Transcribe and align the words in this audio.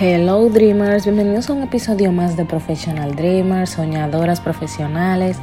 Hello 0.00 0.48
Dreamers, 0.48 1.04
bienvenidos 1.04 1.50
a 1.50 1.52
un 1.52 1.62
episodio 1.62 2.12
más 2.12 2.34
de 2.34 2.46
Professional 2.46 3.14
Dreamers, 3.14 3.70
soñadoras 3.70 4.40
profesionales. 4.40 5.36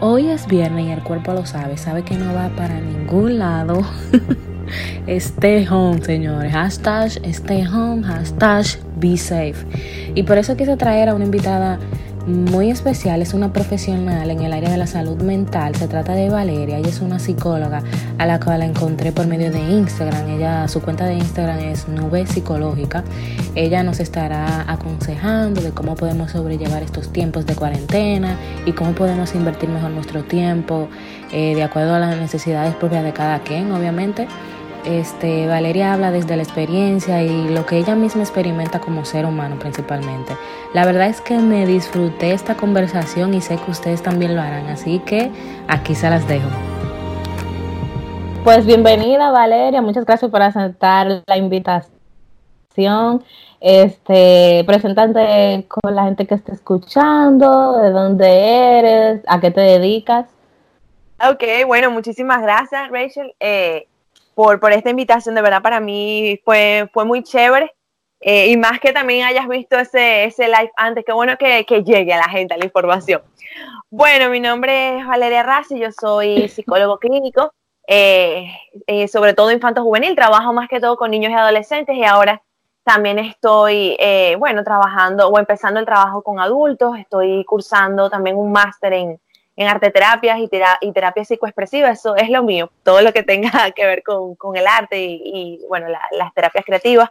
Hoy 0.00 0.28
es 0.28 0.46
viernes 0.46 0.86
y 0.86 0.90
el 0.90 1.02
cuerpo 1.02 1.32
lo 1.32 1.46
sabe, 1.46 1.78
sabe 1.78 2.02
que 2.02 2.14
no 2.14 2.34
va 2.34 2.50
para 2.50 2.78
ningún 2.80 3.38
lado. 3.38 3.80
stay 5.06 5.66
home, 5.66 6.02
señores. 6.02 6.52
Hashtag 6.52 7.12
stay 7.24 7.64
home, 7.66 8.02
hashtag 8.02 8.66
be 8.96 9.16
safe. 9.16 9.64
Y 10.14 10.22
por 10.24 10.36
eso 10.36 10.54
quise 10.54 10.76
traer 10.76 11.08
a 11.08 11.14
una 11.14 11.24
invitada 11.24 11.78
muy 12.26 12.70
especial, 12.70 13.20
es 13.22 13.34
una 13.34 13.52
profesional 13.52 14.30
en 14.30 14.40
el 14.40 14.52
área 14.52 14.70
de 14.70 14.76
la 14.76 14.86
salud 14.86 15.20
mental. 15.22 15.74
Se 15.74 15.88
trata 15.88 16.14
de 16.14 16.30
Valeria, 16.30 16.78
ella 16.78 16.88
es 16.88 17.00
una 17.00 17.18
psicóloga 17.18 17.82
a 18.18 18.26
la 18.26 18.40
cual 18.40 18.60
la 18.60 18.66
encontré 18.66 19.12
por 19.12 19.26
medio 19.26 19.50
de 19.50 19.58
Instagram. 19.58 20.28
Ella, 20.30 20.66
su 20.68 20.80
cuenta 20.80 21.06
de 21.06 21.14
Instagram 21.14 21.58
es 21.58 21.88
Nube 21.88 22.26
Psicológica. 22.26 23.04
Ella 23.54 23.82
nos 23.82 24.00
estará 24.00 24.64
aconsejando 24.70 25.60
de 25.60 25.72
cómo 25.72 25.96
podemos 25.96 26.30
sobrellevar 26.30 26.82
estos 26.82 27.12
tiempos 27.12 27.46
de 27.46 27.54
cuarentena 27.54 28.38
y 28.64 28.72
cómo 28.72 28.92
podemos 28.92 29.34
invertir 29.34 29.68
mejor 29.68 29.90
nuestro 29.90 30.24
tiempo 30.24 30.88
eh, 31.32 31.54
de 31.54 31.62
acuerdo 31.62 31.94
a 31.94 31.98
las 31.98 32.16
necesidades 32.16 32.74
propias 32.76 33.04
de 33.04 33.12
cada 33.12 33.40
quien, 33.40 33.70
obviamente. 33.72 34.26
Este, 34.84 35.46
Valeria 35.46 35.94
habla 35.94 36.10
desde 36.10 36.36
la 36.36 36.42
experiencia 36.42 37.22
y 37.22 37.48
lo 37.48 37.64
que 37.64 37.78
ella 37.78 37.94
misma 37.94 38.22
experimenta 38.22 38.80
como 38.80 39.06
ser 39.06 39.24
humano 39.24 39.58
principalmente. 39.58 40.36
La 40.74 40.84
verdad 40.84 41.06
es 41.08 41.22
que 41.22 41.38
me 41.38 41.66
disfruté 41.66 42.32
esta 42.32 42.54
conversación 42.54 43.32
y 43.32 43.40
sé 43.40 43.56
que 43.56 43.70
ustedes 43.70 44.02
también 44.02 44.36
lo 44.36 44.42
harán, 44.42 44.66
así 44.66 44.98
que 45.00 45.30
aquí 45.68 45.94
se 45.94 46.10
las 46.10 46.28
dejo. 46.28 46.48
Pues 48.44 48.66
bienvenida 48.66 49.30
Valeria, 49.30 49.80
muchas 49.80 50.04
gracias 50.04 50.30
por 50.30 50.42
aceptar 50.42 51.22
la 51.26 51.36
invitación. 51.38 53.24
Este, 53.60 54.64
presentante 54.66 55.64
con 55.66 55.94
la 55.94 56.04
gente 56.04 56.26
que 56.26 56.34
está 56.34 56.52
escuchando, 56.52 57.78
de 57.78 57.90
dónde 57.90 58.78
eres, 58.78 59.22
a 59.26 59.40
qué 59.40 59.50
te 59.50 59.62
dedicas. 59.62 60.26
Ok, 61.26 61.42
bueno, 61.66 61.90
muchísimas 61.90 62.42
gracias 62.42 62.90
Rachel. 62.90 63.34
Eh, 63.40 63.86
por, 64.34 64.60
por 64.60 64.72
esta 64.72 64.90
invitación. 64.90 65.34
De 65.34 65.42
verdad, 65.42 65.62
para 65.62 65.80
mí 65.80 66.40
fue, 66.44 66.88
fue 66.92 67.04
muy 67.04 67.22
chévere. 67.22 67.72
Eh, 68.20 68.48
y 68.48 68.56
más 68.56 68.80
que 68.80 68.92
también 68.92 69.26
hayas 69.26 69.46
visto 69.48 69.76
ese, 69.76 70.24
ese 70.24 70.46
live 70.48 70.72
antes, 70.76 71.04
qué 71.04 71.12
bueno 71.12 71.36
que, 71.36 71.66
que, 71.66 71.82
llegue 71.84 72.14
a 72.14 72.18
la 72.18 72.28
gente 72.28 72.56
la 72.56 72.64
información. 72.64 73.20
Bueno, 73.90 74.30
mi 74.30 74.40
nombre 74.40 74.98
es 74.98 75.06
Valeria 75.06 75.42
Rassi, 75.42 75.78
yo 75.78 75.92
soy 75.92 76.48
psicólogo 76.48 76.98
clínico, 76.98 77.52
eh, 77.86 78.46
eh, 78.86 79.08
sobre 79.08 79.34
todo 79.34 79.50
infanto 79.50 79.82
juvenil, 79.82 80.14
trabajo 80.14 80.54
más 80.54 80.70
que 80.70 80.80
todo 80.80 80.96
con 80.96 81.10
niños 81.10 81.32
y 81.32 81.34
adolescentes 81.34 81.94
y 81.94 82.04
ahora 82.04 82.40
también 82.82 83.18
estoy, 83.18 83.96
bueno, 84.38 84.64
trabajando 84.64 85.28
o 85.28 85.38
empezando 85.38 85.80
el 85.80 85.86
trabajo 85.86 86.22
con 86.22 86.40
adultos, 86.40 86.96
estoy 86.98 87.44
cursando 87.44 88.08
también 88.08 88.36
un 88.36 88.52
máster 88.52 88.94
en, 88.94 89.20
en 89.56 89.68
arte 89.68 89.90
terapias 89.90 90.38
y, 90.38 90.50
y 90.80 90.92
terapia 90.92 91.24
psicoexpresiva, 91.24 91.90
eso 91.90 92.16
es 92.16 92.28
lo 92.28 92.42
mío, 92.42 92.70
todo 92.82 93.02
lo 93.02 93.12
que 93.12 93.22
tenga 93.22 93.70
que 93.74 93.86
ver 93.86 94.02
con, 94.02 94.34
con 94.34 94.56
el 94.56 94.66
arte 94.66 95.00
y, 95.00 95.60
bueno, 95.68 95.88
las 95.88 96.34
terapias 96.34 96.64
creativas. 96.64 97.10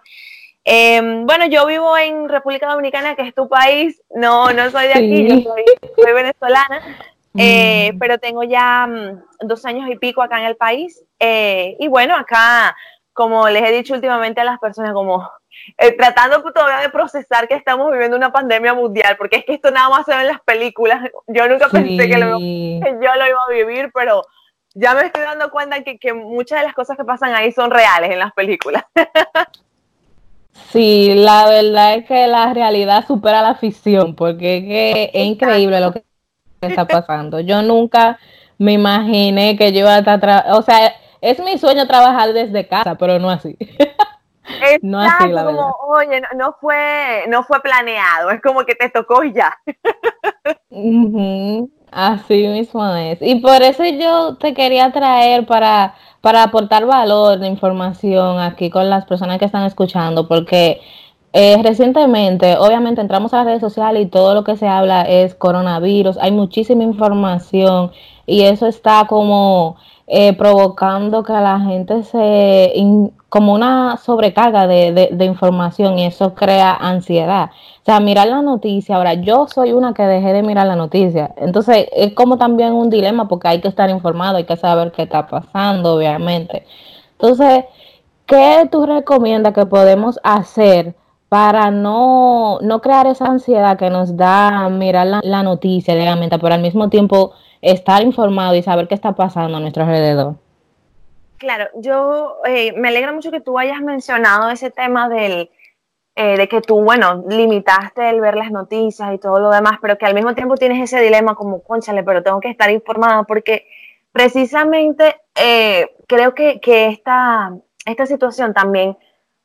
Em, 0.66 1.26
bueno, 1.26 1.46
yo 1.48 1.66
vivo 1.66 1.98
en 1.98 2.30
República 2.30 2.70
Dominicana, 2.70 3.16
que 3.16 3.24
es 3.24 3.36
tu 3.36 3.50
país, 3.50 4.02
no, 4.16 4.54
no 4.54 4.70
soy 4.72 4.88
de 4.88 4.94
aquí, 4.94 5.28
yo 5.28 5.42
soy, 5.42 6.14
venezolana, 6.14 6.82
eh, 7.38 7.92
mm. 7.92 8.00
pero 8.00 8.18
tengo 8.18 8.44
ya 8.44 8.88
mm, 8.88 9.48
dos 9.48 9.66
años 9.66 9.90
y 9.90 9.98
pico 9.98 10.22
acá 10.22 10.40
en 10.40 10.46
el 10.46 10.56
país. 10.56 11.04
Eh, 11.20 11.76
y 11.80 11.90
bueno, 11.90 12.16
acá, 12.16 12.76
como 13.12 13.50
les 13.50 13.64
he 13.64 13.74
dicho 13.74 13.94
últimamente 13.94 14.40
a 14.40 14.46
las 14.46 14.60
personas, 14.60 14.94
como 14.94 15.30
eh, 15.78 15.96
tratando 15.98 16.42
todavía 16.52 16.80
de 16.80 16.90
procesar 16.90 17.48
que 17.48 17.56
estamos 17.56 17.92
viviendo 17.92 18.18
una 18.18 18.32
pandemia 18.32 18.74
mundial, 18.74 19.16
porque 19.18 19.38
es 19.38 19.46
que 19.46 19.54
esto 19.54 19.72
nada 19.72 19.90
más 19.90 20.06
se 20.06 20.16
ve 20.16 20.22
en 20.22 20.28
las 20.28 20.42
películas. 20.42 21.02
Yo 21.28 21.48
nunca 21.48 21.70
pensé 21.70 22.10
que, 22.10 22.18
lo, 22.18 22.40
yo 22.40 23.16
lo 23.16 23.28
iba 23.28 23.40
a 23.48 23.52
vivir, 23.52 23.92
pero 23.94 24.24
ya 24.74 24.94
me 24.94 25.06
estoy 25.06 25.24
dando 25.24 25.52
cuenta 25.52 25.84
que, 25.84 25.98
que 26.00 26.14
muchas 26.14 26.60
de 26.60 26.66
las 26.66 26.74
cosas 26.74 26.98
que 26.98 27.06
pasan 27.06 27.34
ahí 27.34 27.52
son 27.52 27.72
reales 27.72 28.12
en 28.12 28.20
las 28.20 28.34
películas. 28.34 28.84
Sí, 30.72 31.14
la 31.16 31.48
verdad 31.50 31.96
es 31.96 32.06
que 32.06 32.28
la 32.28 32.54
realidad 32.54 33.06
supera 33.08 33.42
la 33.42 33.56
ficción, 33.56 34.16
porque 34.16 35.12
es, 35.14 35.26
increíble 35.26 35.80
lo 35.80 35.92
que 35.92 36.04
está 36.62 36.86
pasando. 36.86 37.40
Yo 37.40 37.62
nunca 37.62 38.20
me 38.58 38.74
imaginé 38.74 39.58
que 39.58 39.72
yo 39.72 39.80
iba 39.80 39.96
a 39.96 40.00
estar, 40.00 40.46
o 40.52 40.62
sea, 40.62 40.94
es 41.22 41.40
mi 41.40 41.58
sueño 41.58 41.88
trabajar 41.88 42.34
desde 42.34 42.68
casa, 42.68 42.96
pero 42.96 43.20
no 43.20 43.30
así. 43.30 43.58
No 44.82 45.00
así, 45.00 45.28
la 45.30 45.46
como, 45.46 45.76
oye, 45.88 46.22
no, 46.36 46.56
fue, 46.60 47.26
no 47.28 47.44
fue 47.44 47.62
planeado, 47.62 48.30
es 48.32 48.42
como 48.42 48.66
que 48.66 48.76
te 48.76 48.90
tocó 48.90 49.24
y 49.24 49.34
ya. 49.34 49.58
Así 51.92 52.48
mismo 52.48 52.86
es. 52.96 53.20
Y 53.22 53.36
por 53.36 53.62
eso 53.62 53.84
yo 53.86 54.36
te 54.38 54.54
quería 54.54 54.92
traer 54.92 55.46
para, 55.46 55.94
para 56.22 56.44
aportar 56.44 56.86
valor 56.86 57.40
de 57.40 57.48
información 57.48 58.40
aquí 58.40 58.70
con 58.70 58.90
las 58.90 59.06
personas 59.06 59.38
que 59.38 59.46
están 59.46 59.66
escuchando, 59.66 60.28
porque 60.28 60.82
eh, 61.34 61.60
recientemente, 61.64 62.58
obviamente, 62.58 63.02
entramos 63.02 63.34
a 63.34 63.38
las 63.38 63.46
redes 63.46 63.62
sociales 63.62 64.04
y 64.04 64.06
todo 64.06 64.36
lo 64.36 64.44
que 64.44 64.56
se 64.56 64.68
habla 64.68 65.02
es 65.04 65.34
coronavirus, 65.36 66.18
hay 66.18 66.32
muchísima 66.32 66.84
información 66.84 67.92
y 68.26 68.44
eso 68.44 68.68
está 68.68 69.06
como 69.08 69.78
eh, 70.08 70.34
provocando 70.34 71.24
que 71.24 71.34
la 71.34 71.60
gente 71.60 72.04
se, 72.04 72.72
como 73.34 73.52
una 73.52 73.98
sobrecarga 73.98 74.68
de, 74.68 75.10
de, 75.12 75.26
información 75.26 75.98
y 75.98 76.06
eso 76.06 76.36
crea 76.36 76.72
ansiedad. 76.72 77.50
O 77.82 77.84
sea, 77.84 78.00
mirar 78.00 78.28
la 78.28 78.44
noticia, 78.44 78.96
ahora 78.96 79.16
yo 79.16 79.48
soy 79.48 79.72
una 79.72 79.96
que 79.96 80.04
dejé 80.04 80.34
de 80.34 80.44
mirar 80.44 80.68
la 80.68 80.76
noticia, 80.76 81.34
entonces 81.38 81.88
es 81.94 82.14
como 82.14 82.38
también 82.38 82.74
un 82.74 82.92
dilema 82.92 83.28
porque 83.28 83.48
hay 83.48 83.60
que 83.60 83.70
estar 83.70 83.90
informado, 83.90 84.38
hay 84.38 84.44
que 84.44 84.56
saber 84.56 84.92
qué 84.92 85.02
está 85.02 85.26
pasando, 85.26 85.96
obviamente. 85.96 86.68
Entonces, 87.14 87.66
¿qué 88.28 88.70
tú 88.72 88.86
recomiendas 88.86 89.54
que 89.54 89.66
podemos 89.66 90.20
hacer? 90.24 90.96
para 91.30 91.72
no, 91.72 92.60
no 92.62 92.82
crear 92.82 93.08
esa 93.08 93.26
ansiedad 93.26 93.76
que 93.80 93.90
nos 93.90 94.16
da 94.16 94.70
mirar 94.70 95.08
la, 95.08 95.22
la 95.24 95.42
noticia, 95.42 95.96
pero 96.40 96.54
al 96.54 96.62
mismo 96.62 96.90
tiempo 96.90 97.34
estar 97.62 98.04
informado 98.04 98.54
y 98.56 98.62
saber 98.62 98.88
qué 98.88 98.94
está 98.94 99.14
pasando 99.16 99.58
a 99.58 99.60
nuestro 99.60 99.82
alrededor. 99.84 100.43
Claro, 101.44 101.68
yo 101.76 102.38
eh, 102.46 102.72
me 102.78 102.88
alegra 102.88 103.12
mucho 103.12 103.30
que 103.30 103.42
tú 103.42 103.60
hayas 103.60 103.82
mencionado 103.82 104.50
ese 104.50 104.72
tema 104.72 105.10
del, 105.10 105.52
eh, 106.16 106.38
de 106.38 106.48
que 106.48 106.62
tú, 106.62 106.82
bueno, 106.82 107.26
limitaste 107.28 108.10
el 108.12 108.22
ver 108.22 108.36
las 108.36 108.50
noticias 108.50 109.14
y 109.14 109.18
todo 109.18 109.42
lo 109.42 109.50
demás, 109.50 109.74
pero 109.82 109.98
que 109.98 110.06
al 110.06 110.14
mismo 110.14 110.36
tiempo 110.36 110.56
tienes 110.56 110.82
ese 110.82 111.04
dilema 111.04 111.36
como, 111.36 111.62
conchale, 111.62 112.02
pero 112.02 112.24
tengo 112.24 112.40
que 112.40 112.50
estar 112.50 112.72
informada 112.72 113.24
porque 113.24 113.68
precisamente 114.14 115.18
eh, 115.36 115.94
creo 116.08 116.34
que, 116.34 116.62
que 116.62 116.88
esta, 116.88 117.52
esta 117.86 118.06
situación 118.06 118.54
también 118.54 118.98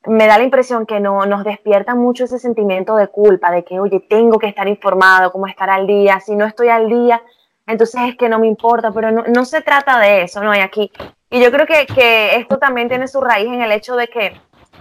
me 0.06 0.28
da 0.28 0.38
la 0.38 0.44
impresión 0.44 0.86
que 0.86 1.00
no, 1.00 1.26
nos 1.26 1.42
despierta 1.42 1.97
mucho 1.97 2.26
ese 2.26 2.38
sentimiento 2.38 2.94
de 2.94 3.09
culpa, 3.09 3.50
de 3.50 3.65
que, 3.65 3.80
oye, 3.80 3.98
tengo 4.09 4.38
que 4.38 4.47
estar 4.47 4.69
informado, 4.69 5.32
cómo 5.32 5.48
estar 5.48 5.69
al 5.69 5.88
día, 5.88 6.20
si 6.20 6.36
no 6.36 6.47
estoy 6.47 6.69
al 6.69 6.88
día, 6.88 7.20
entonces 7.66 8.03
es 8.10 8.16
que 8.16 8.28
no 8.28 8.38
me 8.38 8.47
importa, 8.47 8.92
pero 8.92 9.10
no, 9.10 9.25
no 9.26 9.44
se 9.44 9.62
trata 9.62 9.98
de 9.98 10.22
eso, 10.22 10.44
¿no? 10.44 10.53
hay 10.53 10.60
aquí 10.60 10.92
y 11.31 11.43
yo 11.43 11.50
creo 11.50 11.66
que, 11.66 11.87
que, 11.87 12.37
esto 12.37 12.59
también 12.59 12.89
tiene 12.89 13.09
su 13.09 13.21
raíz 13.21 13.47
en 13.47 13.61
el 13.61 13.72
hecho 13.72 13.97
de 13.97 14.09
que, 14.09 14.41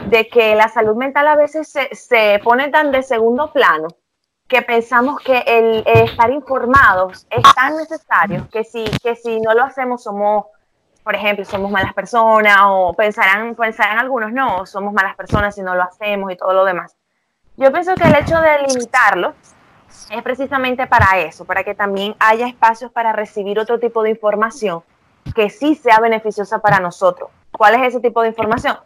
de 0.09 0.27
que 0.27 0.55
la 0.55 0.69
salud 0.69 0.95
mental 0.95 1.27
a 1.27 1.35
veces 1.35 1.67
se, 1.69 1.93
se 1.93 2.39
pone 2.43 2.69
tan 2.69 2.91
de 2.91 3.03
segundo 3.03 3.51
plano 3.51 3.87
que 4.47 4.61
pensamos 4.61 5.19
que 5.19 5.43
el, 5.45 5.83
estar 5.85 6.31
informados 6.31 7.27
es 7.29 7.43
tan 7.53 7.75
necesario 7.75 8.47
que 8.49 8.63
si, 8.63 8.85
que 9.03 9.15
si 9.15 9.39
no 9.41 9.53
lo 9.53 9.63
hacemos 9.63 10.03
somos, 10.03 10.45
por 11.03 11.15
ejemplo, 11.15 11.43
somos 11.43 11.69
malas 11.69 11.93
personas 11.93 12.57
o 12.63 12.93
pensarán, 12.93 13.55
pensarán 13.55 13.99
algunos, 13.99 14.31
no, 14.31 14.65
somos 14.65 14.93
malas 14.93 15.15
personas 15.15 15.53
si 15.53 15.61
no 15.61 15.75
lo 15.75 15.83
hacemos 15.83 16.31
y 16.31 16.37
todo 16.37 16.53
lo 16.53 16.63
demás. 16.63 16.95
Yo 17.57 17.71
pienso 17.73 17.93
que 17.95 18.07
el 18.07 18.15
hecho 18.15 18.39
de 18.39 18.59
limitarlo 18.67 19.33
es 20.11 20.23
precisamente 20.23 20.87
para 20.87 21.19
eso, 21.19 21.43
para 21.43 21.63
que 21.63 21.75
también 21.75 22.15
haya 22.19 22.47
espacios 22.47 22.91
para 22.91 23.11
recibir 23.11 23.59
otro 23.59 23.79
tipo 23.79 24.03
de 24.03 24.11
información 24.11 24.83
que 25.33 25.49
sí 25.49 25.75
sea 25.75 25.99
beneficiosa 25.99 26.59
para 26.59 26.79
nosotros. 26.79 27.29
¿Cuál 27.51 27.75
es 27.75 27.89
ese 27.89 27.99
tipo 27.99 28.21
de 28.21 28.29
información? 28.29 28.77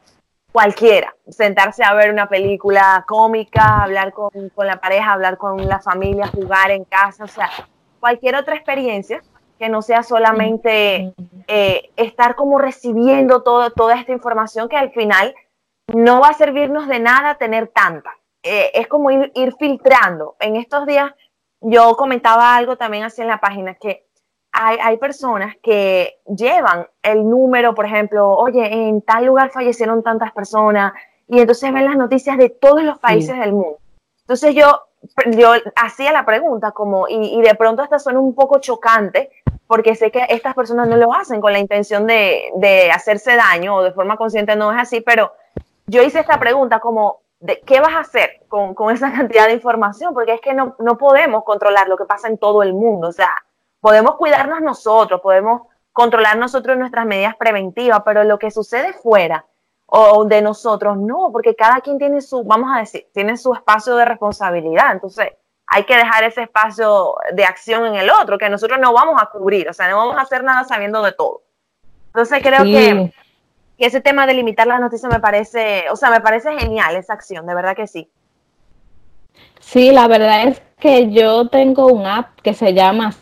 Cualquiera. 0.51 1.15
Sentarse 1.29 1.83
a 1.83 1.93
ver 1.93 2.11
una 2.11 2.27
película 2.27 3.03
cómica, 3.07 3.83
hablar 3.83 4.13
con, 4.13 4.29
la 4.57 4.79
pareja, 4.79 5.13
hablar 5.13 5.37
con 5.37 5.67
la 5.67 5.79
familia, 5.79 6.27
jugar 6.27 6.71
en 6.71 6.83
casa, 6.83 7.23
o 7.23 7.27
sea, 7.27 7.49
cualquier 7.99 8.35
otra 8.35 8.55
experiencia 8.55 9.21
que 9.57 9.69
no 9.69 9.81
sea 9.81 10.03
solamente 10.03 11.13
eh, 11.47 11.91
estar 11.95 12.35
como 12.35 12.57
recibiendo 12.57 13.43
toda 13.43 13.95
esta 13.95 14.11
información 14.11 14.67
que 14.67 14.77
al 14.77 14.91
final 14.91 15.35
no 15.93 16.19
va 16.19 16.29
a 16.29 16.33
servirnos 16.33 16.87
de 16.87 16.99
nada 16.99 17.35
tener 17.35 17.67
tanta. 17.67 18.11
Eh, 18.43 18.71
es 18.73 18.87
como 18.87 19.11
ir, 19.11 19.31
ir 19.35 19.53
filtrando. 19.59 20.35
En 20.39 20.55
estos 20.55 20.85
días 20.87 21.11
yo 21.59 21.95
comentaba 21.95 22.55
algo 22.55 22.75
también 22.75 23.03
así 23.03 23.21
en 23.21 23.27
la 23.27 23.39
página 23.39 23.75
que 23.75 24.07
hay, 24.61 24.97
personas 24.97 25.55
que 25.61 26.19
llevan 26.27 26.87
el 27.01 27.27
número, 27.27 27.73
por 27.73 27.85
ejemplo, 27.85 28.31
oye, 28.31 28.65
en 28.71 29.01
tal 29.01 29.25
lugar 29.25 29.49
fallecieron 29.51 30.03
tantas 30.03 30.31
personas, 30.31 30.93
y 31.27 31.39
entonces 31.39 31.73
ven 31.73 31.85
las 31.85 31.97
noticias 31.97 32.37
de 32.37 32.49
todos 32.49 32.83
los 32.83 32.99
países 32.99 33.37
del 33.39 33.53
mundo. 33.53 33.77
Entonces 34.21 34.53
yo, 34.53 34.83
yo 35.31 35.53
hacía 35.75 36.11
la 36.11 36.25
pregunta 36.25 36.71
como, 36.71 37.07
y, 37.07 37.37
y 37.37 37.41
de 37.41 37.55
pronto 37.55 37.81
hasta 37.81 37.99
suena 37.99 38.19
un 38.19 38.35
poco 38.35 38.59
chocante, 38.59 39.31
porque 39.67 39.95
sé 39.95 40.11
que 40.11 40.25
estas 40.29 40.53
personas 40.53 40.87
no 40.87 40.97
lo 40.97 41.13
hacen 41.13 41.39
con 41.39 41.53
la 41.53 41.59
intención 41.59 42.05
de, 42.05 42.51
de 42.55 42.91
hacerse 42.91 43.35
daño 43.35 43.77
o 43.77 43.83
de 43.83 43.93
forma 43.93 44.17
consciente 44.17 44.55
no 44.55 44.71
es 44.71 44.77
así, 44.77 45.01
pero 45.01 45.31
yo 45.87 46.03
hice 46.03 46.19
esta 46.19 46.39
pregunta 46.39 46.79
como, 46.79 47.21
de, 47.39 47.61
¿qué 47.61 47.79
vas 47.79 47.93
a 47.93 47.99
hacer 47.99 48.41
con, 48.47 48.73
con, 48.73 48.93
esa 48.93 49.11
cantidad 49.13 49.47
de 49.47 49.53
información? 49.53 50.13
Porque 50.13 50.33
es 50.33 50.41
que 50.41 50.53
no, 50.53 50.75
no 50.79 50.97
podemos 50.97 51.43
controlar 51.43 51.87
lo 51.87 51.97
que 51.97 52.05
pasa 52.05 52.27
en 52.27 52.37
todo 52.37 52.63
el 52.63 52.73
mundo, 52.73 53.07
o 53.07 53.11
sea, 53.11 53.33
podemos 53.81 54.15
cuidarnos 54.15 54.61
nosotros, 54.61 55.19
podemos 55.19 55.63
controlar 55.91 56.37
nosotros 56.37 56.77
nuestras 56.77 57.05
medidas 57.05 57.35
preventivas, 57.35 58.01
pero 58.05 58.23
lo 58.23 58.39
que 58.39 58.51
sucede 58.51 58.93
fuera 58.93 59.45
o 59.87 60.23
de 60.23 60.41
nosotros, 60.41 60.95
no, 60.97 61.31
porque 61.33 61.53
cada 61.53 61.81
quien 61.81 61.97
tiene 61.97 62.21
su, 62.21 62.45
vamos 62.45 62.71
a 62.73 62.79
decir, 62.79 63.07
tiene 63.13 63.35
su 63.35 63.53
espacio 63.53 63.97
de 63.97 64.05
responsabilidad, 64.05 64.93
entonces 64.93 65.33
hay 65.67 65.83
que 65.83 65.97
dejar 65.97 66.23
ese 66.23 66.43
espacio 66.43 67.15
de 67.33 67.43
acción 67.43 67.85
en 67.85 67.95
el 67.95 68.09
otro, 68.09 68.37
que 68.37 68.49
nosotros 68.49 68.79
no 68.79 68.93
vamos 68.93 69.21
a 69.21 69.25
cubrir, 69.25 69.67
o 69.67 69.73
sea, 69.73 69.89
no 69.89 69.97
vamos 69.97 70.17
a 70.17 70.21
hacer 70.21 70.45
nada 70.45 70.63
sabiendo 70.63 71.01
de 71.01 71.11
todo. 71.11 71.41
Entonces 72.07 72.41
creo 72.41 72.63
que, 72.63 73.13
ese 73.77 73.99
tema 73.99 74.27
de 74.27 74.35
limitar 74.35 74.67
las 74.67 74.79
noticias 74.79 75.11
me 75.11 75.19
parece, 75.19 75.85
o 75.89 75.95
sea, 75.95 76.11
me 76.11 76.21
parece 76.21 76.57
genial 76.57 76.95
esa 76.95 77.13
acción, 77.13 77.47
de 77.47 77.55
verdad 77.55 77.75
que 77.75 77.87
sí. 77.87 78.09
Sí, 79.59 79.91
la 79.91 80.07
verdad 80.07 80.47
es 80.47 80.61
que 80.79 81.09
yo 81.11 81.47
tengo 81.47 81.87
un 81.87 82.05
app 82.05 82.39
que 82.41 82.53
se 82.53 82.73
llama 82.73 83.13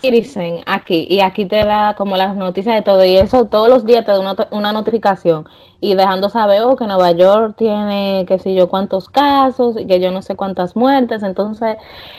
Citizen 0.00 0.60
aquí 0.66 1.06
y 1.08 1.20
aquí 1.20 1.46
te 1.46 1.64
da 1.64 1.94
como 1.94 2.16
las 2.16 2.36
noticias 2.36 2.74
de 2.74 2.82
todo 2.82 3.04
y 3.04 3.16
eso 3.16 3.46
todos 3.46 3.68
los 3.68 3.84
días 3.84 4.04
te 4.04 4.12
da 4.12 4.20
una, 4.20 4.36
una 4.50 4.72
notificación 4.72 5.46
y 5.80 5.94
dejando 5.94 6.28
saber 6.28 6.62
oh, 6.62 6.76
que 6.76 6.86
Nueva 6.86 7.12
York 7.12 7.54
tiene 7.56 8.24
qué 8.26 8.38
sé 8.38 8.54
yo 8.54 8.68
cuántos 8.68 9.08
casos 9.08 9.76
y 9.78 9.86
que 9.86 10.00
yo 10.00 10.10
no 10.10 10.22
sé 10.22 10.36
cuántas 10.36 10.76
muertes 10.76 11.22
entonces 11.22 11.76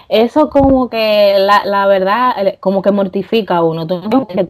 eso 0.08 0.50
como 0.50 0.90
que 0.90 1.36
la, 1.40 1.66
la 1.66 1.88
verdad 1.88 2.48
eh, 2.48 2.58
como 2.60 2.82
que 2.82 2.92
mortifica 2.92 3.58
a 3.58 3.64
uno 3.64 3.88
que 3.88 4.50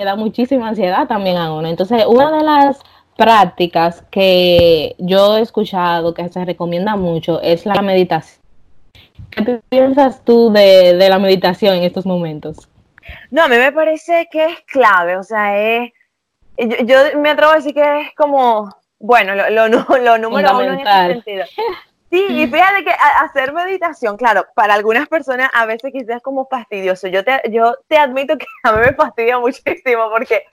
te 0.00 0.06
da 0.06 0.16
muchísima 0.16 0.68
ansiedad 0.68 1.06
también 1.06 1.36
a 1.36 1.52
uno. 1.52 1.68
Entonces 1.68 2.04
una 2.06 2.30
de 2.30 2.42
las 2.42 2.80
prácticas 3.16 4.02
que 4.10 4.96
yo 4.98 5.36
he 5.36 5.42
escuchado 5.42 6.14
que 6.14 6.26
se 6.30 6.42
recomienda 6.44 6.96
mucho 6.96 7.40
es 7.42 7.66
la 7.66 7.82
meditación 7.82 8.39
¿Qué 9.30 9.60
piensas 9.68 10.24
tú 10.24 10.52
de, 10.52 10.94
la 11.08 11.18
meditación 11.18 11.74
en 11.74 11.84
estos 11.84 12.06
momentos? 12.06 12.68
No, 13.30 13.44
a 13.44 13.48
mí 13.48 13.56
me 13.56 13.72
parece 13.72 14.28
que 14.30 14.44
es 14.44 14.60
clave, 14.62 15.16
o 15.16 15.22
sea, 15.22 15.58
es, 15.58 15.92
yo, 16.58 16.96
me 17.18 17.30
atrevo 17.30 17.52
a 17.52 17.56
decir 17.56 17.74
que 17.74 18.00
es 18.02 18.14
como, 18.14 18.68
bueno, 18.98 19.34
lo, 19.34 19.50
lo, 19.50 19.68
lo 19.98 20.18
número 20.18 20.58
uno 20.58 20.72
en 20.72 20.80
ese 20.80 21.14
sentido. 21.14 21.44
Sí, 22.10 22.26
y 22.28 22.46
fíjate 22.48 22.82
que 22.82 22.90
hacer 23.20 23.52
meditación, 23.52 24.16
claro, 24.16 24.44
para 24.56 24.74
algunas 24.74 25.06
personas 25.06 25.48
a 25.54 25.64
veces 25.64 25.92
quizás 25.92 26.16
es 26.16 26.22
como 26.22 26.44
fastidioso. 26.46 27.06
Yo 27.06 27.24
te, 27.24 27.40
yo 27.50 27.76
te 27.86 27.98
admito 27.98 28.36
que 28.36 28.46
a 28.64 28.72
mí 28.72 28.80
me 28.84 28.94
fastidia 28.94 29.38
muchísimo 29.38 30.10
porque 30.10 30.44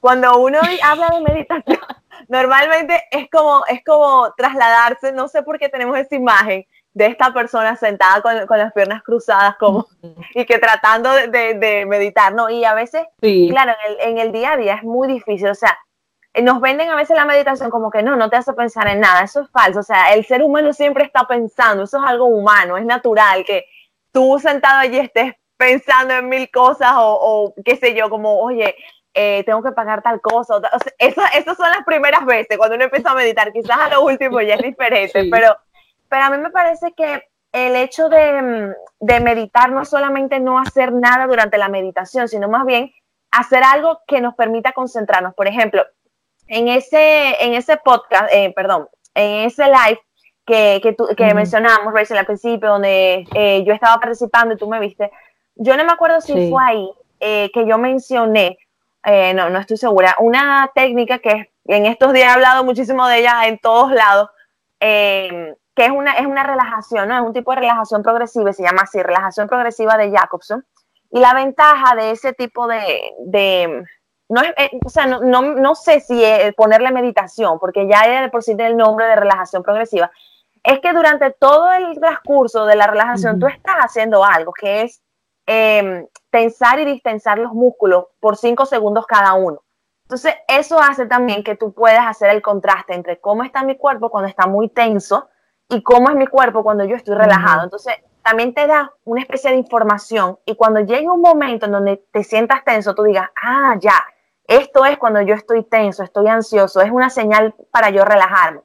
cuando 0.00 0.38
uno 0.38 0.58
habla 0.84 1.08
de 1.08 1.20
meditación, 1.22 1.80
normalmente 2.28 3.02
es 3.10 3.30
como, 3.30 3.64
es 3.66 3.82
como 3.82 4.30
trasladarse, 4.36 5.10
no 5.12 5.26
sé 5.28 5.42
por 5.42 5.58
qué 5.58 5.70
tenemos 5.70 5.98
esa 5.98 6.14
imagen, 6.14 6.66
de 6.96 7.04
esta 7.04 7.30
persona 7.34 7.76
sentada 7.76 8.22
con, 8.22 8.46
con, 8.46 8.56
las 8.58 8.72
piernas 8.72 9.02
cruzadas 9.02 9.56
como 9.58 9.86
y 10.34 10.46
que 10.46 10.58
tratando 10.58 11.12
de, 11.12 11.52
de, 11.52 11.84
meditar, 11.84 12.32
¿no? 12.32 12.48
Y 12.48 12.64
a 12.64 12.72
veces, 12.72 13.02
claro, 13.20 13.72
en 13.84 13.92
el, 13.92 14.08
en 14.08 14.18
el, 14.18 14.32
día 14.32 14.52
a 14.52 14.56
día 14.56 14.74
es 14.76 14.82
muy 14.82 15.06
difícil, 15.06 15.48
o 15.48 15.54
sea, 15.54 15.78
nos 16.42 16.58
venden 16.58 16.88
a 16.88 16.96
veces 16.96 17.14
la 17.14 17.26
meditación 17.26 17.68
como 17.68 17.90
que 17.90 18.02
no, 18.02 18.16
no 18.16 18.30
te 18.30 18.36
hace 18.36 18.54
pensar 18.54 18.88
en 18.88 19.00
nada, 19.00 19.24
eso 19.24 19.42
es 19.42 19.50
falso, 19.50 19.80
o 19.80 19.82
sea, 19.82 20.14
el 20.14 20.24
ser 20.24 20.42
humano 20.42 20.72
siempre 20.72 21.04
está 21.04 21.26
pensando, 21.28 21.82
eso 21.82 21.98
es 21.98 22.08
algo 22.08 22.24
humano, 22.24 22.78
es 22.78 22.86
natural 22.86 23.44
que 23.44 23.66
tú 24.10 24.38
sentado 24.38 24.78
allí 24.78 24.98
estés 24.98 25.34
pensando 25.58 26.14
en 26.14 26.30
mil 26.30 26.50
cosas 26.50 26.92
o, 26.96 27.18
o 27.20 27.54
qué 27.62 27.76
sé 27.76 27.94
yo, 27.94 28.08
como, 28.08 28.40
oye, 28.40 28.74
eh, 29.12 29.42
tengo 29.44 29.62
que 29.62 29.72
pagar 29.72 30.02
tal 30.02 30.20
cosa. 30.20 30.56
O 30.56 30.60
sea, 30.60 30.92
esas 30.98 31.56
son 31.56 31.70
las 31.70 31.84
primeras 31.86 32.24
veces 32.26 32.58
cuando 32.58 32.76
uno 32.76 32.84
empieza 32.84 33.12
a 33.12 33.14
meditar. 33.14 33.50
Quizás 33.50 33.78
a 33.78 33.88
lo 33.88 34.02
último 34.02 34.42
ya 34.42 34.56
es 34.56 34.62
diferente, 34.62 35.28
pero 35.30 35.56
pero 36.08 36.24
a 36.24 36.30
mí 36.30 36.38
me 36.38 36.50
parece 36.50 36.92
que 36.92 37.22
el 37.56 37.76
hecho 37.76 38.08
mm, 38.08 38.72
de, 39.00 39.20
meditar 39.20 39.70
no 39.70 39.84
solamente 39.84 40.40
no 40.40 40.58
hacer 40.58 40.92
nada 40.92 41.26
durante 41.26 41.58
la 41.58 41.68
meditación, 41.68 42.28
sino 42.28 42.48
más 42.48 42.66
bien 42.66 42.92
hacer 43.30 43.62
algo 43.62 44.00
que 44.06 44.20
nos 44.20 44.34
permita 44.34 44.72
concentrarnos. 44.72 45.34
Por 45.34 45.48
ejemplo, 45.48 45.84
en 46.48 46.68
ese, 46.68 47.42
en 47.44 47.54
ese 47.54 47.76
podcast, 47.78 48.32
eh, 48.32 48.52
perdón, 48.54 48.88
en 49.14 49.46
ese 49.46 49.64
live 49.64 50.00
que, 50.44 50.80
que, 50.82 50.94
que 51.16 51.34
mencionamos, 51.34 51.92
Rachel, 51.92 52.18
al 52.18 52.26
principio, 52.26 52.68
donde 52.68 53.26
eh, 53.34 53.64
yo 53.64 53.72
estaba 53.72 53.98
participando 54.00 54.54
y 54.54 54.58
tú 54.58 54.68
me 54.68 54.78
viste, 54.78 55.10
yo 55.56 55.76
no 55.76 55.84
me 55.84 55.92
acuerdo 55.92 56.20
si 56.20 56.50
fue 56.50 56.62
ahí 56.62 56.90
eh, 57.20 57.50
que 57.52 57.66
yo 57.66 57.78
mencioné, 57.78 58.58
no, 59.34 59.50
no 59.50 59.58
estoy 59.60 59.76
segura, 59.76 60.16
una 60.18 60.70
técnica 60.74 61.20
que 61.20 61.50
en 61.64 61.86
estos 61.86 62.12
días 62.12 62.26
he 62.26 62.34
hablado 62.34 62.64
muchísimo 62.64 63.06
de 63.06 63.20
ella 63.20 63.46
en 63.46 63.58
todos 63.58 63.92
lados, 63.92 64.28
que 65.76 65.84
es 65.84 65.90
una, 65.90 66.14
es 66.14 66.26
una 66.26 66.42
relajación, 66.42 67.08
¿no? 67.08 67.16
Es 67.16 67.22
un 67.22 67.34
tipo 67.34 67.52
de 67.52 67.60
relajación 67.60 68.02
progresiva, 68.02 68.52
se 68.54 68.62
llama 68.62 68.82
así, 68.82 69.00
relajación 69.02 69.46
progresiva 69.46 69.98
de 69.98 70.10
Jacobson. 70.10 70.64
Y 71.10 71.20
la 71.20 71.34
ventaja 71.34 71.94
de 71.94 72.12
ese 72.12 72.32
tipo 72.32 72.66
de, 72.66 73.12
de 73.26 73.84
no 74.28 74.40
es, 74.40 74.54
eh, 74.56 74.70
o 74.84 74.88
sea, 74.88 75.06
no, 75.06 75.20
no, 75.20 75.42
no, 75.42 75.74
sé 75.74 76.00
si 76.00 76.20
ponerle 76.56 76.90
meditación, 76.90 77.58
porque 77.58 77.86
ya 77.86 78.22
de 78.22 78.28
por 78.30 78.42
sí 78.42 78.56
tiene 78.56 78.70
el 78.70 78.76
nombre 78.78 79.06
de 79.06 79.16
relajación 79.16 79.62
progresiva, 79.62 80.10
es 80.64 80.80
que 80.80 80.92
durante 80.94 81.30
todo 81.30 81.70
el 81.72 82.00
transcurso 82.00 82.64
de 82.64 82.74
la 82.74 82.86
relajación 82.86 83.38
tú 83.38 83.46
estás 83.46 83.76
haciendo 83.76 84.24
algo, 84.24 84.52
que 84.52 84.82
es 84.82 85.02
eh, 85.46 86.08
tensar 86.30 86.80
y 86.80 86.86
distensar 86.86 87.38
los 87.38 87.52
músculos 87.52 88.06
por 88.18 88.36
cinco 88.36 88.64
segundos 88.66 89.06
cada 89.06 89.34
uno. 89.34 89.62
Entonces, 90.04 90.34
eso 90.48 90.80
hace 90.80 91.06
también 91.06 91.44
que 91.44 91.54
tú 91.54 91.72
puedas 91.72 92.06
hacer 92.06 92.30
el 92.30 92.40
contraste 92.40 92.94
entre 92.94 93.20
cómo 93.20 93.44
está 93.44 93.62
mi 93.62 93.76
cuerpo 93.76 94.10
cuando 94.10 94.28
está 94.28 94.46
muy 94.46 94.68
tenso 94.68 95.28
y 95.68 95.82
cómo 95.82 96.10
es 96.10 96.16
mi 96.16 96.26
cuerpo 96.26 96.62
cuando 96.62 96.84
yo 96.84 96.96
estoy 96.96 97.14
relajado. 97.14 97.64
Entonces, 97.64 97.94
también 98.22 98.54
te 98.54 98.66
da 98.66 98.92
una 99.04 99.20
especie 99.20 99.50
de 99.50 99.56
información 99.56 100.38
y 100.44 100.56
cuando 100.56 100.80
llegue 100.80 101.08
un 101.08 101.20
momento 101.20 101.66
en 101.66 101.72
donde 101.72 102.04
te 102.12 102.24
sientas 102.24 102.64
tenso, 102.64 102.94
tú 102.94 103.04
digas, 103.04 103.28
ah, 103.42 103.76
ya, 103.80 104.04
esto 104.48 104.84
es 104.84 104.98
cuando 104.98 105.20
yo 105.22 105.34
estoy 105.34 105.64
tenso, 105.64 106.02
estoy 106.02 106.28
ansioso, 106.28 106.80
es 106.80 106.90
una 106.90 107.10
señal 107.10 107.54
para 107.70 107.90
yo 107.90 108.04
relajarme. 108.04 108.62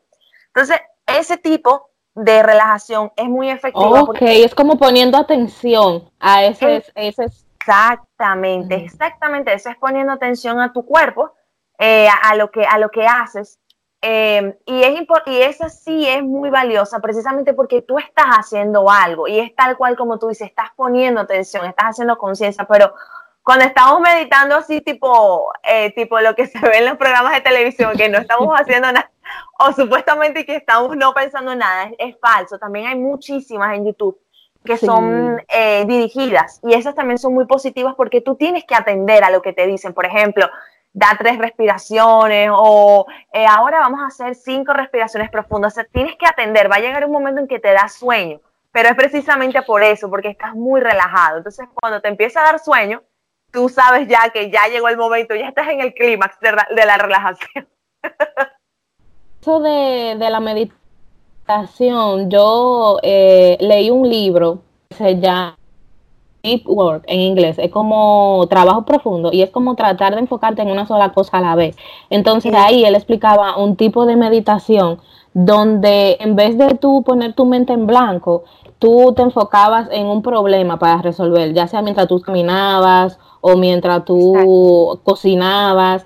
Entonces, 0.47 0.79
ese 1.05 1.37
tipo 1.37 1.89
de 2.15 2.43
relajación 2.43 3.11
es 3.15 3.27
muy 3.27 3.49
efectivo. 3.49 4.01
Ok, 4.01 4.17
es 4.21 4.53
como 4.53 4.77
poniendo 4.77 5.17
atención 5.17 6.09
a 6.19 6.43
ese... 6.43 6.83
ese... 6.95 7.25
Exactamente, 7.61 8.73
exactamente, 8.73 9.53
eso 9.53 9.69
es 9.69 9.77
poniendo 9.77 10.11
atención 10.11 10.59
a 10.59 10.73
tu 10.73 10.83
cuerpo, 10.83 11.31
eh, 11.77 12.07
a, 12.23 12.35
lo 12.35 12.49
que, 12.49 12.65
a 12.65 12.79
lo 12.79 12.89
que 12.89 13.05
haces 13.05 13.59
Em, 14.03 14.55
y, 14.65 14.81
es 14.81 14.99
y 15.27 15.41
esa 15.41 15.69
sí 15.69 16.07
es 16.07 16.23
muy 16.23 16.49
valiosa 16.49 16.99
precisamente 16.99 17.53
porque 17.53 17.83
tú 17.83 17.99
estás 17.99 18.25
haciendo 18.29 18.89
algo 18.89 19.27
y 19.27 19.39
es 19.39 19.55
tal 19.55 19.77
cual 19.77 19.95
como 19.95 20.17
tú 20.17 20.29
dices, 20.29 20.49
estás 20.49 20.69
poniendo 20.75 21.21
atención, 21.21 21.67
estás 21.67 21.89
haciendo 21.89 22.17
conciencia, 22.17 22.65
pero 22.65 22.95
cuando 23.43 23.65
estamos 23.65 24.01
meditando 24.01 24.55
así 24.55 24.81
tipo, 24.81 25.51
eh, 25.63 25.91
tipo 25.93 26.19
lo 26.19 26.35
que 26.35 26.47
se 26.47 26.59
ve 26.59 26.79
en 26.79 26.85
los 26.85 26.97
programas 26.97 27.33
de 27.33 27.41
televisión, 27.41 27.95
que 27.95 28.09
no 28.09 28.17
estamos 28.17 28.49
haciendo 28.59 28.91
nada, 28.91 29.11
o 29.59 29.71
supuestamente 29.71 30.45
que 30.45 30.55
estamos 30.55 30.95
no 30.97 31.13
pensando 31.13 31.53
nada, 31.55 31.91
es, 31.97 32.17
falso. 32.19 32.57
También 32.57 32.87
hay 32.87 32.95
muchísimas 32.95 33.75
en 33.75 33.85
YouTube 33.85 34.19
que 34.63 34.77
son 34.77 35.41
eh, 35.47 35.85
dirigidas 35.87 36.59
y 36.63 36.73
esas 36.73 36.93
también 36.93 37.17
son 37.17 37.33
muy 37.33 37.47
positivas 37.47 37.95
porque 37.95 38.21
tú 38.21 38.35
tienes 38.35 38.63
que 38.63 38.75
atender 38.75 39.23
a 39.23 39.31
lo 39.31 39.41
que 39.41 39.53
te 39.53 39.65
dicen. 39.65 39.93
Por 39.93 40.05
ejemplo, 40.05 40.47
da 40.93 41.15
tres 41.17 41.37
respiraciones 41.37 42.49
o 42.51 43.05
eh, 43.33 43.45
ahora 43.45 43.79
vamos 43.79 44.01
a 44.01 44.07
hacer 44.07 44.35
cinco 44.35 44.73
respiraciones 44.73 45.29
profundas. 45.29 45.73
O 45.73 45.75
sea, 45.75 45.85
tienes 45.85 46.15
que 46.17 46.25
atender, 46.25 46.71
va 46.71 46.75
a 46.75 46.81
llegar 46.81 47.05
un 47.05 47.11
momento 47.11 47.39
en 47.41 47.47
que 47.47 47.59
te 47.59 47.71
da 47.71 47.87
sueño, 47.87 48.39
pero 48.71 48.89
es 48.89 48.95
precisamente 48.95 49.61
por 49.61 49.83
eso, 49.83 50.09
porque 50.09 50.29
estás 50.29 50.53
muy 50.53 50.81
relajado. 50.81 51.37
Entonces, 51.37 51.67
cuando 51.73 52.01
te 52.01 52.07
empieza 52.07 52.41
a 52.41 52.45
dar 52.45 52.59
sueño, 52.59 53.01
tú 53.51 53.69
sabes 53.69 54.07
ya 54.07 54.29
que 54.29 54.49
ya 54.49 54.67
llegó 54.67 54.89
el 54.89 54.97
momento, 54.97 55.35
ya 55.35 55.47
estás 55.47 55.67
en 55.69 55.81
el 55.81 55.93
clímax 55.93 56.39
de, 56.39 56.85
la 56.85 56.97
relajación. 56.97 57.67
Eso 59.41 59.59
de, 59.59 60.15
de 60.19 60.29
la 60.29 60.39
meditación, 60.39 62.29
yo 62.29 62.99
eh, 63.01 63.57
leí 63.59 63.89
un 63.89 64.07
libro 64.07 64.61
que 64.89 64.95
se 64.95 65.19
llama 65.19 65.57
deep 66.43 66.67
work 66.67 67.03
en 67.07 67.19
inglés, 67.19 67.57
es 67.59 67.71
como 67.71 68.45
trabajo 68.49 68.85
profundo 68.85 69.29
y 69.31 69.41
es 69.41 69.49
como 69.49 69.75
tratar 69.75 70.13
de 70.15 70.21
enfocarte 70.21 70.61
en 70.61 70.71
una 70.71 70.87
sola 70.87 71.13
cosa 71.13 71.37
a 71.37 71.41
la 71.41 71.55
vez. 71.55 71.75
Entonces 72.09 72.53
ahí 72.55 72.83
él 72.83 72.95
explicaba 72.95 73.57
un 73.57 73.75
tipo 73.75 74.05
de 74.05 74.15
meditación 74.15 74.99
donde 75.33 76.17
en 76.19 76.35
vez 76.35 76.57
de 76.57 76.75
tú 76.75 77.03
poner 77.03 77.33
tu 77.33 77.45
mente 77.45 77.73
en 77.73 77.87
blanco, 77.87 78.43
tú 78.79 79.13
te 79.15 79.21
enfocabas 79.21 79.87
en 79.91 80.07
un 80.07 80.21
problema 80.21 80.77
para 80.77 81.01
resolver, 81.01 81.53
ya 81.53 81.67
sea 81.67 81.81
mientras 81.81 82.07
tú 82.07 82.19
caminabas 82.19 83.17
o 83.39 83.55
mientras 83.55 84.05
tú 84.05 84.99
cocinabas. 85.03 86.05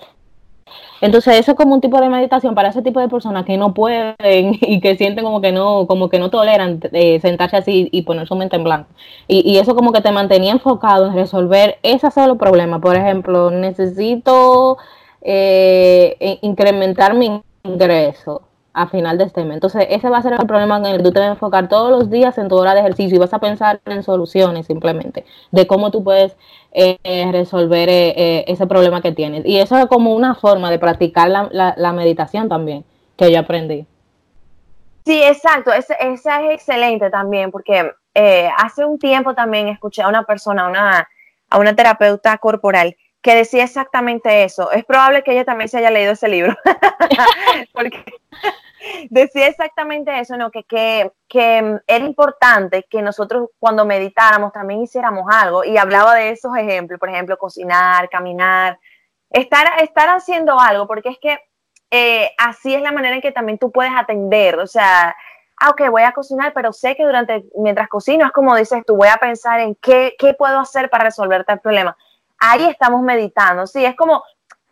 Entonces, 1.02 1.38
eso 1.40 1.52
es 1.52 1.58
como 1.58 1.74
un 1.74 1.82
tipo 1.82 2.00
de 2.00 2.10
meditación 2.10 2.56
para 2.56 2.70
ese 2.70 2.82
tipo 2.82 3.00
de 3.00 3.10
personas 3.10 3.46
que 3.46 3.58
no 3.58 3.74
pueden 3.74 4.16
y 4.62 4.80
que 4.80 4.96
sienten 4.96 5.24
como 5.24 5.42
que 5.42 5.52
no, 5.52 5.88
como 5.88 6.10
que 6.10 6.20
no 6.20 6.30
toleran 6.30 6.80
eh, 6.92 7.20
sentarse 7.20 7.58
así 7.58 7.90
y 7.92 8.02
poner 8.04 8.28
su 8.28 8.36
mente 8.36 8.56
en 8.56 8.64
blanco. 8.64 8.90
Y, 9.28 9.50
y, 9.50 9.58
eso 9.58 9.76
como 9.76 9.92
que 9.92 10.02
te 10.02 10.12
mantenía 10.12 10.52
enfocado 10.52 11.08
en 11.08 11.14
resolver 11.16 11.78
ese 11.84 12.10
solo 12.12 12.38
problema. 12.38 12.80
Por 12.80 12.96
ejemplo, 12.96 13.52
necesito 13.52 14.78
eh, 15.22 16.40
incrementar 16.42 17.14
mi 17.16 17.42
ingreso 17.64 18.45
a 18.76 18.88
final 18.88 19.18
de 19.18 19.24
este 19.24 19.44
mes. 19.46 19.56
Entonces, 19.56 19.88
ese 19.90 20.10
va 20.10 20.18
a 20.18 20.22
ser 20.22 20.34
el 20.34 20.46
problema 20.46 20.78
en 20.78 20.86
el 20.86 20.98
que 20.98 21.04
tú 21.04 21.12
te 21.14 21.20
vas 21.20 21.30
a 21.30 21.32
enfocar 21.32 21.70
todos 21.70 21.90
los 21.90 22.10
días 22.10 22.38
en 22.38 22.50
tu 22.50 22.58
hora 22.58 22.74
de 22.74 22.82
ejercicio 22.82 23.16
y 23.16 23.20
vas 23.20 23.34
a 23.34 23.40
pensar 23.40 23.80
en 23.86 24.04
soluciones 24.04 24.68
simplemente, 24.68 25.26
de 25.52 25.66
cómo 25.66 25.92
tú 25.92 26.04
puedes 26.04 26.36
eh, 26.74 26.98
resolver 27.32 27.88
eh, 27.88 28.14
eh, 28.18 28.46
ese 28.48 28.68
problema 28.68 29.02
que 29.02 29.14
tienes. 29.14 29.46
Y 29.46 29.60
eso 29.60 29.78
es 29.78 29.86
como 29.86 30.14
una 30.14 30.36
forma 30.36 30.70
de 30.70 30.78
practicar 30.78 31.30
la, 31.30 31.74
la, 31.78 31.94
meditación 31.94 32.50
también, 32.50 32.84
que 33.16 33.32
yo 33.32 33.40
aprendí. 33.40 33.88
Sí, 35.06 35.24
exacto, 35.24 35.72
esa, 35.72 35.96
es 35.96 36.26
excelente 36.52 37.10
también, 37.10 37.52
porque 37.52 37.90
hace 38.58 38.84
un 38.84 39.00
tiempo 39.00 39.34
también 39.34 39.70
escuché 39.70 40.02
a 40.02 40.10
una 40.10 40.24
persona, 40.24 40.68
una, 40.68 41.08
a 41.50 41.60
una 41.60 41.76
terapeuta 41.76 42.38
corporal, 42.40 42.98
que 43.22 43.36
decía 43.36 43.64
exactamente 43.64 44.44
eso. 44.44 44.70
Es 44.72 44.84
probable 44.84 45.24
que 45.24 45.32
ella 45.32 45.46
también 45.46 45.70
se 45.70 45.78
haya 45.78 45.92
leído 45.92 46.12
ese 46.12 46.28
libro, 46.28 46.56
porque 47.74 48.04
decía 49.22 49.48
exactamente 49.48 50.20
eso, 50.20 50.36
¿no? 50.36 50.52
Que, 50.52 50.64
que, 50.64 51.12
que, 51.28 51.80
era 51.88 52.06
importante 52.06 52.86
que 52.90 53.02
nosotros 53.02 53.50
cuando 53.60 53.86
meditáramos 53.86 54.52
también 54.52 54.82
hiciéramos 54.82 55.26
algo 55.32 55.64
y 55.64 55.78
hablaba 55.78 56.16
de 56.16 56.32
esos 56.32 56.56
ejemplos, 56.58 57.00
por 57.00 57.10
ejemplo, 57.10 57.38
cocinar, 57.38 58.10
caminar, 58.10 58.78
estar, 59.30 59.82
estar 59.82 60.10
haciendo 60.10 60.60
algo, 60.60 60.86
porque 60.86 61.10
es 61.10 61.18
que 61.20 61.40
eh, 61.92 62.32
así 62.38 62.76
es 62.76 62.82
la 62.82 62.92
manera 62.92 63.16
en 63.16 63.22
que 63.22 63.32
también 63.32 63.58
tú 63.58 63.72
puedes 63.72 63.94
atender, 63.96 64.60
o 64.60 64.68
sea, 64.68 65.16
ah, 65.62 65.70
ok, 65.70 65.90
voy 65.90 66.04
a 66.04 66.12
cocinar, 66.12 66.52
pero 66.54 66.74
sé 66.74 66.96
que 66.96 67.06
durante, 67.06 67.46
mientras 67.58 67.88
cocino, 67.88 68.26
es 68.26 68.34
como 68.34 68.56
dices 68.56 68.84
tú, 68.86 68.98
voy 68.98 69.08
a 69.08 69.18
pensar 69.18 69.62
en 69.62 69.76
qué, 69.76 70.16
qué 70.20 70.34
puedo 70.34 70.60
hacer 70.60 70.90
para 70.90 71.06
resolver 71.06 71.46
tal 71.46 71.62
problema. 71.62 71.96
Ahí 72.38 72.66
estamos 72.66 73.02
meditando, 73.02 73.66
sí, 73.66 73.86
es 73.86 73.96
como 73.96 74.24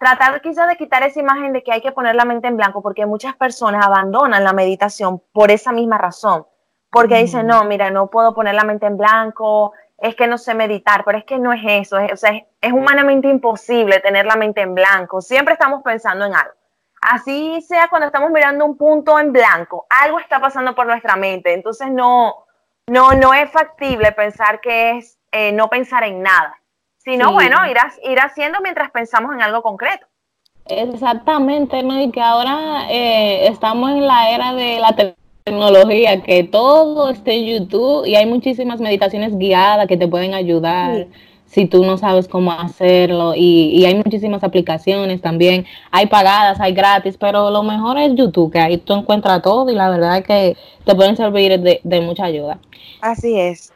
tratar 0.04 0.42
quizás 0.42 0.68
de 0.68 0.76
quitar 0.76 1.02
esa 1.04 1.22
imagen 1.22 1.54
de 1.54 1.64
que 1.64 1.72
hay 1.72 1.82
que 1.82 1.94
poner 1.94 2.14
la 2.16 2.26
mente 2.26 2.50
en 2.50 2.58
blanco, 2.58 2.82
porque 2.82 3.06
muchas 3.06 3.36
personas 3.38 3.86
abandonan 3.86 4.44
la 4.44 4.52
meditación 4.52 5.22
por 5.32 5.50
esa 5.50 5.72
misma 5.72 5.98
razón, 5.98 6.46
porque 6.92 7.16
dicen, 7.16 7.48
no, 7.48 7.64
mira, 7.64 7.90
no 7.90 8.08
puedo 8.08 8.36
poner 8.36 8.54
la 8.54 8.66
mente 8.66 8.86
en 8.86 8.98
blanco, 8.98 9.72
es 9.98 10.16
que 10.16 10.28
no 10.28 10.38
sé 10.38 10.56
meditar, 10.56 11.06
pero 11.06 11.18
es 11.18 11.24
que 11.24 11.40
no 11.40 11.54
es 11.54 11.62
eso, 11.66 11.98
es, 12.00 12.12
o 12.12 12.18
sea, 12.18 12.32
es, 12.60 12.74
humanamente 12.74 13.30
imposible 13.30 14.02
tener 14.02 14.26
la 14.26 14.36
mente 14.36 14.60
en 14.60 14.76
blanco, 14.76 15.22
siempre 15.22 15.54
estamos 15.54 15.82
pensando 15.84 16.26
en 16.26 16.36
algo. 16.36 16.54
Así 17.00 17.62
sea 17.62 17.88
cuando 17.88 18.08
estamos 18.08 18.30
mirando 18.30 18.66
un 18.66 18.78
punto 18.78 19.18
en 19.18 19.32
blanco, 19.32 19.86
algo 19.90 20.20
está 20.20 20.42
pasando 20.42 20.76
por 20.76 20.86
nuestra 20.86 21.16
mente, 21.16 21.54
entonces 21.54 21.90
no, 21.90 22.46
no, 22.88 23.12
no 23.14 23.34
es 23.34 23.50
factible 23.50 24.12
pensar 24.12 24.60
que 24.60 24.98
es 24.98 25.18
eh, 25.32 25.54
no 25.54 25.70
pensar 25.70 26.04
en 26.04 26.22
nada. 26.22 26.60
Si 27.04 27.18
no, 27.18 27.34
bueno, 27.34 27.58
ir, 27.70 27.78
ir 28.10 28.20
haciendo 28.20 28.60
mientras 28.62 28.92
pensamos 28.92 29.34
en 29.34 29.42
algo 29.42 29.62
concreto. 29.62 30.06
Exactamente, 30.66 31.84
¿no? 31.84 32.02
Y 32.02 32.12
que 32.12 32.22
ahora 32.22 32.88
eh, 32.90 33.48
estamos 33.48 33.92
en 33.92 34.08
la 34.08 34.30
era 34.30 34.54
de 34.54 34.80
la 34.80 34.96
tecnología, 35.44 36.22
que 36.22 36.46
todo 36.46 37.10
esté 37.10 37.34
en 37.34 37.46
YouTube 37.46 38.06
y 38.06 38.16
hay 38.16 38.26
muchísimas 38.26 38.80
meditaciones 38.80 39.38
guiadas 39.38 39.88
que 39.88 39.98
te 39.98 40.08
pueden 40.08 40.34
ayudar. 40.34 41.08
si 41.46 41.68
tú 41.68 41.86
no 41.86 42.00
sabes 42.00 42.28
cómo 42.28 42.52
hacerlo 42.52 43.36
y, 43.36 43.70
y, 43.76 43.86
hay 43.86 43.94
muchísimas 43.94 44.44
aplicaciones 44.44 45.22
también, 45.22 45.68
hay 45.92 46.08
pagadas, 46.08 46.60
hay 46.60 46.74
gratis, 46.74 47.16
pero 47.16 47.52
lo 47.52 47.62
mejor 47.62 48.00
es 48.00 48.16
YouTube, 48.16 48.52
que 48.52 48.60
ahí 48.60 48.78
tú 48.78 48.94
encuentras 48.94 49.44
todo 49.44 49.70
y 49.70 49.76
la 49.76 49.92
verdad 49.92 50.18
es 50.18 50.24
que 50.24 50.58
te 50.84 50.96
pueden 50.96 51.16
servir 51.16 51.60
de, 51.60 51.80
de 51.84 52.02
mucha 52.02 52.24
ayuda. 52.24 52.58
Así 53.02 53.40
es. 53.40 53.72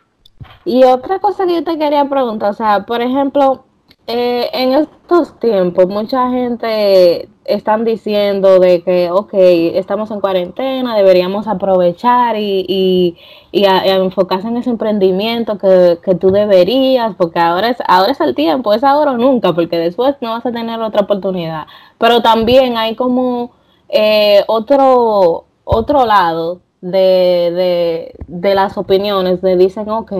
Y 0.65 0.83
otra 0.83 1.19
cosa 1.19 1.45
que 1.45 1.55
yo 1.55 1.63
te 1.63 1.77
quería 1.77 2.05
preguntar, 2.05 2.51
o 2.51 2.53
sea, 2.53 2.85
por 2.85 3.01
ejemplo, 3.01 3.63
eh, 4.07 4.49
en 4.53 4.73
estos 4.73 5.37
tiempos 5.39 5.87
mucha 5.87 6.29
gente 6.29 7.29
están 7.43 7.85
diciendo 7.85 8.59
de 8.59 8.83
que, 8.83 9.09
ok, 9.11 9.31
estamos 9.33 10.11
en 10.11 10.19
cuarentena, 10.21 10.95
deberíamos 10.95 11.47
aprovechar 11.47 12.37
y, 12.37 12.65
y, 12.67 13.17
y, 13.51 13.65
enfocarse 13.65 14.47
en 14.47 14.57
ese 14.57 14.69
emprendimiento 14.69 15.57
que, 15.57 15.99
que, 16.03 16.15
tú 16.15 16.31
deberías, 16.31 17.15
porque 17.17 17.39
ahora 17.39 17.69
es, 17.69 17.77
ahora 17.87 18.11
es 18.11 18.19
el 18.21 18.35
tiempo, 18.35 18.73
es 18.73 18.83
ahora 18.83 19.11
o 19.13 19.17
nunca, 19.17 19.53
porque 19.53 19.77
después 19.77 20.15
no 20.21 20.31
vas 20.31 20.45
a 20.45 20.51
tener 20.51 20.79
otra 20.81 21.01
oportunidad. 21.01 21.67
Pero 21.97 22.21
también 22.21 22.77
hay 22.77 22.95
como 22.95 23.51
eh, 23.89 24.43
otro, 24.47 25.45
otro 25.63 26.05
lado 26.05 26.61
de, 26.81 28.13
de, 28.27 28.55
las 28.55 28.77
opiniones, 28.77 29.41
de 29.41 29.57
dicen, 29.57 29.89
ok, 29.89 30.11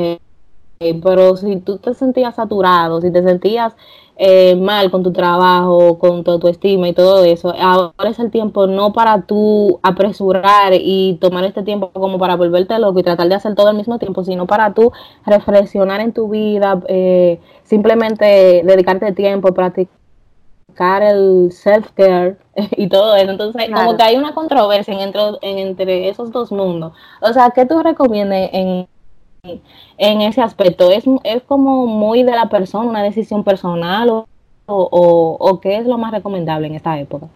pero 1.04 1.38
si 1.38 1.58
tú 1.58 1.78
te 1.78 1.94
sentías 1.94 2.36
saturado, 2.36 3.02
si 3.02 3.12
te 3.12 3.24
sentías 3.24 3.76
eh, 4.18 4.56
mal 4.56 4.90
con 4.92 5.04
tu 5.04 5.12
trabajo, 5.12 6.00
con 6.00 6.24
tu 6.24 6.32
autoestima 6.32 6.88
y 6.88 6.94
todo 6.94 7.24
eso, 7.24 7.54
ahora 7.60 8.10
es 8.10 8.20
el 8.20 8.32
tiempo 8.32 8.68
no 8.68 8.94
para 8.94 9.22
tú 9.24 9.80
apresurar 9.84 10.74
y 10.74 11.18
tomar 11.22 11.44
este 11.46 11.64
tiempo 11.64 11.92
como 11.92 12.18
para 12.20 12.36
volverte 12.36 12.80
loco 12.80 13.00
y 13.00 13.04
tratar 13.04 13.30
de 13.30 13.36
hacer 13.36 13.56
todo 13.56 13.70
al 13.70 13.78
mismo 13.78 14.00
tiempo, 14.00 14.24
sino 14.24 14.48
para 14.48 14.74
tú 14.74 14.92
reflexionar 15.26 16.02
en 16.02 16.14
tu 16.14 16.30
vida, 16.30 16.82
eh, 16.88 17.40
simplemente 17.64 18.62
dedicarte 18.66 19.12
tiempo, 19.14 19.54
practicar 19.54 19.97
el 20.78 21.52
self-care 21.52 22.38
y 22.56 22.88
todo 22.88 23.16
eso. 23.16 23.32
Entonces, 23.32 23.70
como 23.74 23.98
que 23.98 24.04
hay 24.04 24.16
una 24.16 24.34
controversia 24.34 24.94
entre, 25.02 25.22
entre 25.42 26.10
esos 26.10 26.32
dos 26.32 26.52
mundos. 26.52 26.94
O 27.22 27.34
sea, 27.34 27.52
¿qué 27.52 27.66
tú 27.66 27.82
recomiendas 27.82 28.50
en, 28.54 28.88
en 29.98 30.22
ese 30.22 30.42
aspecto? 30.42 30.92
¿Es, 30.92 31.04
¿Es 31.24 31.44
como 31.44 31.88
muy 31.88 32.24
de 32.24 32.32
la 32.32 32.50
persona, 32.50 32.90
una 32.90 33.04
decisión 33.04 33.44
personal 33.44 34.10
o, 34.10 34.28
o, 34.68 35.38
o 35.40 35.60
qué 35.60 35.78
es 35.78 35.86
lo 35.86 35.98
más 35.98 36.12
recomendable 36.12 36.68
en 36.68 36.76
esta 36.76 37.00
época? 37.00 37.28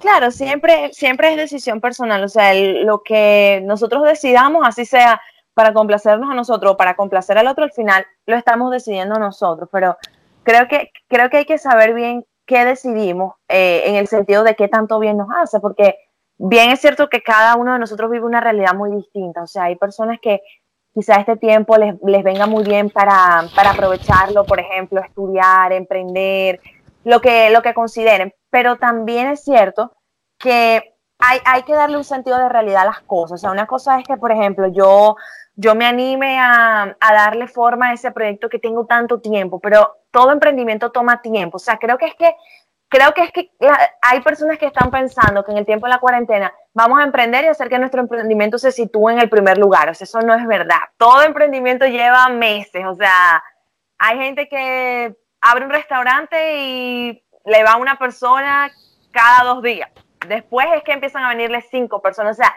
Claro, 0.00 0.30
siempre, 0.30 0.90
siempre 0.92 1.30
es 1.30 1.36
decisión 1.36 1.80
personal. 1.80 2.22
O 2.22 2.28
sea, 2.28 2.52
lo 2.54 3.02
que 3.02 3.62
nosotros 3.64 4.02
decidamos, 4.04 4.62
así 4.66 4.84
sea 4.84 5.20
para 5.54 5.72
complacernos 5.72 6.30
a 6.30 6.34
nosotros 6.34 6.74
o 6.74 6.76
para 6.76 6.96
complacer 6.96 7.38
al 7.38 7.46
otro, 7.46 7.64
al 7.64 7.72
final 7.72 8.06
lo 8.26 8.36
estamos 8.36 8.70
decidiendo 8.70 9.18
nosotros. 9.18 9.68
Pero 9.72 9.96
creo 10.42 10.68
que, 10.68 10.90
creo 11.08 11.30
que 11.30 11.38
hay 11.38 11.44
que 11.46 11.58
saber 11.58 11.94
bien 11.94 12.26
qué 12.46 12.64
decidimos 12.64 13.34
eh, 13.48 13.82
en 13.86 13.96
el 13.96 14.06
sentido 14.06 14.44
de 14.44 14.54
qué 14.54 14.68
tanto 14.68 14.98
bien 14.98 15.16
nos 15.16 15.28
hace, 15.36 15.60
porque 15.60 15.96
bien 16.38 16.70
es 16.70 16.80
cierto 16.80 17.08
que 17.08 17.22
cada 17.22 17.56
uno 17.56 17.72
de 17.72 17.78
nosotros 17.78 18.10
vive 18.10 18.24
una 18.24 18.40
realidad 18.40 18.74
muy 18.74 18.90
distinta, 18.90 19.42
o 19.42 19.46
sea, 19.46 19.64
hay 19.64 19.76
personas 19.76 20.18
que 20.20 20.40
quizá 20.94 21.16
este 21.16 21.36
tiempo 21.36 21.76
les, 21.76 21.94
les 22.04 22.24
venga 22.24 22.46
muy 22.46 22.64
bien 22.64 22.88
para, 22.88 23.44
para, 23.54 23.72
aprovecharlo, 23.72 24.44
por 24.44 24.60
ejemplo, 24.60 25.00
estudiar, 25.00 25.72
emprender, 25.72 26.60
lo 27.04 27.20
que, 27.20 27.50
lo 27.50 27.62
que 27.62 27.74
consideren, 27.74 28.32
pero 28.50 28.76
también 28.76 29.28
es 29.28 29.44
cierto 29.44 29.92
que 30.38 30.94
hay, 31.18 31.38
hay 31.44 31.62
que 31.62 31.74
darle 31.74 31.96
un 31.96 32.04
sentido 32.04 32.38
de 32.38 32.48
realidad 32.48 32.82
a 32.82 32.86
las 32.86 33.00
cosas, 33.00 33.32
o 33.32 33.38
sea, 33.38 33.50
una 33.50 33.66
cosa 33.66 33.98
es 33.98 34.06
que, 34.06 34.16
por 34.16 34.32
ejemplo, 34.32 34.68
yo 34.68 35.16
yo 35.56 35.74
me 35.74 35.86
anime 35.86 36.38
a, 36.38 36.96
darle 37.00 37.48
forma 37.48 37.88
a 37.88 37.92
ese 37.94 38.12
proyecto 38.12 38.48
que 38.48 38.58
tengo 38.58 38.86
tanto 38.86 39.20
tiempo, 39.20 39.58
pero 39.58 39.96
todo 40.10 40.32
emprendimiento 40.32 40.92
toma 40.92 41.22
tiempo. 41.22 41.56
O 41.56 41.58
sea, 41.58 41.78
creo 41.78 41.96
que 41.96 42.06
es 42.06 42.14
que, 42.14 42.36
creo 42.88 43.14
que 43.14 43.22
es 43.22 43.32
que 43.32 43.50
hay 44.02 44.20
personas 44.20 44.58
que 44.58 44.66
están 44.66 44.90
pensando 44.90 45.44
que 45.44 45.52
en 45.52 45.58
el 45.58 45.66
tiempo 45.66 45.86
de 45.86 45.92
la 45.92 45.98
cuarentena 45.98 46.52
vamos 46.74 47.00
a 47.00 47.04
emprender 47.04 47.44
y 47.44 47.48
hacer 47.48 47.70
que 47.70 47.78
nuestro 47.78 48.02
emprendimiento 48.02 48.58
se 48.58 48.70
sitúe 48.70 49.10
en 49.10 49.18
el 49.18 49.30
primer 49.30 49.56
lugar. 49.56 49.88
O 49.88 49.94
sea, 49.94 50.04
eso 50.04 50.20
no 50.20 50.34
es 50.34 50.46
verdad. 50.46 50.80
Todo 50.98 51.22
emprendimiento 51.22 51.86
lleva 51.86 52.28
meses. 52.28 52.84
O 52.86 52.94
sea, 52.94 53.42
hay 53.98 54.18
gente 54.18 54.48
que 54.48 55.16
abre 55.40 55.64
un 55.64 55.70
restaurante 55.70 56.58
y 56.58 57.24
le 57.46 57.64
va 57.64 57.76
una 57.76 57.98
persona 57.98 58.70
cada 59.10 59.54
dos 59.54 59.62
días. 59.62 59.90
Después 60.28 60.66
es 60.74 60.82
que 60.82 60.92
empiezan 60.92 61.24
a 61.24 61.30
venirle 61.30 61.62
cinco 61.62 62.02
personas. 62.02 62.38
O 62.38 62.42
sea, 62.42 62.54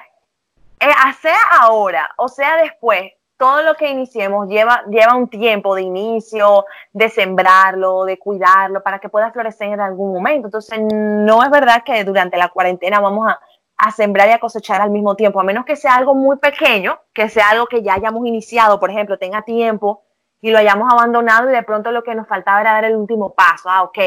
eh, 0.79 1.13
sea 1.21 1.37
ahora 1.61 2.09
o 2.17 2.27
sea 2.27 2.57
después, 2.57 3.11
todo 3.39 3.61
lo 3.61 3.75
que 3.75 3.89
iniciemos 3.89 4.49
lleva, 4.49 4.83
lleva 4.89 5.15
un 5.15 5.29
tiempo 5.29 5.73
de 5.73 5.83
inicio, 5.83 6.65
de 6.91 7.09
sembrarlo, 7.09 8.03
de 8.03 8.19
cuidarlo, 8.19 8.83
para 8.83 8.99
que 8.99 9.07
pueda 9.07 9.31
florecer 9.31 9.69
en 9.69 9.79
algún 9.79 10.11
momento. 10.13 10.47
Entonces, 10.47 10.77
no 10.91 11.41
es 11.41 11.49
verdad 11.49 11.83
que 11.85 12.03
durante 12.03 12.35
la 12.35 12.49
cuarentena 12.49 12.99
vamos 12.99 13.29
a, 13.29 13.39
a 13.77 13.91
sembrar 13.91 14.27
y 14.27 14.31
a 14.33 14.39
cosechar 14.39 14.81
al 14.81 14.91
mismo 14.91 15.15
tiempo, 15.15 15.39
a 15.39 15.45
menos 15.45 15.63
que 15.63 15.77
sea 15.77 15.95
algo 15.95 16.15
muy 16.15 16.37
pequeño, 16.37 16.99
que 17.13 17.29
sea 17.29 17.49
algo 17.51 17.67
que 17.67 17.81
ya 17.81 17.93
hayamos 17.93 18.25
iniciado, 18.27 18.77
por 18.77 18.91
ejemplo, 18.91 19.17
tenga 19.17 19.43
tiempo 19.43 20.03
y 20.41 20.51
lo 20.51 20.57
hayamos 20.57 20.91
abandonado 20.91 21.49
y 21.49 21.53
de 21.53 21.63
pronto 21.63 21.91
lo 21.91 22.03
que 22.03 22.15
nos 22.15 22.27
faltaba 22.27 22.59
era 22.59 22.73
dar 22.73 22.85
el 22.85 22.97
último 22.97 23.33
paso. 23.33 23.69
Ah, 23.69 23.83
ok, 23.83 23.99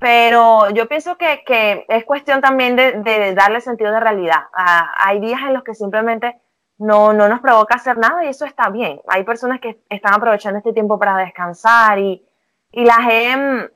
pero 0.00 0.70
yo 0.70 0.88
pienso 0.88 1.18
que, 1.18 1.44
que 1.44 1.84
es 1.86 2.04
cuestión 2.06 2.40
también 2.40 2.74
de, 2.74 2.92
de, 3.02 3.34
darle 3.34 3.60
sentido 3.60 3.92
de 3.92 4.00
realidad. 4.00 4.44
Ah, 4.54 4.92
hay 4.96 5.20
días 5.20 5.42
en 5.42 5.52
los 5.52 5.62
que 5.62 5.74
simplemente 5.74 6.40
no, 6.78 7.12
no 7.12 7.28
nos 7.28 7.40
provoca 7.40 7.74
hacer 7.74 7.98
nada 7.98 8.24
y 8.24 8.28
eso 8.28 8.46
está 8.46 8.70
bien. 8.70 9.02
Hay 9.08 9.24
personas 9.24 9.60
que 9.60 9.82
están 9.90 10.14
aprovechando 10.14 10.56
este 10.56 10.72
tiempo 10.72 10.98
para 10.98 11.18
descansar 11.18 11.98
y, 11.98 12.26
y 12.72 12.84
las 12.86 13.00
he, 13.10 13.70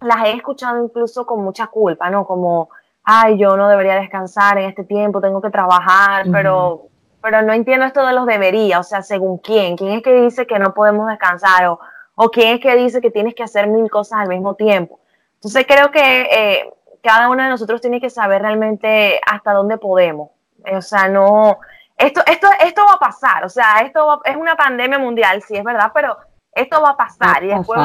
las 0.00 0.24
he 0.26 0.30
escuchado 0.36 0.82
incluso 0.82 1.26
con 1.26 1.42
mucha 1.42 1.66
culpa, 1.66 2.08
¿no? 2.08 2.24
Como, 2.24 2.68
ay, 3.02 3.36
yo 3.36 3.56
no 3.56 3.68
debería 3.68 3.96
descansar 3.96 4.58
en 4.58 4.68
este 4.68 4.84
tiempo, 4.84 5.20
tengo 5.20 5.42
que 5.42 5.50
trabajar, 5.50 6.26
pero, 6.30 6.82
pero 7.20 7.42
no 7.42 7.52
entiendo 7.52 7.84
esto 7.84 8.06
de 8.06 8.12
los 8.12 8.26
debería, 8.26 8.78
o 8.78 8.84
sea, 8.84 9.02
según 9.02 9.38
quién, 9.38 9.76
quién 9.76 9.90
es 9.90 10.04
que 10.04 10.22
dice 10.22 10.46
que 10.46 10.60
no 10.60 10.72
podemos 10.72 11.08
descansar 11.08 11.66
o, 11.66 11.80
o 12.14 12.30
quién 12.30 12.54
es 12.54 12.60
que 12.60 12.76
dice 12.76 13.00
que 13.00 13.10
tienes 13.10 13.34
que 13.34 13.42
hacer 13.42 13.66
mil 13.66 13.90
cosas 13.90 14.20
al 14.20 14.28
mismo 14.28 14.54
tiempo. 14.54 15.00
Entonces 15.44 15.66
creo 15.68 15.90
que 15.90 16.22
eh, 16.22 16.72
cada 17.02 17.28
uno 17.28 17.42
de 17.42 17.50
nosotros 17.50 17.82
tiene 17.82 18.00
que 18.00 18.08
saber 18.08 18.40
realmente 18.40 19.20
hasta 19.26 19.52
dónde 19.52 19.76
podemos. 19.76 20.30
O 20.72 20.80
sea, 20.80 21.06
no, 21.08 21.58
esto, 21.98 22.22
esto, 22.26 22.48
esto 22.60 22.82
va 22.86 22.94
a 22.94 22.98
pasar, 22.98 23.44
o 23.44 23.50
sea, 23.50 23.80
esto 23.80 24.22
es 24.24 24.36
una 24.36 24.56
pandemia 24.56 24.98
mundial, 24.98 25.42
sí 25.42 25.54
es 25.54 25.62
verdad, 25.62 25.90
pero 25.92 26.16
esto 26.50 26.80
va 26.80 26.90
a 26.90 26.96
pasar 26.96 27.44
y 27.44 27.48
después 27.48 27.78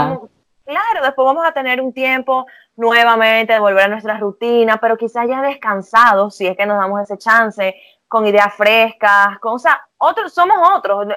claro, 0.69 1.03
después 1.03 1.25
vamos 1.25 1.45
a 1.45 1.51
tener 1.51 1.81
un 1.81 1.91
tiempo 1.91 2.45
nuevamente 2.77 3.53
de 3.53 3.59
volver 3.59 3.85
a 3.85 3.87
nuestra 3.89 4.17
rutina, 4.17 4.77
pero 4.77 4.95
quizás 4.95 5.27
ya 5.27 5.41
descansados, 5.41 6.37
si 6.37 6.47
es 6.47 6.55
que 6.55 6.65
nos 6.65 6.77
damos 6.77 7.01
ese 7.01 7.17
chance, 7.17 7.75
con 8.07 8.25
ideas 8.25 8.53
frescas, 8.53 9.37
con, 9.39 9.55
o 9.55 9.59
sea, 9.59 9.85
otros, 9.97 10.33
somos 10.33 10.57
otros. 10.75 11.07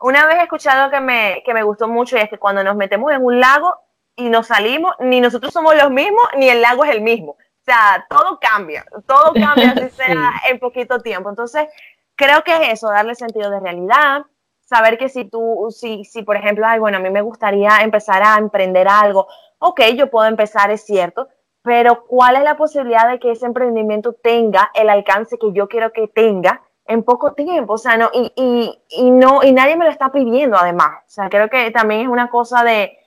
Una 0.00 0.26
vez 0.26 0.36
he 0.36 0.42
escuchado 0.42 0.90
que 0.90 1.00
me, 1.00 1.42
que 1.44 1.54
me 1.54 1.62
gustó 1.62 1.88
mucho 1.88 2.16
y 2.16 2.20
es 2.20 2.28
que 2.28 2.38
cuando 2.38 2.62
nos 2.62 2.76
metemos 2.76 3.10
en 3.10 3.24
un 3.24 3.40
lago 3.40 3.74
y 4.18 4.28
nos 4.28 4.48
salimos, 4.48 4.94
ni 4.98 5.20
nosotros 5.20 5.52
somos 5.52 5.76
los 5.76 5.90
mismos, 5.92 6.24
ni 6.36 6.48
el 6.48 6.60
lago 6.60 6.84
es 6.84 6.90
el 6.90 7.02
mismo. 7.02 7.32
O 7.32 7.64
sea, 7.64 8.04
todo 8.10 8.40
cambia, 8.40 8.84
todo 9.06 9.32
cambia, 9.32 9.70
así 9.70 9.90
sea 9.96 10.32
en 10.50 10.58
poquito 10.58 10.98
tiempo. 10.98 11.30
Entonces, 11.30 11.68
creo 12.16 12.42
que 12.42 12.52
es 12.52 12.72
eso, 12.72 12.88
darle 12.88 13.14
sentido 13.14 13.48
de 13.48 13.60
realidad, 13.60 14.22
saber 14.60 14.98
que 14.98 15.08
si 15.08 15.24
tú, 15.24 15.68
si, 15.70 16.04
si 16.04 16.24
por 16.24 16.36
ejemplo, 16.36 16.66
ay, 16.66 16.80
bueno, 16.80 16.98
a 16.98 17.00
mí 17.00 17.10
me 17.10 17.22
gustaría 17.22 17.78
empezar 17.82 18.22
a 18.24 18.38
emprender 18.38 18.88
algo, 18.88 19.28
ok, 19.60 19.82
yo 19.96 20.10
puedo 20.10 20.26
empezar, 20.26 20.72
es 20.72 20.84
cierto, 20.84 21.28
pero 21.62 22.04
¿cuál 22.06 22.34
es 22.36 22.42
la 22.42 22.56
posibilidad 22.56 23.08
de 23.08 23.20
que 23.20 23.30
ese 23.30 23.46
emprendimiento 23.46 24.14
tenga 24.14 24.72
el 24.74 24.88
alcance 24.88 25.38
que 25.38 25.52
yo 25.52 25.68
quiero 25.68 25.92
que 25.92 26.08
tenga 26.08 26.62
en 26.86 27.04
poco 27.04 27.34
tiempo? 27.34 27.74
O 27.74 27.78
sea, 27.78 27.96
no, 27.96 28.10
y, 28.12 28.32
y, 28.34 28.82
y 28.90 29.10
no, 29.12 29.44
y 29.44 29.52
nadie 29.52 29.76
me 29.76 29.84
lo 29.84 29.92
está 29.92 30.10
pidiendo 30.10 30.56
además. 30.58 31.04
O 31.06 31.10
sea, 31.10 31.28
creo 31.28 31.48
que 31.48 31.70
también 31.70 32.00
es 32.00 32.08
una 32.08 32.30
cosa 32.30 32.64
de, 32.64 32.98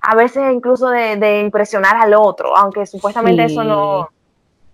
a 0.00 0.14
veces 0.14 0.42
incluso 0.52 0.88
de, 0.88 1.16
de 1.16 1.40
impresionar 1.40 1.96
al 1.96 2.14
otro, 2.14 2.56
aunque 2.56 2.86
supuestamente 2.86 3.44
eso 3.44 3.64
no, 3.64 4.08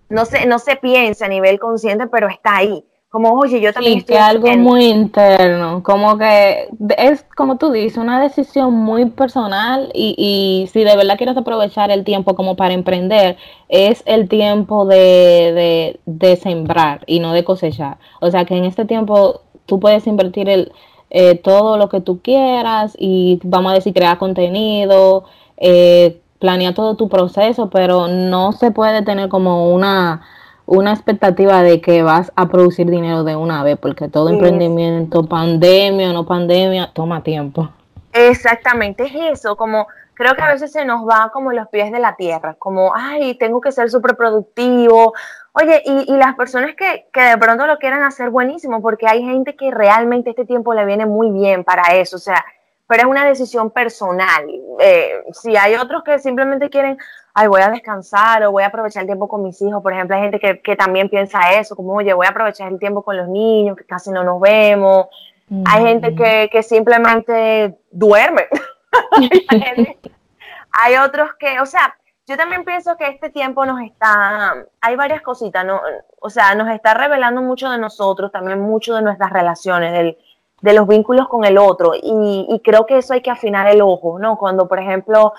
no 0.09 0.25
se, 0.25 0.45
no 0.45 0.59
se 0.59 0.75
piensa 0.75 1.25
a 1.25 1.29
nivel 1.29 1.59
consciente, 1.59 2.07
pero 2.07 2.27
está 2.27 2.57
ahí. 2.57 2.83
Como, 3.09 3.31
oye, 3.39 3.61
yo 3.61 3.71
también... 3.71 3.99
Sí, 3.99 4.05
que 4.05 4.17
algo 4.17 4.45
muy 4.57 4.87
interno, 4.87 5.81
como 5.83 6.17
que 6.17 6.67
es, 6.97 7.23
como 7.37 7.57
tú 7.57 7.71
dices, 7.71 7.97
una 7.97 8.21
decisión 8.21 8.73
muy 8.73 9.05
personal 9.05 9.89
y, 9.93 10.15
y 10.17 10.67
si 10.67 10.83
de 10.83 10.97
verdad 10.97 11.15
quieres 11.15 11.37
aprovechar 11.37 11.91
el 11.91 12.03
tiempo 12.03 12.35
como 12.35 12.57
para 12.57 12.73
emprender, 12.73 13.37
es 13.69 14.03
el 14.05 14.27
tiempo 14.27 14.85
de, 14.85 15.97
de, 16.05 16.35
sembrar 16.35 17.03
y 17.07 17.19
no 17.19 17.31
de 17.31 17.45
cosechar. 17.45 17.99
O 18.19 18.29
sea 18.31 18.43
que 18.43 18.57
en 18.57 18.65
este 18.65 18.83
tiempo 18.83 19.43
tú 19.65 19.79
puedes 19.79 20.07
invertir 20.07 20.49
el, 20.49 20.73
eh, 21.17 21.35
todo 21.35 21.77
lo 21.77 21.87
que 21.87 22.01
tú 22.01 22.19
quieras 22.21 22.93
y 22.99 23.39
vamos 23.41 23.71
a 23.71 23.75
decir, 23.75 23.93
crear 23.93 24.17
contenido, 24.17 25.23
eh, 25.55 26.19
planear 26.39 26.73
todo 26.73 26.95
tu 26.95 27.07
proceso, 27.07 27.69
pero 27.69 28.09
no 28.09 28.51
se 28.51 28.71
puede 28.71 29.01
tener 29.01 29.29
como 29.29 29.73
una 29.73 30.23
una 30.65 30.91
expectativa 30.91 31.61
de 31.61 31.79
que 31.79 32.03
vas 32.03 32.33
a 32.35 32.49
producir 32.49 32.89
dinero 32.89 33.23
de 33.23 33.37
una 33.37 33.63
vez, 33.63 33.77
porque 33.77 34.09
todo 34.09 34.29
emprendimiento, 34.29 35.23
pandemia 35.23 36.09
o 36.09 36.13
no 36.13 36.25
pandemia, 36.25 36.91
toma 36.91 37.23
tiempo. 37.23 37.69
Exactamente, 38.11 39.03
es 39.03 39.39
eso, 39.39 39.55
como 39.55 39.87
creo 40.15 40.35
que 40.35 40.41
a 40.41 40.51
veces 40.51 40.71
se 40.71 40.85
nos 40.85 41.07
va 41.07 41.29
como 41.31 41.51
los 41.51 41.67
pies 41.67 41.91
de 41.91 41.99
la 41.99 42.15
tierra, 42.15 42.55
como, 42.55 42.93
ay, 42.95 43.35
tengo 43.37 43.61
que 43.61 43.71
ser 43.71 43.89
súper 43.89 44.15
productivo. 44.15 45.13
Oye, 45.53 45.81
y, 45.85 46.13
y, 46.13 46.17
las 46.17 46.35
personas 46.35 46.75
que, 46.75 47.07
que 47.13 47.21
de 47.21 47.37
pronto 47.37 47.67
lo 47.67 47.77
quieran 47.77 48.03
hacer 48.03 48.29
buenísimo, 48.29 48.81
porque 48.81 49.07
hay 49.07 49.23
gente 49.23 49.55
que 49.55 49.71
realmente 49.71 50.31
este 50.31 50.45
tiempo 50.45 50.73
le 50.73 50.85
viene 50.85 51.05
muy 51.05 51.31
bien 51.31 51.63
para 51.63 51.95
eso, 51.95 52.17
o 52.17 52.19
sea, 52.19 52.43
pero 52.87 53.03
es 53.03 53.07
una 53.07 53.25
decisión 53.25 53.71
personal. 53.71 54.45
Eh, 54.79 55.23
si 55.33 55.55
hay 55.55 55.75
otros 55.75 56.03
que 56.03 56.19
simplemente 56.19 56.69
quieren, 56.69 56.97
ay, 57.33 57.47
voy 57.47 57.61
a 57.61 57.69
descansar 57.69 58.43
o 58.43 58.51
voy 58.51 58.63
a 58.63 58.67
aprovechar 58.67 59.01
el 59.01 59.07
tiempo 59.07 59.27
con 59.27 59.43
mis 59.43 59.61
hijos, 59.61 59.81
por 59.81 59.93
ejemplo, 59.93 60.15
hay 60.15 60.23
gente 60.23 60.39
que, 60.39 60.61
que 60.61 60.75
también 60.75 61.09
piensa 61.09 61.53
eso, 61.53 61.75
como, 61.75 61.93
oye, 61.93 62.13
voy 62.13 62.27
a 62.27 62.29
aprovechar 62.29 62.71
el 62.71 62.79
tiempo 62.79 63.01
con 63.03 63.17
los 63.17 63.27
niños, 63.27 63.75
que 63.77 63.85
casi 63.85 64.11
no 64.11 64.23
nos 64.23 64.39
vemos. 64.39 65.07
Hay 65.65 65.83
gente 65.83 66.15
que, 66.15 66.49
que 66.51 66.63
simplemente 66.63 67.77
duerme. 67.91 68.47
hay 70.71 70.95
otros 70.97 71.31
que, 71.39 71.59
o 71.59 71.65
sea, 71.65 71.95
yo 72.27 72.37
también 72.37 72.65
pienso 72.65 72.97
que 72.97 73.07
este 73.07 73.29
tiempo 73.29 73.65
nos 73.65 73.81
está, 73.81 74.55
hay 74.81 74.95
varias 74.95 75.21
cositas, 75.21 75.63
¿no? 75.63 75.79
O 76.19 76.29
sea, 76.29 76.55
nos 76.55 76.69
está 76.69 76.93
revelando 76.95 77.41
mucho 77.41 77.69
de 77.69 77.77
nosotros, 77.77 78.31
también 78.31 78.59
mucho 78.59 78.95
de 78.95 79.03
nuestras 79.03 79.31
relaciones, 79.31 79.93
del, 79.93 80.17
de 80.61 80.73
los 80.73 80.87
vínculos 80.87 81.27
con 81.27 81.45
el 81.45 81.57
otro. 81.57 81.91
Y, 81.95 82.61
creo 82.63 82.85
que 82.85 82.97
eso 82.97 83.13
hay 83.13 83.21
que 83.21 83.29
afinar 83.29 83.67
el 83.67 83.81
ojo, 83.81 84.17
¿no? 84.17 84.37
Cuando, 84.37 84.67
por 84.67 84.79
ejemplo, 84.79 85.33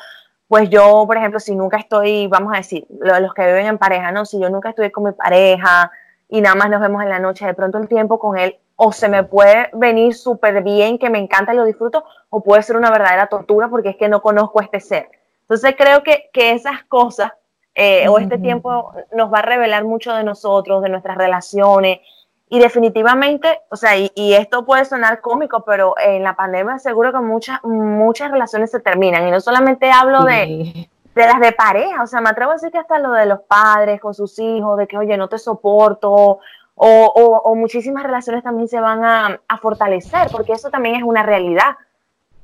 pues 0.47 0.71
yo, 0.71 1.05
por 1.07 1.17
ejemplo, 1.17 1.41
si 1.41 1.57
nunca 1.57 1.79
estoy, 1.79 2.29
vamos 2.29 2.53
a 2.55 2.59
decir, 2.59 2.87
los 2.89 3.35
que 3.35 3.47
viven 3.47 3.67
en 3.67 3.79
pareja, 3.79 4.13
¿no? 4.13 4.25
Si 4.25 4.41
yo 4.41 4.49
nunca 4.49 4.69
estuve 4.71 4.93
con 4.93 5.05
mi 5.05 5.13
pareja 5.13 5.91
y 6.29 6.41
nada 6.41 6.55
más 6.55 6.71
nos 6.71 6.81
vemos 6.81 7.03
en 7.03 7.09
la 7.09 7.19
noche, 7.19 7.47
de 7.47 7.55
pronto 7.55 7.79
el 7.79 7.89
tiempo 7.89 8.19
con 8.19 8.39
él 8.39 8.59
o 8.77 8.93
se 8.93 9.09
me 9.09 9.25
puede 9.25 9.71
venir 9.73 10.15
súper 10.15 10.63
bien, 10.63 10.99
que 10.99 11.09
me 11.09 11.19
encanta 11.19 11.55
y 11.55 11.57
lo 11.57 11.65
disfruto, 11.65 12.05
o 12.29 12.43
puede 12.43 12.63
ser 12.63 12.77
una 12.77 12.91
verdadera 12.91 13.27
tortura 13.27 13.69
porque 13.69 13.91
es 13.91 13.97
que 13.97 14.09
no 14.09 14.21
conozco 14.21 14.61
a 14.61 14.65
este 14.65 14.81
ser. 14.81 15.09
Entonces 15.43 15.75
creo 15.79 16.03
que, 16.03 16.29
que 16.33 16.53
esas 16.53 16.85
cosas 16.85 17.33
eh, 17.75 18.09
o 18.09 18.19
este 18.19 18.39
tiempo 18.39 18.93
nos 19.13 19.33
va 19.33 19.39
a 19.39 19.43
revelar 19.43 19.85
mucho 19.85 20.15
de 20.15 20.25
nosotros, 20.25 20.83
de 20.83 20.89
nuestras 20.89 21.17
relaciones, 21.17 22.01
y 22.49 22.61
definitivamente, 22.61 23.61
o 23.71 23.77
sea, 23.77 23.97
y, 23.97 24.35
esto 24.35 24.65
puede 24.65 24.85
sonar 24.85 25.21
cómico, 25.21 25.65
pero 25.65 25.95
en 25.99 26.23
la 26.23 26.37
pandemia 26.37 26.79
seguro 26.79 27.13
que 27.13 27.19
muchas, 27.19 27.63
muchas 27.65 28.31
relaciones 28.31 28.71
se 28.71 28.79
terminan. 28.79 29.27
Y 29.27 29.33
no 29.33 29.41
solamente 29.41 29.91
hablo 29.91 30.23
de, 30.23 30.89
de 31.17 31.27
las 31.27 31.41
de 31.41 31.53
pareja, 31.53 32.03
o 32.03 32.07
sea, 32.07 32.21
me 32.21 32.29
atrevo 32.29 32.51
a 32.51 32.55
decir 32.55 32.71
que 32.71 32.79
hasta 32.79 32.99
lo 32.99 33.13
de 33.13 33.25
los 33.25 33.41
padres 33.41 34.01
con 34.01 34.13
sus 34.13 34.39
hijos, 34.39 34.77
de 34.77 34.87
que, 34.87 34.99
oye, 34.99 35.17
no 35.17 35.29
te 35.29 35.39
soporto, 35.39 36.41
o, 36.79 37.41
o, 37.45 37.55
muchísimas 37.55 38.03
relaciones 38.03 38.45
también 38.45 38.69
se 38.69 38.79
van 38.79 39.03
a, 39.03 39.41
a, 39.49 39.57
fortalecer, 39.57 40.29
porque 40.31 40.53
eso 40.53 40.71
también 40.71 40.97
es 40.97 41.03
una 41.03 41.23
realidad. 41.23 41.77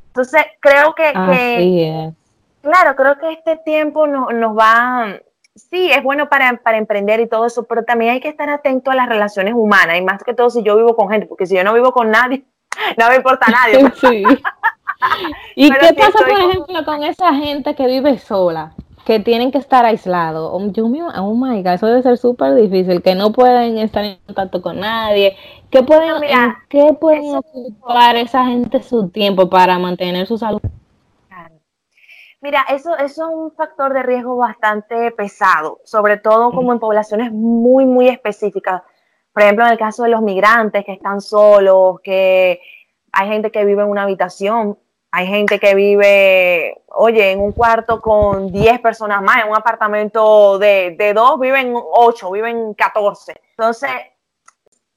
Entonces, 0.06 0.42
creo 0.58 0.94
que, 0.94 1.12
que 1.12 2.12
claro, 2.62 2.96
creo 2.96 3.18
que 3.18 3.32
este 3.32 3.58
tiempo 3.58 4.06
no, 4.06 4.30
nos 4.30 4.56
va 4.56 5.18
sí, 5.54 5.90
es 5.90 6.02
bueno 6.02 6.30
para, 6.30 6.56
para, 6.56 6.78
emprender 6.78 7.20
y 7.20 7.28
todo 7.28 7.44
eso, 7.44 7.64
pero 7.64 7.84
también 7.84 8.12
hay 8.12 8.20
que 8.20 8.28
estar 8.28 8.48
atento 8.48 8.90
a 8.90 8.94
las 8.94 9.06
relaciones 9.06 9.52
humanas, 9.54 9.98
y 9.98 10.02
más 10.02 10.22
que 10.24 10.32
todo 10.32 10.48
si 10.48 10.62
yo 10.62 10.76
vivo 10.76 10.96
con 10.96 11.10
gente, 11.10 11.26
porque 11.26 11.46
si 11.46 11.54
yo 11.54 11.62
no 11.62 11.74
vivo 11.74 11.92
con 11.92 12.10
nadie, 12.10 12.42
no 12.96 13.08
me 13.10 13.16
importa 13.16 13.46
a 13.46 13.50
nadie. 13.50 13.92
Sí. 14.00 14.24
¿Y 15.56 15.70
qué 15.70 15.94
pasa, 15.94 16.18
por 16.18 16.38
ejemplo, 16.38 16.84
con 16.84 17.02
esa 17.04 17.34
gente 17.34 17.74
que 17.74 17.86
vive 17.86 18.18
sola? 18.18 18.74
Que 19.04 19.18
tienen 19.18 19.50
que 19.50 19.58
estar 19.58 19.84
aislados. 19.84 20.48
Oh, 20.52 20.58
oh 20.58 21.34
my 21.34 21.62
God, 21.62 21.72
eso 21.72 21.86
debe 21.86 22.02
ser 22.02 22.18
súper 22.18 22.54
difícil, 22.54 23.02
que 23.02 23.14
no 23.14 23.32
pueden 23.32 23.78
estar 23.78 24.04
en 24.04 24.18
contacto 24.26 24.62
con 24.62 24.78
nadie. 24.80 25.36
¿Qué 25.70 25.82
pueden, 25.82 26.22
¿qué 26.68 26.96
pueden 27.00 27.36
ocupar 27.36 28.16
esa 28.16 28.44
gente 28.46 28.82
su 28.82 29.08
tiempo 29.08 29.50
para 29.50 29.78
mantener 29.78 30.26
su 30.26 30.38
salud 30.38 30.60
Mira, 32.42 32.64
eso, 32.70 32.96
eso 32.96 33.04
es 33.04 33.34
un 33.34 33.52
factor 33.52 33.94
de 33.94 34.02
riesgo 34.02 34.36
bastante 34.36 35.12
pesado, 35.12 35.78
sobre 35.84 36.16
todo 36.16 36.50
como 36.50 36.72
en 36.72 36.80
poblaciones 36.80 37.30
muy, 37.30 37.86
muy 37.86 38.08
específicas. 38.08 38.82
Por 39.32 39.44
ejemplo, 39.44 39.64
en 39.64 39.70
el 39.70 39.78
caso 39.78 40.02
de 40.02 40.08
los 40.08 40.22
migrantes 40.22 40.84
que 40.84 40.92
están 40.92 41.20
solos, 41.20 42.00
que 42.02 42.60
hay 43.12 43.28
gente 43.28 43.52
que 43.52 43.64
vive 43.64 43.82
en 43.82 43.88
una 43.88 44.02
habitación, 44.02 44.76
hay 45.14 45.26
gente 45.26 45.60
que 45.60 45.74
vive, 45.74 46.82
oye, 46.88 47.32
en 47.32 47.40
un 47.40 47.52
cuarto 47.52 48.00
con 48.00 48.50
10 48.50 48.80
personas 48.80 49.20
más, 49.22 49.44
en 49.44 49.50
un 49.50 49.56
apartamento 49.56 50.58
de, 50.58 50.96
de 50.98 51.12
dos 51.12 51.38
viven 51.38 51.74
8, 51.74 52.30
viven 52.30 52.72
14. 52.72 53.34
Entonces, 53.50 53.90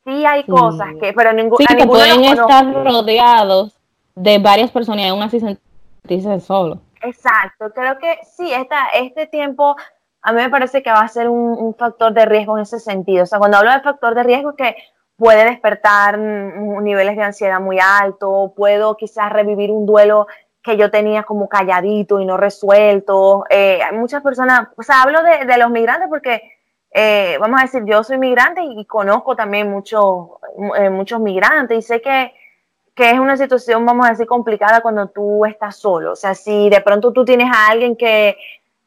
sí 0.06 0.26
hay 0.26 0.46
cosas 0.46 0.88
que, 1.02 1.12
pero 1.12 1.34
ningún, 1.34 1.58
sí, 1.58 1.66
que 1.66 1.86
pueden 1.86 2.24
estar 2.24 2.66
rodeados 2.74 3.78
de 4.16 4.40
varias 4.40 4.72
personas 4.72 5.06
y 5.06 5.10
aún 5.10 5.22
así 5.22 5.42
sentirse 5.42 6.40
solo. 6.40 6.80
Exacto, 7.02 7.72
creo 7.76 8.00
que 8.00 8.18
sí, 8.38 8.54
esta, 8.54 8.88
este 8.94 9.28
tiempo 9.28 9.76
a 10.22 10.32
mí 10.32 10.42
me 10.42 10.50
parece 10.50 10.82
que 10.82 10.90
va 10.90 11.02
a 11.02 11.08
ser 11.10 11.28
un, 11.28 11.76
factor 11.76 12.14
de 12.14 12.26
riesgo 12.26 12.58
en 12.58 12.64
ese 12.64 12.80
sentido. 12.80 13.24
O 13.24 13.26
sea, 13.28 13.38
cuando 13.38 13.58
hablo 13.58 13.72
de 13.72 13.82
factor 13.82 14.16
de 14.16 14.24
riesgo 14.24 14.52
es 14.52 14.56
que 14.56 14.76
puede 15.18 15.46
despertar 15.46 16.18
niveles 16.18 17.16
de 17.16 17.24
ansiedad 17.24 17.60
muy 17.60 17.80
altos, 17.80 18.52
puedo 18.56 18.98
quizás 18.98 19.32
revivir 19.32 19.72
un 19.72 19.86
duelo 19.86 20.28
que 20.62 20.78
yo 20.78 20.90
tenía 20.90 21.24
como 21.24 21.48
calladito 21.48 22.20
y 22.20 22.26
no 22.26 22.38
resuelto. 22.38 23.46
Eh, 23.50 23.80
hay 23.84 23.96
muchas 23.96 24.24
personas, 24.24 24.70
o 24.76 24.84
sea, 24.84 25.04
hablo 25.04 25.22
de, 25.24 25.58
los 25.58 25.70
migrantes 25.70 26.10
porque, 26.10 26.42
eh, 26.92 27.38
vamos 27.40 27.60
a 27.60 27.66
decir, 27.66 27.84
yo 27.86 28.04
soy 28.04 28.18
migrante 28.18 28.62
y, 28.64 28.86
conozco 28.86 29.36
también 29.36 29.70
muchos, 29.70 30.28
eh, 30.78 30.90
muchos 30.90 31.20
migrantes 31.20 31.78
y 31.78 31.82
sé 31.82 32.02
que 32.02 32.34
que 32.96 33.12
es 33.12 33.20
una 33.20 33.36
situación, 33.36 33.86
vamos 33.86 34.08
a 34.08 34.12
decir, 34.12 34.26
complicada 34.26 34.82
cuando 34.82 35.10
tú 35.10 35.46
estás 35.46 35.76
solo. 35.76 36.14
O 36.14 36.16
sea, 36.16 36.34
si 36.34 36.70
de 36.70 36.80
pronto 36.80 37.12
tú 37.12 37.26
tienes 37.26 37.52
a 37.54 37.68
alguien 37.68 37.98
que, 37.98 38.38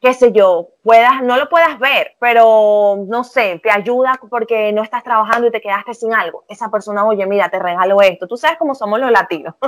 qué 0.01 0.13
sé 0.13 0.31
yo, 0.31 0.69
puedas, 0.81 1.21
no 1.21 1.37
lo 1.37 1.49
puedas 1.49 1.77
ver, 1.77 2.15
pero 2.19 3.03
no 3.07 3.23
sé, 3.23 3.59
te 3.61 3.69
ayuda 3.69 4.19
porque 4.29 4.71
no 4.71 4.81
estás 4.81 5.03
trabajando 5.03 5.47
y 5.47 5.51
te 5.51 5.61
quedaste 5.61 5.93
sin 5.93 6.13
algo. 6.13 6.45
Esa 6.47 6.69
persona, 6.71 7.05
oye, 7.05 7.25
mira, 7.25 7.49
te 7.49 7.59
regalo 7.59 8.01
esto. 8.01 8.27
Tú 8.27 8.37
sabes 8.37 8.57
cómo 8.57 8.75
somos 8.75 8.99
los 8.99 9.11
latinos. 9.11 9.55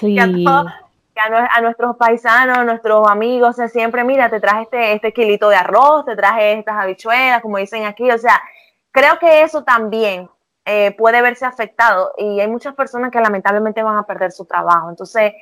Sí. 0.00 0.16
que 0.16 1.20
a, 1.20 1.60
nuestros 1.60 1.96
paisanos, 1.96 2.58
a 2.58 2.64
nuestros 2.64 3.08
amigos, 3.08 3.56
siempre, 3.72 4.02
mira, 4.02 4.28
te 4.28 4.40
traje 4.40 4.62
este, 4.62 4.92
este 4.94 5.12
kilito 5.12 5.48
de 5.48 5.56
arroz, 5.56 6.04
te 6.04 6.16
traje 6.16 6.54
estas 6.58 6.76
habichuelas, 6.76 7.40
como 7.40 7.58
dicen 7.58 7.84
aquí. 7.84 8.10
O 8.10 8.18
sea, 8.18 8.42
creo 8.90 9.18
que 9.18 9.42
eso 9.42 9.62
también 9.62 10.28
eh, 10.64 10.90
puede 10.98 11.22
verse 11.22 11.46
afectado 11.46 12.12
y 12.18 12.40
hay 12.40 12.48
muchas 12.48 12.74
personas 12.74 13.12
que 13.12 13.20
lamentablemente 13.20 13.82
van 13.82 13.96
a 13.96 14.02
perder 14.02 14.32
su 14.32 14.44
trabajo. 14.44 14.90
Entonces, 14.90 15.32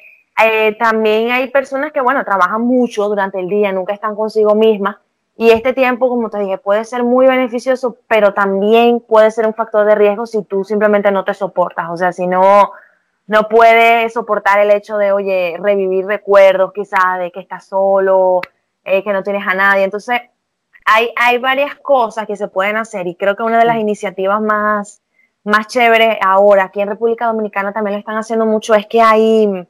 eh, 0.43 0.77
también 0.79 1.31
hay 1.31 1.51
personas 1.51 1.93
que, 1.93 2.01
bueno, 2.01 2.25
trabajan 2.25 2.63
mucho 2.63 3.09
durante 3.09 3.39
el 3.39 3.49
día, 3.49 3.73
nunca 3.73 3.93
están 3.93 4.17
consigo 4.17 4.55
mismas. 4.55 4.97
Y 5.37 5.51
este 5.51 5.73
tiempo, 5.73 6.09
como 6.09 6.31
te 6.31 6.39
dije, 6.39 6.59
puede 6.59 6.85
ser 6.85 7.03
muy 7.05 7.27
beneficioso, 7.27 7.97
pero 8.09 8.35
también 8.35 9.01
puede 9.01 9.31
ser 9.31 9.47
un 9.47 9.55
factor 9.55 9.85
de 9.87 9.95
riesgo 9.95 10.27
si 10.27 10.43
tú 10.45 10.65
simplemente 10.65 11.11
no 11.11 11.25
te 11.25 11.35
soportas. 11.35 11.91
O 11.91 11.97
sea, 11.97 12.13
si 12.13 12.27
no, 12.27 12.73
no 13.27 13.49
puedes 13.49 14.13
soportar 14.13 14.61
el 14.61 14.71
hecho 14.71 14.97
de, 14.97 15.13
oye, 15.13 15.57
revivir 15.61 16.07
recuerdos 16.07 16.73
quizás 16.73 17.19
de 17.19 17.33
que 17.33 17.41
estás 17.41 17.67
solo, 17.67 18.41
eh, 18.85 19.03
que 19.03 19.13
no 19.13 19.23
tienes 19.23 19.47
a 19.47 19.55
nadie. 19.55 19.85
Entonces, 19.85 20.21
hay, 20.85 21.13
hay 21.17 21.39
varias 21.39 21.77
cosas 21.77 22.27
que 22.27 22.37
se 22.37 22.49
pueden 22.49 22.77
hacer 22.77 23.07
y 23.07 23.17
creo 23.17 23.35
que 23.37 23.43
una 23.43 23.59
de 23.59 23.65
las 23.65 23.77
iniciativas 23.79 24.41
más, 24.41 25.03
más 25.43 25.67
chéveres 25.67 26.19
ahora, 26.25 26.65
aquí 26.65 26.81
en 26.81 26.89
República 26.89 27.27
Dominicana 27.27 27.73
también 27.73 27.95
lo 27.95 27.99
están 28.01 28.17
haciendo 28.17 28.47
mucho, 28.47 28.75
es 28.75 28.87
que 28.87 29.01
hay 29.01 29.67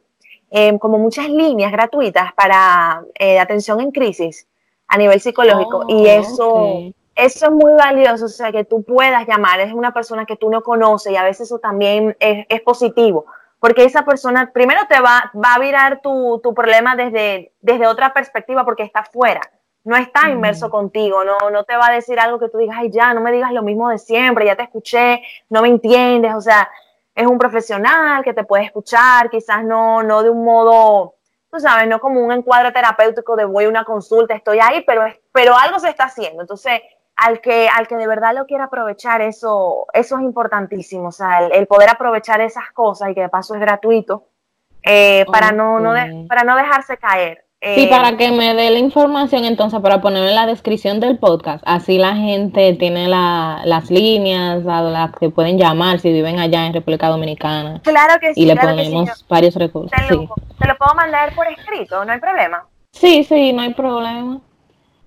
Em, 0.56 0.78
como 0.78 0.98
muchas 0.98 1.28
líneas 1.28 1.72
gratuitas 1.72 2.32
para 2.34 3.02
eh, 3.18 3.40
atención 3.40 3.80
en 3.80 3.90
crisis 3.90 4.46
a 4.86 4.96
nivel 4.96 5.20
psicológico. 5.20 5.84
Y 5.88 6.06
oh, 6.06 6.06
eso, 6.06 6.94
eso 7.16 7.46
es 7.46 7.50
muy 7.50 7.72
valioso, 7.72 8.26
o 8.26 8.28
sea, 8.28 8.52
que 8.52 8.62
tú 8.62 8.84
puedas 8.84 9.26
llamar, 9.26 9.58
es 9.58 9.72
una 9.72 9.92
persona 9.92 10.24
que 10.26 10.36
tú 10.36 10.50
no 10.50 10.62
conoces 10.62 11.10
y 11.10 11.16
a 11.16 11.24
veces 11.24 11.48
eso 11.48 11.58
también 11.58 12.16
es, 12.20 12.46
es 12.48 12.60
positivo, 12.60 13.26
porque 13.58 13.82
esa 13.82 14.04
persona 14.04 14.52
primero 14.54 14.82
te 14.88 15.00
va, 15.00 15.32
va 15.34 15.54
a 15.54 15.58
virar 15.58 16.00
tu, 16.00 16.38
tu, 16.40 16.54
problema 16.54 16.94
desde, 16.94 17.50
desde 17.60 17.88
otra 17.88 18.14
perspectiva 18.14 18.64
porque 18.64 18.84
está 18.84 19.02
fuera, 19.02 19.40
no 19.82 19.96
está 19.96 20.30
inmerso 20.30 20.70
contigo, 20.70 21.24
no, 21.24 21.50
no 21.50 21.64
te 21.64 21.76
va 21.76 21.88
a 21.88 21.94
decir 21.94 22.20
algo 22.20 22.38
que 22.38 22.48
tú 22.48 22.58
digas, 22.58 22.76
ay, 22.78 22.92
ya, 22.92 23.12
no 23.12 23.20
me 23.20 23.32
digas 23.32 23.50
lo 23.50 23.64
mismo 23.64 23.88
de 23.88 23.98
siempre, 23.98 24.46
ya 24.46 24.54
te 24.54 24.62
escuché, 24.62 25.20
no 25.50 25.62
me 25.62 25.68
entiendes, 25.68 26.32
o 26.32 26.40
sea, 26.40 26.70
es 27.14 27.26
un 27.26 27.38
profesional 27.38 28.24
que 28.24 28.34
te 28.34 28.44
puede 28.44 28.64
escuchar, 28.64 29.30
quizás 29.30 29.64
no, 29.64 30.02
no 30.02 30.22
de 30.22 30.30
un 30.30 30.44
modo, 30.44 31.14
tú 31.50 31.60
sabes, 31.60 31.86
no 31.88 32.00
como 32.00 32.20
un 32.20 32.32
encuadre 32.32 32.72
terapéutico 32.72 33.36
de 33.36 33.44
voy 33.44 33.64
a 33.64 33.68
una 33.68 33.84
consulta, 33.84 34.34
estoy 34.34 34.58
ahí, 34.60 34.82
pero, 34.86 35.04
pero 35.32 35.56
algo 35.56 35.78
se 35.78 35.90
está 35.90 36.04
haciendo. 36.04 36.42
Entonces, 36.42 36.80
al 37.16 37.40
que, 37.40 37.68
al 37.68 37.86
que 37.86 37.96
de 37.96 38.06
verdad 38.08 38.34
lo 38.34 38.46
quiera 38.46 38.64
aprovechar, 38.64 39.20
eso, 39.20 39.86
eso 39.92 40.16
es 40.16 40.22
importantísimo, 40.22 41.08
o 41.08 41.12
sea, 41.12 41.46
el, 41.46 41.66
poder 41.66 41.88
aprovechar 41.88 42.40
esas 42.40 42.72
cosas 42.72 43.10
y 43.10 43.14
que 43.14 43.22
de 43.22 43.28
paso 43.28 43.54
es 43.54 43.60
gratuito, 43.60 44.26
eh, 44.82 45.24
para, 45.30 45.52
no, 45.52 45.80
no 45.80 45.94
para 46.28 46.44
no 46.44 46.56
dejarse 46.56 46.98
caer 46.98 47.44
sí, 47.74 47.86
para 47.86 48.10
eh, 48.10 48.16
que 48.16 48.30
me 48.30 48.54
dé 48.54 48.70
la 48.70 48.78
información 48.78 49.44
entonces 49.44 49.80
para 49.80 50.00
ponerlo 50.00 50.28
en 50.28 50.34
la 50.34 50.46
descripción 50.46 51.00
del 51.00 51.18
podcast. 51.18 51.62
Así 51.66 51.98
la 51.98 52.16
gente 52.16 52.74
tiene 52.74 53.08
las 53.08 53.90
líneas 53.90 54.66
a 54.66 54.82
las 54.82 55.12
que 55.16 55.30
pueden 55.30 55.58
llamar 55.58 56.00
si 56.00 56.12
viven 56.12 56.38
allá 56.38 56.66
en 56.66 56.74
República 56.74 57.08
Dominicana. 57.08 57.80
Claro 57.82 58.20
que 58.20 58.34
sí. 58.34 58.42
Y 58.42 58.46
le 58.46 58.56
ponemos 58.56 59.26
varios 59.28 59.54
recursos. 59.56 59.90
Te 59.90 60.14
lo, 60.14 60.34
te 60.58 60.68
lo 60.68 60.76
puedo 60.76 60.94
mandar 60.94 61.34
por 61.34 61.46
escrito, 61.46 62.04
no 62.04 62.12
hay 62.12 62.20
problema. 62.20 62.66
Sí, 62.92 63.24
sí, 63.24 63.52
no 63.52 63.62
hay 63.62 63.74
problema. 63.74 64.40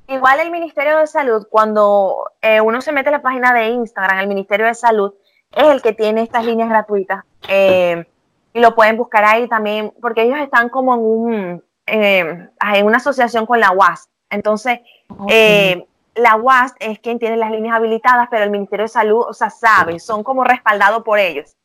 Igual 0.10 0.39
el 0.39 0.52
Ministerio 0.52 1.00
de 1.00 1.08
Salud, 1.08 1.48
cuando 1.50 2.32
eh, 2.41 2.62
uno 2.62 2.82
se 2.82 2.93
mete 2.93 3.10
en 3.10 3.13
la 3.13 3.22
página 3.22 3.54
de 3.54 3.70
Instagram, 3.70 4.20
el 4.20 4.28
Ministerio 4.28 4.65
de 4.65 4.74
Salud 4.74 5.13
es 5.54 5.67
el 5.67 5.82
que 5.82 5.93
tiene 5.93 6.22
estas 6.22 6.46
líneas 6.46 6.70
gratuitas. 6.70 7.24
Eh, 7.48 8.06
y 8.54 8.60
lo 8.60 8.74
pueden 8.74 8.96
buscar 8.96 9.26
ahí 9.26 9.48
también, 9.48 9.93
porque 10.02 10.24
ellos 10.24 10.39
están 10.39 10.70
como 10.70 10.93
en 10.93 11.00
un, 11.02 11.63
eh, 11.88 12.50
en 12.76 12.86
una 12.86 12.97
asociación 12.97 13.45
con 13.45 13.60
la 13.62 13.71
UAS. 13.71 14.10
Entonces, 14.30 14.82
eh, 15.30 15.88
la 16.15 16.36
UAS 16.36 16.76
es 16.80 17.00
quien 17.00 17.17
tiene 17.17 17.38
las 17.38 17.50
líneas 17.50 17.76
habilitadas, 17.76 18.28
pero 18.30 18.43
el 18.43 18.52
Ministerio 18.52 18.84
de 18.84 18.89
Salud, 18.89 19.26
o 19.28 19.34
sea, 19.34 19.50
sabe, 19.50 19.97
son 20.00 20.21
como 20.21 20.43
respaldados 20.43 21.04
por 21.04 21.17
ellos. 21.17 21.56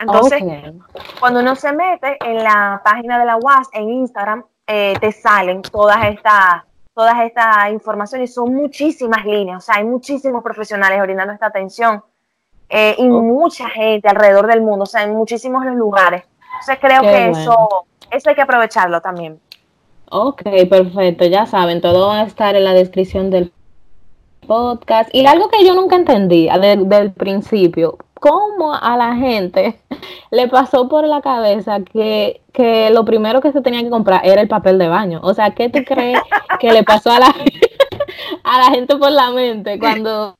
Entonces, 0.00 0.42
cuando 1.20 1.40
uno 1.40 1.54
se 1.54 1.72
mete 1.72 2.18
en 2.24 2.42
la 2.42 2.80
página 2.84 3.18
de 3.18 3.24
la 3.24 3.36
UAS 3.36 3.68
en 3.72 3.88
Instagram, 3.88 4.44
eh, 4.66 4.94
te 5.00 5.12
salen 5.12 5.62
todas 5.62 6.04
estas 6.06 6.64
todas 6.92 7.20
estas 7.20 7.70
informaciones. 7.70 8.34
Son 8.34 8.52
muchísimas 8.52 9.24
líneas, 9.24 9.58
o 9.58 9.60
sea, 9.66 9.76
hay 9.76 9.84
muchísimos 9.84 10.42
profesionales 10.42 11.00
brindando 11.00 11.32
esta 11.32 11.46
atención 11.46 12.02
y 12.70 13.08
mucha 13.08 13.70
gente 13.70 14.08
alrededor 14.08 14.46
del 14.48 14.60
mundo, 14.60 14.82
o 14.82 14.86
sea, 14.86 15.04
en 15.04 15.14
muchísimos 15.14 15.64
lugares. 15.66 16.24
Entonces, 16.60 16.78
creo 16.80 17.02
que 17.02 17.28
eso, 17.30 17.86
eso 18.10 18.28
hay 18.30 18.34
que 18.34 18.42
aprovecharlo 18.42 19.00
también. 19.00 19.40
Ok, 20.10 20.42
perfecto, 20.70 21.26
ya 21.26 21.44
saben, 21.44 21.82
todo 21.82 22.08
va 22.08 22.20
a 22.22 22.24
estar 22.24 22.56
en 22.56 22.64
la 22.64 22.72
descripción 22.72 23.30
del 23.30 23.52
podcast. 24.46 25.14
Y 25.14 25.26
algo 25.26 25.48
que 25.48 25.64
yo 25.66 25.74
nunca 25.74 25.96
entendí 25.96 26.48
desde 26.48 26.76
del 26.76 27.12
principio, 27.12 27.98
¿cómo 28.14 28.74
a 28.74 28.96
la 28.96 29.16
gente 29.16 29.78
le 30.30 30.48
pasó 30.48 30.88
por 30.88 31.06
la 31.06 31.20
cabeza 31.20 31.80
que, 31.80 32.40
que, 32.52 32.88
lo 32.88 33.04
primero 33.04 33.42
que 33.42 33.52
se 33.52 33.60
tenía 33.60 33.82
que 33.82 33.90
comprar 33.90 34.22
era 34.24 34.40
el 34.40 34.48
papel 34.48 34.78
de 34.78 34.88
baño? 34.88 35.20
O 35.22 35.34
sea, 35.34 35.50
¿qué 35.50 35.68
tú 35.68 35.80
crees 35.84 36.18
que 36.58 36.72
le 36.72 36.84
pasó 36.84 37.10
a 37.10 37.20
la, 37.20 37.26
a 38.44 38.58
la 38.58 38.74
gente 38.74 38.96
por 38.96 39.12
la 39.12 39.30
mente 39.30 39.78
cuando 39.78 40.34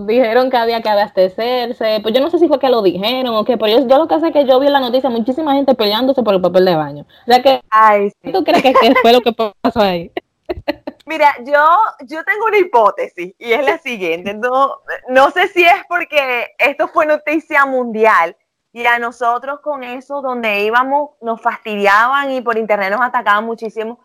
dijeron 0.00 0.50
que 0.50 0.56
había 0.56 0.82
que 0.82 0.88
abastecerse. 0.88 2.00
Pues 2.02 2.14
yo 2.14 2.20
no 2.20 2.30
sé 2.30 2.38
si 2.38 2.48
fue 2.48 2.58
que 2.58 2.68
lo 2.68 2.82
dijeron 2.82 3.34
o 3.34 3.44
qué, 3.44 3.56
pero 3.56 3.86
yo, 3.86 3.98
lo 3.98 4.08
que 4.08 4.20
sé 4.20 4.28
es 4.28 4.32
que 4.32 4.46
yo 4.46 4.60
vi 4.60 4.66
en 4.66 4.72
la 4.72 4.80
noticia 4.80 5.10
muchísima 5.10 5.54
gente 5.54 5.74
peleándose 5.74 6.22
por 6.22 6.34
el 6.34 6.40
papel 6.40 6.64
de 6.64 6.74
baño. 6.74 7.06
O 7.26 7.32
sea 7.32 7.42
que, 7.42 7.60
Ay, 7.70 8.12
¿tú 8.32 8.44
crees 8.44 8.62
que, 8.62 8.94
fue 9.02 9.12
lo 9.12 9.20
que 9.20 9.32
pasó 9.32 9.80
ahí? 9.80 10.10
Mira, 11.06 11.34
yo, 11.44 11.66
yo 12.06 12.22
tengo 12.24 12.46
una 12.46 12.58
hipótesis 12.58 13.34
y 13.38 13.52
es 13.52 13.64
la 13.64 13.78
siguiente. 13.78 14.34
No, 14.34 14.76
no 15.08 15.30
sé 15.30 15.48
si 15.48 15.64
es 15.64 15.82
porque 15.88 16.48
esto 16.58 16.88
fue 16.88 17.06
noticia 17.06 17.64
mundial 17.64 18.36
y 18.72 18.86
a 18.86 18.98
nosotros 18.98 19.60
con 19.60 19.82
eso 19.82 20.20
donde 20.20 20.64
íbamos 20.64 21.10
nos 21.22 21.40
fastidiaban 21.40 22.30
y 22.32 22.42
por 22.42 22.58
internet 22.58 22.90
nos 22.90 23.00
atacaban 23.00 23.44
muchísimo 23.44 24.00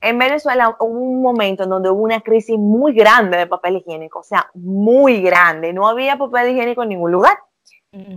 en 0.00 0.18
Venezuela 0.18 0.76
hubo 0.78 0.86
un 0.86 1.22
momento 1.22 1.64
en 1.64 1.70
donde 1.70 1.90
hubo 1.90 2.02
una 2.02 2.20
crisis 2.20 2.56
muy 2.58 2.92
grande 2.92 3.38
de 3.38 3.46
papel 3.46 3.76
higiénico, 3.76 4.20
o 4.20 4.24
sea, 4.24 4.50
muy 4.54 5.22
grande. 5.22 5.72
No 5.72 5.88
había 5.88 6.16
papel 6.16 6.50
higiénico 6.50 6.82
en 6.82 6.90
ningún 6.90 7.12
lugar. 7.12 7.38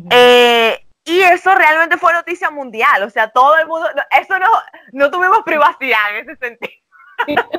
Eh, 0.10 0.78
y 1.06 1.22
eso 1.22 1.56
realmente 1.56 1.98
fue 1.98 2.14
noticia 2.14 2.52
mundial, 2.52 3.02
o 3.04 3.10
sea, 3.10 3.30
todo 3.30 3.58
el 3.58 3.66
mundo, 3.66 3.88
eso 4.12 4.38
no, 4.38 4.48
no 4.92 5.10
tuvimos 5.10 5.40
privacidad 5.44 6.18
en 6.18 6.30
ese 6.30 6.36
sentido. 6.36 6.74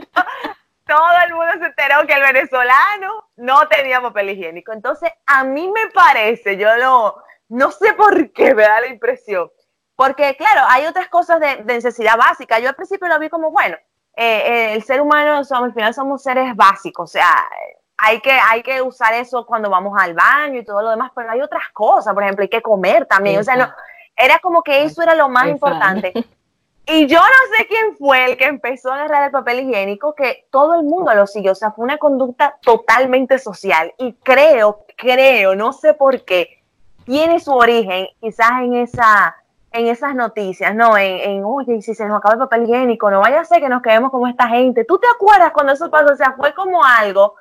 todo 0.87 1.11
el 1.27 1.35
mundo 1.35 1.53
se 1.59 1.67
enteró 1.67 2.07
que 2.07 2.13
el 2.13 2.23
venezolano 2.23 3.31
no 3.37 3.67
tenía 3.69 4.03
papel 4.03 4.31
higiénico. 4.31 4.73
Entonces, 4.73 5.11
a 5.27 5.45
mí 5.45 5.71
me 5.71 5.89
parece, 5.91 6.59
yo 6.59 6.77
no, 6.77 7.17
no 7.49 7.71
sé 7.71 7.95
por 7.95 8.33
qué 8.33 8.55
me 8.55 8.63
da 8.63 8.83
la 8.83 8.89
impresión, 8.89 9.51
porque 9.97 10.37
claro, 10.37 10.63
hay 10.69 10.87
otras 10.87 11.09
cosas 11.09 11.41
de, 11.41 11.57
de 11.65 11.75
necesidad 11.75 12.19
básica. 12.19 12.59
Yo 12.59 12.69
al 12.69 12.77
principio 12.77 13.09
lo 13.09 13.19
vi 13.19 13.31
como, 13.31 13.51
bueno, 13.51 13.77
eh, 14.23 14.75
el 14.75 14.83
ser 14.83 15.01
humano, 15.01 15.43
somos, 15.45 15.69
al 15.69 15.73
final 15.73 15.95
somos 15.95 16.23
seres 16.23 16.55
básicos, 16.55 17.11
o 17.11 17.13
sea, 17.13 17.49
hay 17.97 18.21
que, 18.21 18.33
hay 18.33 18.63
que 18.63 18.83
usar 18.83 19.15
eso 19.15 19.47
cuando 19.47 19.71
vamos 19.71 19.99
al 19.99 20.15
baño 20.15 20.59
y 20.59 20.65
todo 20.65 20.83
lo 20.83 20.91
demás, 20.91 21.11
pero 21.15 21.31
hay 21.31 21.41
otras 21.41 21.71
cosas, 21.73 22.13
por 22.13 22.23
ejemplo, 22.23 22.43
hay 22.43 22.51
que 22.51 22.61
comer 22.61 23.07
también, 23.07 23.41
o 23.41 23.43
sea, 23.43 23.57
no, 23.57 23.71
era 24.15 24.39
como 24.39 24.63
que 24.63 24.83
eso 24.85 25.03
era 25.03 25.15
lo 25.15 25.29
más 25.29 25.49
importante. 25.49 26.13
Y 26.87 27.07
yo 27.07 27.19
no 27.19 27.57
sé 27.57 27.67
quién 27.69 27.97
fue 27.97 28.25
el 28.25 28.37
que 28.37 28.47
empezó 28.47 28.91
a 28.91 28.97
agarrar 28.97 29.27
el 29.27 29.31
papel 29.31 29.61
higiénico, 29.61 30.15
que 30.15 30.49
todo 30.51 30.75
el 30.75 30.83
mundo 30.83 31.15
lo 31.15 31.27
siguió, 31.27 31.53
o 31.53 31.55
sea, 31.55 31.71
fue 31.71 31.85
una 31.85 31.99
conducta 31.99 32.59
totalmente 32.63 33.39
social 33.39 33.95
y 33.97 34.15
creo, 34.15 34.85
creo, 34.97 35.55
no 35.55 35.73
sé 35.73 35.95
por 35.95 36.25
qué, 36.25 36.65
tiene 37.05 37.39
su 37.39 37.53
origen 37.53 38.09
quizás 38.21 38.51
en 38.63 38.75
esa 38.75 39.37
en 39.73 39.87
esas 39.87 40.15
noticias, 40.15 40.75
¿no? 40.75 40.97
En, 40.97 41.31
en, 41.31 41.45
oye, 41.45 41.81
si 41.83 41.95
se 41.95 42.07
nos 42.07 42.19
acaba 42.19 42.35
el 42.35 42.41
papel 42.41 42.65
higiénico, 42.65 43.11
no 43.11 43.21
vaya 43.21 43.41
a 43.41 43.45
ser 43.45 43.61
que 43.61 43.69
nos 43.69 43.83
quedemos 43.83 44.11
como 44.11 44.27
esta 44.27 44.49
gente. 44.49 44.85
¿Tú 44.85 44.99
te 44.99 45.07
acuerdas 45.09 45.53
cuando 45.53 45.73
eso 45.73 45.91
pasó? 45.91 46.13
O 46.13 46.17
sea, 46.17 46.35
fue 46.37 46.55
como 46.55 46.85
algo, 46.85 47.37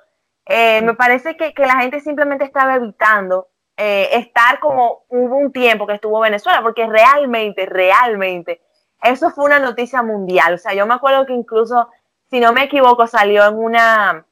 eh, 0.45 0.81
me 0.81 0.93
parece 0.93 1.35
que, 1.37 1.53
que, 1.53 1.65
la 1.65 1.77
gente 1.77 1.99
simplemente 1.99 2.43
estaba 2.45 2.75
evitando 2.75 3.47
eh, 3.77 4.09
estar 4.13 4.59
como 4.59 5.05
hubo 5.09 5.37
un 5.37 5.51
tiempo 5.51 5.87
que 5.87 5.93
estuvo 5.93 6.19
Venezuela, 6.19 6.61
porque 6.61 6.87
realmente, 6.87 7.65
realmente, 7.65 8.61
eso 9.01 9.31
fue 9.31 9.45
una 9.45 9.59
noticia 9.59 10.03
mundial. 10.03 10.55
O 10.55 10.57
sea, 10.57 10.73
yo 10.73 10.85
me 10.85 10.93
acuerdo 10.95 11.25
que 11.25 11.33
incluso, 11.33 11.89
si 12.29 12.39
no 12.39 12.53
me 12.53 12.63
equivoco, 12.63 13.07
salió 13.07 13.45
en 13.47 13.57
una, 13.57 14.25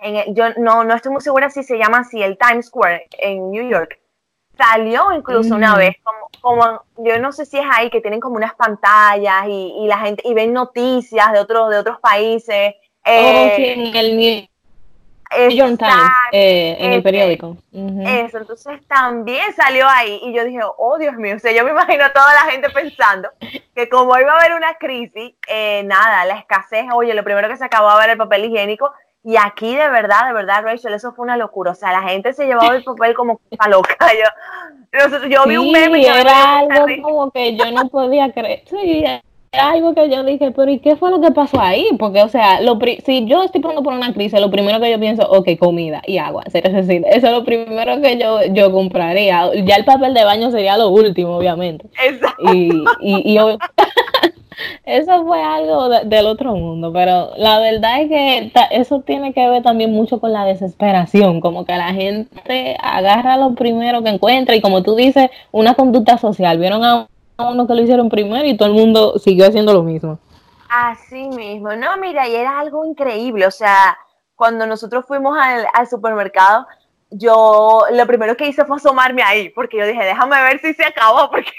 en, 0.00 0.34
yo 0.34 0.50
no, 0.58 0.84
no 0.84 0.94
estoy 0.94 1.12
muy 1.12 1.20
segura 1.20 1.50
si 1.50 1.62
se 1.62 1.78
llama 1.78 1.98
así, 2.00 2.22
el 2.22 2.38
Times 2.38 2.66
Square 2.66 3.08
en 3.18 3.50
New 3.50 3.68
York 3.68 3.98
salió 4.56 5.12
incluso 5.12 5.54
una 5.54 5.76
vez, 5.76 5.96
como, 6.02 6.28
como, 6.40 6.82
yo 6.98 7.18
no 7.18 7.32
sé 7.32 7.44
si 7.46 7.58
es 7.58 7.66
ahí, 7.70 7.90
que 7.90 8.00
tienen 8.00 8.20
como 8.20 8.36
unas 8.36 8.54
pantallas 8.54 9.46
y, 9.48 9.74
y, 9.80 9.86
la 9.86 9.98
gente, 9.98 10.22
y 10.26 10.34
ven 10.34 10.52
noticias 10.52 11.32
de 11.32 11.40
otros, 11.40 11.70
de 11.70 11.78
otros 11.78 11.98
países, 12.00 12.74
Eh, 13.06 13.72
en 13.74 13.94
el 13.96 14.16
New 14.16 14.48
York 15.50 15.78
Times, 15.78 16.10
eh, 16.32 16.76
en 16.78 16.92
el 16.92 17.02
periódico. 17.02 17.56
Eso, 17.72 18.38
entonces 18.38 18.80
también 18.86 19.52
salió 19.54 19.86
ahí 19.88 20.20
y 20.22 20.32
yo 20.32 20.44
dije, 20.44 20.60
oh 20.78 20.96
Dios 20.96 21.14
mío, 21.16 21.36
o 21.36 21.38
sea, 21.38 21.52
yo 21.52 21.64
me 21.64 21.70
imagino 21.70 22.04
a 22.04 22.12
toda 22.12 22.32
la 22.32 22.50
gente 22.50 22.70
pensando 22.70 23.28
que 23.74 23.88
como 23.88 24.16
iba 24.18 24.32
a 24.32 24.38
haber 24.38 24.54
una 24.54 24.74
crisis, 24.74 25.34
eh, 25.48 25.82
nada, 25.84 26.24
la 26.24 26.38
escasez, 26.38 26.86
oye, 26.94 27.12
lo 27.14 27.24
primero 27.24 27.48
que 27.48 27.56
se 27.56 27.64
acabó 27.64 27.88
a 27.90 27.98
ver 27.98 28.10
el 28.10 28.16
papel 28.16 28.46
higiénico 28.46 28.92
y 29.24 29.36
aquí 29.36 29.74
de 29.74 29.88
verdad, 29.88 30.26
de 30.26 30.34
verdad, 30.34 30.62
Rachel, 30.62 30.94
eso 30.94 31.12
fue 31.12 31.24
una 31.24 31.36
locura, 31.36 31.72
o 31.72 31.74
sea, 31.74 31.92
la 31.92 32.02
gente 32.08 32.32
se 32.32 32.46
llevaba 32.46 32.76
el 32.76 32.84
papel 32.84 33.14
como 33.14 33.40
a 33.58 33.68
loca, 33.68 33.96
yo, 34.12 35.28
yo 35.28 35.44
vi 35.46 35.56
un 35.56 35.72
meme 35.72 36.00
y 36.00 36.06
era 36.06 36.58
algo 36.58 36.86
como 37.02 37.30
que 37.30 37.56
yo 37.56 37.70
no 37.72 37.88
podía 37.88 38.30
creer, 38.32 38.62
sí, 38.66 39.04
algo 39.58 39.94
que 39.94 40.08
yo 40.10 40.24
dije, 40.24 40.50
pero 40.50 40.70
¿y 40.70 40.78
qué 40.78 40.96
fue 40.96 41.10
lo 41.10 41.20
que 41.20 41.30
pasó 41.30 41.60
ahí? 41.60 41.88
Porque, 41.98 42.22
o 42.22 42.28
sea, 42.28 42.60
lo 42.60 42.78
si 43.04 43.24
yo 43.26 43.42
estoy 43.42 43.60
pasando 43.60 43.82
por 43.82 43.92
una 43.92 44.12
crisis, 44.12 44.40
lo 44.40 44.50
primero 44.50 44.80
que 44.80 44.90
yo 44.90 44.98
pienso, 44.98 45.22
ok, 45.30 45.48
comida 45.58 46.02
y 46.06 46.18
agua, 46.18 46.44
se 46.50 46.60
necesita. 46.60 47.08
Eso 47.08 47.26
es 47.28 47.32
lo 47.32 47.44
primero 47.44 48.00
que 48.00 48.18
yo, 48.18 48.42
yo 48.52 48.72
compraría. 48.72 49.50
Ya 49.64 49.76
el 49.76 49.84
papel 49.84 50.14
de 50.14 50.24
baño 50.24 50.50
sería 50.50 50.76
lo 50.76 50.88
último, 50.88 51.36
obviamente. 51.36 51.86
Exacto. 52.02 52.52
Y, 52.52 52.84
y, 53.00 53.38
eso 54.84 55.24
fue 55.24 55.42
algo 55.42 55.88
del 55.88 56.26
otro 56.26 56.54
mundo, 56.54 56.92
pero 56.92 57.32
la 57.36 57.58
verdad 57.58 58.02
es 58.02 58.08
que 58.08 58.52
eso 58.70 59.00
tiene 59.00 59.32
que 59.32 59.48
ver 59.48 59.62
también 59.62 59.92
mucho 59.92 60.20
con 60.20 60.32
la 60.32 60.44
desesperación, 60.44 61.40
como 61.40 61.64
que 61.64 61.76
la 61.76 61.92
gente 61.92 62.76
agarra 62.80 63.36
lo 63.36 63.54
primero 63.54 64.02
que 64.02 64.10
encuentra 64.10 64.54
y 64.54 64.60
como 64.60 64.82
tú 64.82 64.94
dices, 64.96 65.30
una 65.52 65.74
conducta 65.74 66.18
social. 66.18 66.58
Vieron 66.58 66.84
a 66.84 67.08
uno 67.38 67.66
que 67.66 67.74
lo 67.74 67.82
hicieron 67.82 68.08
primero 68.08 68.46
y 68.46 68.56
todo 68.56 68.68
el 68.68 68.74
mundo 68.74 69.18
siguió 69.18 69.46
haciendo 69.46 69.72
lo 69.72 69.82
mismo. 69.82 70.18
Así 70.68 71.28
mismo, 71.28 71.74
no, 71.76 71.96
mira, 71.98 72.26
y 72.26 72.34
era 72.34 72.58
algo 72.58 72.84
increíble, 72.84 73.46
o 73.46 73.50
sea, 73.50 73.96
cuando 74.34 74.66
nosotros 74.66 75.04
fuimos 75.06 75.38
al, 75.38 75.86
supermercado, 75.88 76.66
yo 77.10 77.84
lo 77.92 78.06
primero 78.08 78.36
que 78.36 78.48
hice 78.48 78.64
fue 78.64 78.78
asomarme 78.78 79.22
ahí, 79.22 79.50
porque 79.50 79.78
yo 79.78 79.86
dije, 79.86 80.02
déjame 80.02 80.40
ver 80.42 80.58
si 80.60 80.74
se 80.74 80.84
acabó, 80.84 81.30
porque 81.30 81.52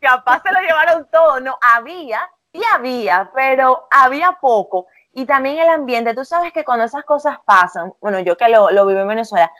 capaz 0.00 0.42
se 0.42 0.52
lo 0.52 0.60
llevaron 0.60 1.08
todo, 1.10 1.40
no, 1.40 1.58
había, 1.60 2.28
y 2.52 2.62
había, 2.64 3.30
pero 3.34 3.86
había 3.90 4.32
poco, 4.40 4.86
y 5.12 5.26
también 5.26 5.58
el 5.58 5.68
ambiente, 5.68 6.14
tú 6.14 6.24
sabes 6.24 6.52
que 6.52 6.64
cuando 6.64 6.84
esas 6.84 7.04
cosas 7.04 7.38
pasan, 7.44 7.92
bueno, 8.00 8.20
yo 8.20 8.36
que 8.36 8.48
lo, 8.48 8.70
lo 8.70 8.86
vivo 8.86 9.00
en 9.00 9.08
Venezuela, 9.08 9.50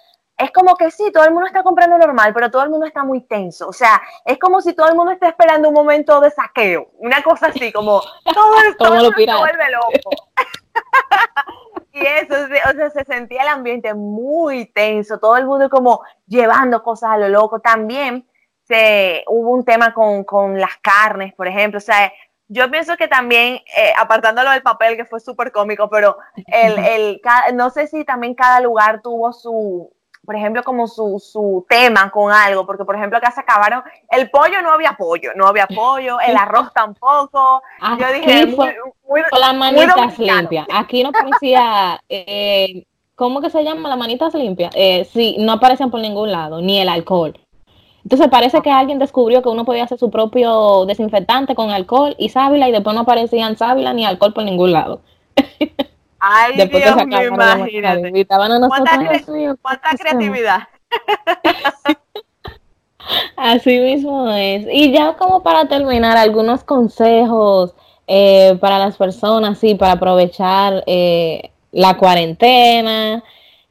es 0.42 0.50
como 0.50 0.76
que 0.76 0.90
sí, 0.90 1.12
todo 1.12 1.24
el 1.24 1.32
mundo 1.32 1.46
está 1.46 1.62
comprando 1.62 1.98
normal, 1.98 2.32
pero 2.34 2.50
todo 2.50 2.62
el 2.62 2.70
mundo 2.70 2.86
está 2.86 3.04
muy 3.04 3.20
tenso. 3.20 3.68
O 3.68 3.72
sea, 3.72 4.02
es 4.24 4.38
como 4.38 4.60
si 4.60 4.72
todo 4.72 4.88
el 4.88 4.96
mundo 4.96 5.12
está 5.12 5.28
esperando 5.28 5.68
un 5.68 5.74
momento 5.74 6.20
de 6.20 6.30
saqueo. 6.30 6.88
Una 6.98 7.22
cosa 7.22 7.46
así, 7.46 7.72
como 7.72 8.00
todo, 8.34 8.54
el, 8.90 9.02
mundo 9.02 9.12
se 9.16 9.36
vuelve 9.36 9.70
loco. 9.70 10.10
y 11.92 12.06
eso, 12.06 12.34
o 12.34 12.72
sea, 12.72 12.90
se 12.90 13.04
sentía 13.04 13.42
el 13.42 13.48
ambiente 13.48 13.94
muy 13.94 14.66
tenso. 14.66 15.18
Todo 15.18 15.36
el 15.36 15.46
mundo 15.46 15.70
como 15.70 16.02
llevando 16.26 16.82
cosas 16.82 17.10
a 17.10 17.18
lo 17.18 17.28
loco. 17.28 17.60
También 17.60 18.26
se, 18.64 19.24
hubo 19.26 19.50
un 19.50 19.64
tema 19.64 19.92
con, 19.92 20.24
con 20.24 20.58
las 20.60 20.76
carnes, 20.80 21.34
por 21.34 21.48
ejemplo. 21.48 21.78
O 21.78 21.80
sea, 21.80 22.12
yo 22.48 22.70
pienso 22.70 22.96
que 22.96 23.08
también, 23.08 23.56
eh, 23.76 23.92
apartándolo 23.98 24.50
del 24.50 24.62
papel, 24.62 24.96
que 24.96 25.04
fue 25.04 25.20
súper 25.20 25.52
cómico, 25.52 25.88
pero 25.88 26.16
el, 26.46 26.78
el, 26.78 27.20
no 27.54 27.70
sé 27.70 27.86
si 27.86 28.04
también 28.04 28.34
cada 28.34 28.60
lugar 28.60 29.00
tuvo 29.00 29.32
su, 29.32 29.90
por 30.24 30.36
ejemplo, 30.36 30.62
como 30.62 30.86
su, 30.86 31.18
su 31.18 31.66
tema 31.68 32.10
con 32.10 32.30
algo, 32.30 32.64
porque 32.64 32.84
por 32.84 32.94
ejemplo 32.94 33.18
acá 33.18 33.32
se 33.32 33.40
acabaron, 33.40 33.82
el 34.10 34.30
pollo 34.30 34.62
no 34.62 34.70
había 34.70 34.92
pollo, 34.92 35.32
no 35.34 35.46
había 35.46 35.66
pollo, 35.66 36.20
el 36.20 36.36
arroz 36.36 36.70
tampoco. 36.74 37.62
Yo 37.98 38.12
dije, 38.12 38.46
muy, 38.46 38.74
muy, 39.08 39.22
con 39.30 39.40
las 39.40 39.54
manitas 39.54 40.18
limpias. 40.18 40.66
Aquí 40.72 41.02
no 41.02 41.10
parecía, 41.10 42.00
eh, 42.08 42.84
¿cómo 43.16 43.40
que 43.40 43.50
se 43.50 43.64
llama? 43.64 43.88
Las 43.88 43.98
manitas 43.98 44.34
limpias. 44.34 44.72
Eh, 44.76 45.08
sí, 45.12 45.36
no 45.40 45.52
aparecían 45.52 45.90
por 45.90 46.00
ningún 46.00 46.30
lado, 46.30 46.60
ni 46.60 46.80
el 46.80 46.88
alcohol. 46.88 47.36
Entonces 48.04 48.28
parece 48.28 48.60
que 48.62 48.70
alguien 48.70 48.98
descubrió 48.98 49.42
que 49.42 49.48
uno 49.48 49.64
podía 49.64 49.84
hacer 49.84 49.98
su 49.98 50.10
propio 50.10 50.84
desinfectante 50.86 51.54
con 51.54 51.70
alcohol 51.70 52.16
y 52.18 52.30
sábila 52.30 52.68
y 52.68 52.72
después 52.72 52.94
no 52.94 53.02
aparecían 53.02 53.56
sábila 53.56 53.92
ni 53.92 54.04
alcohol 54.04 54.32
por 54.32 54.44
ningún 54.44 54.72
lado. 54.72 55.02
Ay, 56.18 56.52
Después 56.56 56.82
Dios 56.82 57.06
mío, 57.06 57.28
imagínate. 57.28 58.26
¿Cuánta, 58.68 58.98
creatividad? 59.96 60.62
Así 63.36 63.78
mismo 63.78 64.30
es. 64.30 64.66
Y 64.70 64.92
ya 64.92 65.14
como 65.14 65.42
para 65.42 65.66
terminar, 65.66 66.16
algunos 66.16 66.64
consejos 66.64 67.74
eh, 68.06 68.56
para 68.60 68.78
las 68.78 68.96
personas, 68.96 69.58
sí, 69.58 69.74
para 69.74 69.92
aprovechar 69.92 70.84
eh, 70.86 71.50
la 71.70 71.96
cuarentena, 71.96 73.22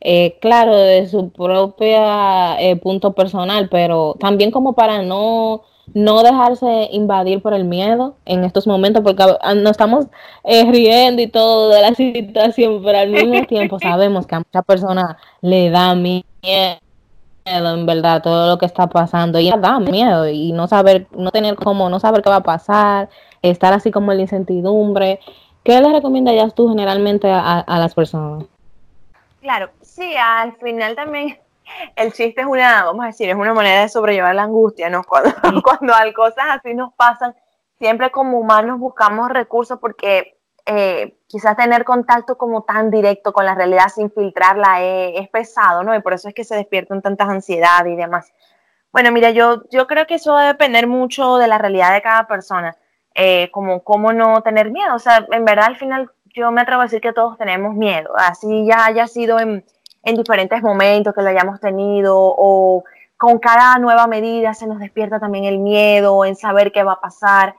eh, 0.01 0.37
claro, 0.41 0.75
de 0.75 1.07
su 1.07 1.29
propio 1.29 2.01
punto 2.81 3.13
personal, 3.13 3.69
pero 3.69 4.15
también 4.19 4.51
como 4.51 4.73
para 4.73 5.01
no 5.03 5.63
no 5.93 6.23
dejarse 6.23 6.89
invadir 6.91 7.41
por 7.41 7.53
el 7.53 7.65
miedo 7.65 8.15
en 8.25 8.43
estos 8.43 8.67
momentos, 8.67 9.03
porque 9.03 9.23
nos 9.55 9.71
estamos 9.71 10.05
eh, 10.43 10.69
riendo 10.71 11.21
y 11.21 11.27
todo 11.27 11.69
de 11.69 11.81
la 11.81 11.93
situación, 11.95 12.81
pero 12.83 12.99
al 12.99 13.09
mismo 13.09 13.45
tiempo 13.45 13.79
sabemos 13.79 14.25
que 14.25 14.35
a 14.35 14.39
muchas 14.39 14.65
personas 14.65 15.17
le 15.41 15.69
da 15.69 15.95
miedo, 15.95 16.23
en 17.45 17.85
verdad, 17.85 18.21
todo 18.21 18.47
lo 18.47 18.57
que 18.57 18.65
está 18.65 18.87
pasando, 18.87 19.39
y 19.39 19.49
da 19.49 19.79
miedo, 19.79 20.27
y 20.27 20.51
no 20.51 20.67
saber, 20.67 21.07
no 21.11 21.31
tener 21.31 21.55
como, 21.55 21.89
no 21.89 21.99
saber 21.99 22.21
qué 22.21 22.29
va 22.29 22.37
a 22.37 22.43
pasar, 22.43 23.09
estar 23.41 23.73
así 23.73 23.91
como 23.91 24.11
en 24.11 24.19
la 24.19 24.23
incertidumbre. 24.23 25.19
¿Qué 25.63 25.79
le 25.79 25.91
recomendarías 25.91 26.55
tú 26.55 26.69
generalmente 26.69 27.29
a 27.29 27.63
las 27.67 27.93
personas? 27.93 28.45
Claro, 29.41 29.69
sí, 30.01 30.15
al 30.17 30.57
final 30.57 30.95
también 30.95 31.39
el 31.95 32.11
chiste 32.13 32.41
es 32.41 32.47
una, 32.47 32.85
vamos 32.85 33.03
a 33.03 33.07
decir, 33.07 33.29
es 33.29 33.35
una 33.35 33.53
manera 33.53 33.81
de 33.81 33.89
sobrellevar 33.89 34.35
la 34.35 34.43
angustia, 34.43 34.89
¿no? 34.89 35.03
Cuando, 35.03 35.31
cuando 35.63 35.93
cosas 36.15 36.45
así 36.49 36.73
nos 36.73 36.93
pasan, 36.93 37.35
siempre 37.77 38.11
como 38.11 38.39
humanos 38.39 38.79
buscamos 38.79 39.29
recursos 39.29 39.79
porque 39.79 40.37
eh, 40.65 41.17
quizás 41.27 41.57
tener 41.57 41.83
contacto 41.83 42.37
como 42.37 42.63
tan 42.63 42.91
directo 42.91 43.33
con 43.33 43.45
la 43.45 43.55
realidad 43.55 43.87
sin 43.93 44.11
filtrarla 44.11 44.81
es, 44.81 45.27
pesado, 45.29 45.83
¿no? 45.83 45.95
Y 45.95 46.01
por 46.01 46.13
eso 46.13 46.27
es 46.27 46.33
que 46.33 46.43
se 46.43 46.55
despiertan 46.55 47.01
tantas 47.01 47.29
ansiedades 47.29 47.93
y 47.93 47.95
demás. 47.95 48.31
Bueno, 48.91 49.11
mira, 49.11 49.31
yo, 49.31 49.63
yo 49.71 49.87
creo 49.87 50.05
que 50.05 50.15
eso 50.15 50.33
va 50.33 50.43
a 50.43 50.47
depender 50.47 50.85
mucho 50.85 51.37
de 51.37 51.47
la 51.47 51.57
realidad 51.57 51.93
de 51.93 52.01
cada 52.01 52.27
persona, 52.27 52.75
eh, 53.15 53.49
como 53.51 53.83
cómo 53.83 54.13
no 54.13 54.41
tener 54.41 54.69
miedo. 54.69 54.93
O 54.95 54.99
sea, 54.99 55.25
en 55.31 55.45
verdad 55.45 55.65
al 55.65 55.77
final 55.77 56.11
yo 56.25 56.51
me 56.51 56.61
atrevo 56.61 56.81
a 56.81 56.85
decir 56.85 57.01
que 57.01 57.13
todos 57.13 57.37
tenemos 57.37 57.73
miedo, 57.73 58.11
así 58.15 58.65
ya 58.65 58.85
haya 58.85 59.07
sido 59.07 59.39
en 59.39 59.65
en 60.03 60.15
diferentes 60.15 60.61
momentos 60.61 61.13
que 61.13 61.21
lo 61.21 61.29
hayamos 61.29 61.59
tenido 61.59 62.15
o 62.17 62.83
con 63.21 63.37
cada 63.37 63.77
nueva 63.77 64.07
medida 64.07 64.55
se 64.55 64.65
nos 64.65 64.79
despierta 64.79 65.19
también 65.19 65.45
el 65.45 65.59
miedo 65.59 66.25
en 66.25 66.35
saber 66.35 66.71
qué 66.71 66.81
va 66.81 66.93
a 66.93 67.01
pasar. 67.01 67.55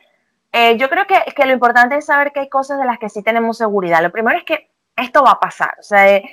Eh, 0.52 0.76
yo 0.76 0.88
creo 0.90 1.06
que, 1.06 1.14
que, 1.36 1.46
lo 1.46 1.52
importante 1.52 1.96
es 1.96 2.06
saber 2.06 2.32
que 2.32 2.40
hay 2.40 2.48
cosas 2.48 2.80
de 2.80 2.84
las 2.84 2.98
que 2.98 3.08
sí 3.08 3.22
tenemos 3.22 3.58
seguridad. 3.58 4.02
Lo 4.02 4.10
primero 4.10 4.36
es 4.36 4.44
que 4.44 4.70
esto 4.96 5.22
va 5.22 5.32
a 5.32 5.40
pasar. 5.40 5.76
O 5.78 5.82
sea, 5.84 6.16
eh, 6.16 6.24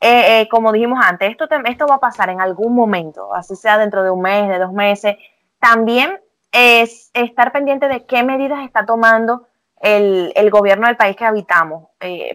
eh, 0.00 0.48
como 0.50 0.72
dijimos 0.72 1.04
antes, 1.04 1.30
esto, 1.30 1.46
esto 1.66 1.86
va 1.86 1.96
a 1.96 2.00
pasar 2.00 2.30
en 2.30 2.40
algún 2.40 2.74
momento, 2.74 3.34
así 3.34 3.56
sea 3.56 3.76
dentro 3.76 4.02
de 4.02 4.10
un 4.10 4.22
mes, 4.22 4.48
de 4.48 4.58
dos 4.58 4.72
meses. 4.72 5.16
También 5.60 6.18
es 6.50 7.10
estar 7.12 7.52
pendiente 7.52 7.88
de 7.88 8.06
qué 8.06 8.22
medidas 8.22 8.64
está 8.64 8.86
tomando 8.86 9.46
el, 9.80 10.32
el 10.34 10.50
gobierno 10.50 10.86
del 10.86 10.96
país 10.96 11.14
que 11.14 11.26
habitamos. 11.26 11.88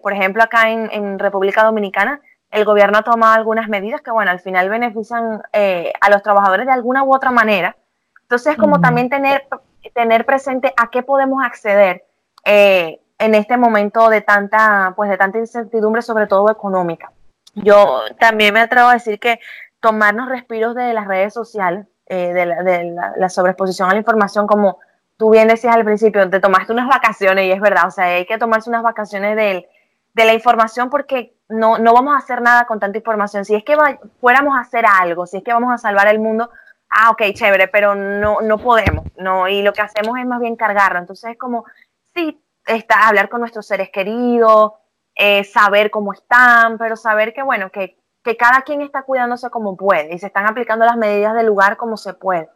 por 0.03 0.13
ejemplo, 0.13 0.43
acá 0.43 0.69
en, 0.69 0.89
en 0.91 1.17
República 1.17 1.63
Dominicana 1.63 2.21
el 2.53 2.65
gobierno 2.65 2.99
ha 2.99 3.01
tomado 3.01 3.33
algunas 3.33 3.67
medidas 3.67 4.01
que, 4.01 4.11
bueno, 4.11 4.29
al 4.29 4.39
final 4.39 4.69
benefician 4.69 5.41
eh, 5.53 5.91
a 5.99 6.09
los 6.11 6.21
trabajadores 6.21 6.67
de 6.67 6.71
alguna 6.71 7.03
u 7.03 7.11
otra 7.11 7.31
manera. 7.31 7.75
Entonces, 8.21 8.55
como 8.57 8.79
también 8.79 9.09
tener, 9.09 9.47
tener 9.95 10.23
presente 10.23 10.71
a 10.77 10.91
qué 10.91 11.01
podemos 11.01 11.43
acceder 11.43 12.05
eh, 12.45 13.01
en 13.17 13.33
este 13.33 13.57
momento 13.57 14.07
de 14.09 14.21
tanta, 14.21 14.93
pues, 14.95 15.09
de 15.09 15.17
tanta 15.17 15.39
incertidumbre, 15.39 16.03
sobre 16.03 16.27
todo 16.27 16.51
económica. 16.51 17.11
Yo 17.55 18.01
también 18.19 18.53
me 18.53 18.59
atrevo 18.59 18.89
a 18.89 18.93
decir 18.93 19.19
que 19.19 19.39
tomarnos 19.79 20.29
respiros 20.29 20.75
de 20.75 20.93
las 20.93 21.07
redes 21.07 21.33
sociales, 21.33 21.87
eh, 22.05 22.33
de, 22.33 22.45
la, 22.45 23.13
la, 23.17 23.29
sobreexposición 23.29 23.89
a 23.89 23.93
la 23.93 23.99
información, 23.99 24.45
como 24.45 24.77
tú 25.17 25.31
bien 25.31 25.47
decías 25.47 25.75
al 25.75 25.85
principio, 25.85 26.29
te 26.29 26.39
tomaste 26.39 26.71
unas 26.71 26.87
vacaciones 26.87 27.45
y 27.45 27.51
es 27.51 27.59
verdad, 27.59 27.87
o 27.87 27.91
sea, 27.91 28.05
hay 28.05 28.27
que 28.27 28.37
tomarse 28.37 28.69
unas 28.69 28.83
vacaciones 28.83 29.35
del, 29.35 29.65
de 30.13 30.25
la 30.25 30.33
información 30.33 30.89
porque 30.91 31.33
no, 31.53 31.77
no 31.77 31.93
vamos 31.93 32.13
a 32.15 32.17
hacer 32.17 32.41
nada 32.41 32.65
con 32.65 32.79
tanta 32.79 32.97
información. 32.97 33.45
Si 33.45 33.55
es 33.55 33.63
que 33.63 33.75
fuéramos 34.19 34.55
a 34.55 34.61
hacer 34.61 34.85
algo, 34.85 35.25
si 35.25 35.37
es 35.37 35.43
que 35.43 35.53
vamos 35.53 35.73
a 35.73 35.77
salvar 35.77 36.07
el 36.07 36.19
mundo, 36.19 36.49
ah, 36.89 37.11
ok, 37.11 37.21
chévere, 37.33 37.67
pero 37.67 37.95
no, 37.95 38.41
no 38.41 38.57
podemos, 38.57 39.05
no, 39.17 39.47
y 39.47 39.61
lo 39.61 39.73
que 39.73 39.81
hacemos 39.81 40.17
es 40.19 40.25
más 40.25 40.39
bien 40.39 40.55
cargarlo. 40.55 40.99
Entonces 40.99 41.31
es 41.31 41.37
como, 41.37 41.65
sí, 42.13 42.41
está, 42.65 43.07
hablar 43.07 43.29
con 43.29 43.41
nuestros 43.41 43.65
seres 43.65 43.89
queridos, 43.89 44.73
eh, 45.15 45.43
saber 45.43 45.91
cómo 45.91 46.13
están, 46.13 46.77
pero 46.77 46.95
saber 46.95 47.33
que, 47.33 47.43
bueno, 47.43 47.69
que, 47.71 47.97
que 48.23 48.37
cada 48.37 48.61
quien 48.61 48.81
está 48.81 49.03
cuidándose 49.03 49.49
como 49.49 49.77
puede 49.77 50.13
y 50.13 50.19
se 50.19 50.27
están 50.27 50.47
aplicando 50.47 50.85
las 50.85 50.97
medidas 50.97 51.33
del 51.33 51.47
lugar 51.47 51.77
como 51.77 51.97
se 51.97 52.13
puede. 52.13 52.49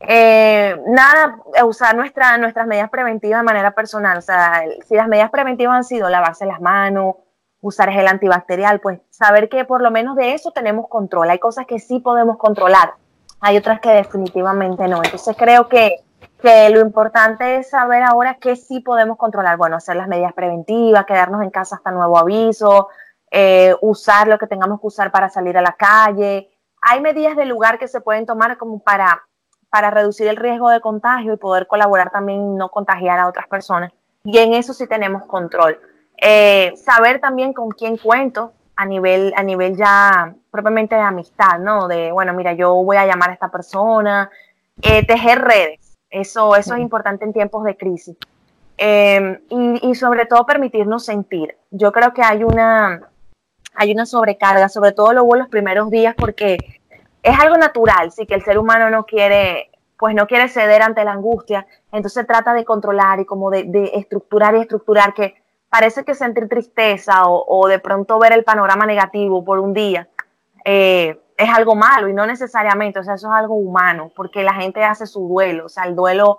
Eh, 0.00 0.76
nada, 0.88 1.38
usar 1.64 1.96
nuestra, 1.96 2.36
nuestras 2.36 2.66
medidas 2.66 2.90
preventivas 2.90 3.40
de 3.40 3.44
manera 3.44 3.70
personal. 3.72 4.18
O 4.18 4.22
sea, 4.22 4.64
si 4.86 4.94
las 4.96 5.08
medidas 5.08 5.30
preventivas 5.30 5.76
han 5.76 5.84
sido 5.84 6.08
lavarse 6.10 6.46
las 6.46 6.60
manos, 6.60 7.16
usar 7.64 7.90
gel 7.90 8.06
antibacterial, 8.06 8.78
pues 8.78 9.00
saber 9.08 9.48
que 9.48 9.64
por 9.64 9.80
lo 9.80 9.90
menos 9.90 10.16
de 10.16 10.34
eso 10.34 10.50
tenemos 10.50 10.86
control. 10.88 11.30
Hay 11.30 11.38
cosas 11.38 11.66
que 11.66 11.78
sí 11.78 11.98
podemos 11.98 12.36
controlar, 12.36 12.92
hay 13.40 13.56
otras 13.56 13.80
que 13.80 13.88
definitivamente 13.88 14.86
no. 14.86 15.02
Entonces 15.02 15.34
creo 15.36 15.66
que, 15.66 15.96
que 16.42 16.68
lo 16.68 16.80
importante 16.80 17.56
es 17.56 17.70
saber 17.70 18.02
ahora 18.02 18.36
qué 18.38 18.54
sí 18.54 18.80
podemos 18.80 19.16
controlar. 19.16 19.56
Bueno, 19.56 19.76
hacer 19.76 19.96
las 19.96 20.08
medidas 20.08 20.34
preventivas, 20.34 21.06
quedarnos 21.06 21.42
en 21.42 21.50
casa 21.50 21.76
hasta 21.76 21.90
nuevo 21.90 22.18
aviso, 22.18 22.88
eh, 23.30 23.74
usar 23.80 24.28
lo 24.28 24.38
que 24.38 24.46
tengamos 24.46 24.78
que 24.78 24.86
usar 24.86 25.10
para 25.10 25.30
salir 25.30 25.56
a 25.56 25.62
la 25.62 25.72
calle. 25.72 26.50
Hay 26.82 27.00
medidas 27.00 27.34
de 27.34 27.46
lugar 27.46 27.78
que 27.78 27.88
se 27.88 28.02
pueden 28.02 28.26
tomar 28.26 28.58
como 28.58 28.78
para, 28.80 29.22
para 29.70 29.90
reducir 29.90 30.28
el 30.28 30.36
riesgo 30.36 30.68
de 30.68 30.82
contagio 30.82 31.32
y 31.32 31.38
poder 31.38 31.66
colaborar 31.66 32.10
también 32.10 32.58
no 32.58 32.68
contagiar 32.68 33.18
a 33.18 33.26
otras 33.26 33.48
personas. 33.48 33.90
Y 34.22 34.36
en 34.36 34.52
eso 34.52 34.74
sí 34.74 34.86
tenemos 34.86 35.24
control. 35.24 35.80
Eh, 36.18 36.72
saber 36.76 37.20
también 37.20 37.52
con 37.52 37.70
quién 37.70 37.96
cuento 37.96 38.52
a 38.76 38.86
nivel, 38.86 39.32
a 39.36 39.42
nivel 39.42 39.76
ya 39.76 40.34
propiamente 40.50 40.94
de 40.94 41.00
amistad, 41.00 41.58
¿no? 41.58 41.88
De, 41.88 42.12
bueno, 42.12 42.32
mira, 42.32 42.52
yo 42.52 42.74
voy 42.74 42.96
a 42.96 43.06
llamar 43.06 43.30
a 43.30 43.34
esta 43.34 43.50
persona, 43.50 44.30
eh, 44.82 45.06
tejer 45.06 45.42
redes, 45.42 45.96
eso, 46.10 46.56
eso 46.56 46.74
es 46.74 46.80
importante 46.80 47.24
en 47.24 47.32
tiempos 47.32 47.64
de 47.64 47.76
crisis. 47.76 48.16
Eh, 48.76 49.40
y, 49.50 49.88
y, 49.88 49.94
sobre 49.94 50.26
todo 50.26 50.44
permitirnos 50.46 51.04
sentir. 51.04 51.56
Yo 51.70 51.92
creo 51.92 52.12
que 52.12 52.22
hay 52.22 52.42
una, 52.42 53.08
hay 53.74 53.92
una 53.92 54.04
sobrecarga, 54.04 54.68
sobre 54.68 54.90
todo 54.90 55.12
luego 55.12 55.36
los 55.36 55.48
primeros 55.48 55.90
días, 55.90 56.14
porque 56.18 56.58
es 57.22 57.38
algo 57.38 57.56
natural, 57.56 58.10
sí, 58.10 58.26
que 58.26 58.34
el 58.34 58.42
ser 58.42 58.58
humano 58.58 58.90
no 58.90 59.06
quiere, 59.06 59.70
pues 59.96 60.14
no 60.16 60.26
quiere 60.26 60.48
ceder 60.48 60.82
ante 60.82 61.04
la 61.04 61.12
angustia, 61.12 61.66
entonces 61.92 62.26
trata 62.26 62.52
de 62.52 62.64
controlar 62.64 63.20
y 63.20 63.24
como 63.24 63.50
de, 63.50 63.64
de 63.64 63.92
estructurar 63.94 64.56
y 64.56 64.60
estructurar 64.60 65.14
que 65.14 65.43
parece 65.74 66.04
que 66.04 66.14
sentir 66.14 66.48
tristeza 66.48 67.22
o, 67.26 67.66
de 67.66 67.80
pronto 67.80 68.16
ver 68.20 68.32
el 68.32 68.44
panorama 68.44 68.86
negativo 68.86 69.44
por 69.44 69.58
un 69.58 69.74
día 69.74 70.06
eh, 70.64 71.20
es 71.36 71.50
algo 71.50 71.74
malo 71.74 72.06
y 72.06 72.12
no 72.12 72.26
necesariamente, 72.26 73.00
o 73.00 73.02
sea, 73.02 73.14
eso 73.14 73.26
es 73.26 73.34
algo 73.34 73.56
humano, 73.56 74.12
porque 74.14 74.44
la 74.44 74.54
gente 74.54 74.84
hace 74.84 75.04
su 75.04 75.26
duelo, 75.26 75.66
o 75.66 75.68
sea, 75.68 75.82
el 75.82 75.96
duelo 75.96 76.38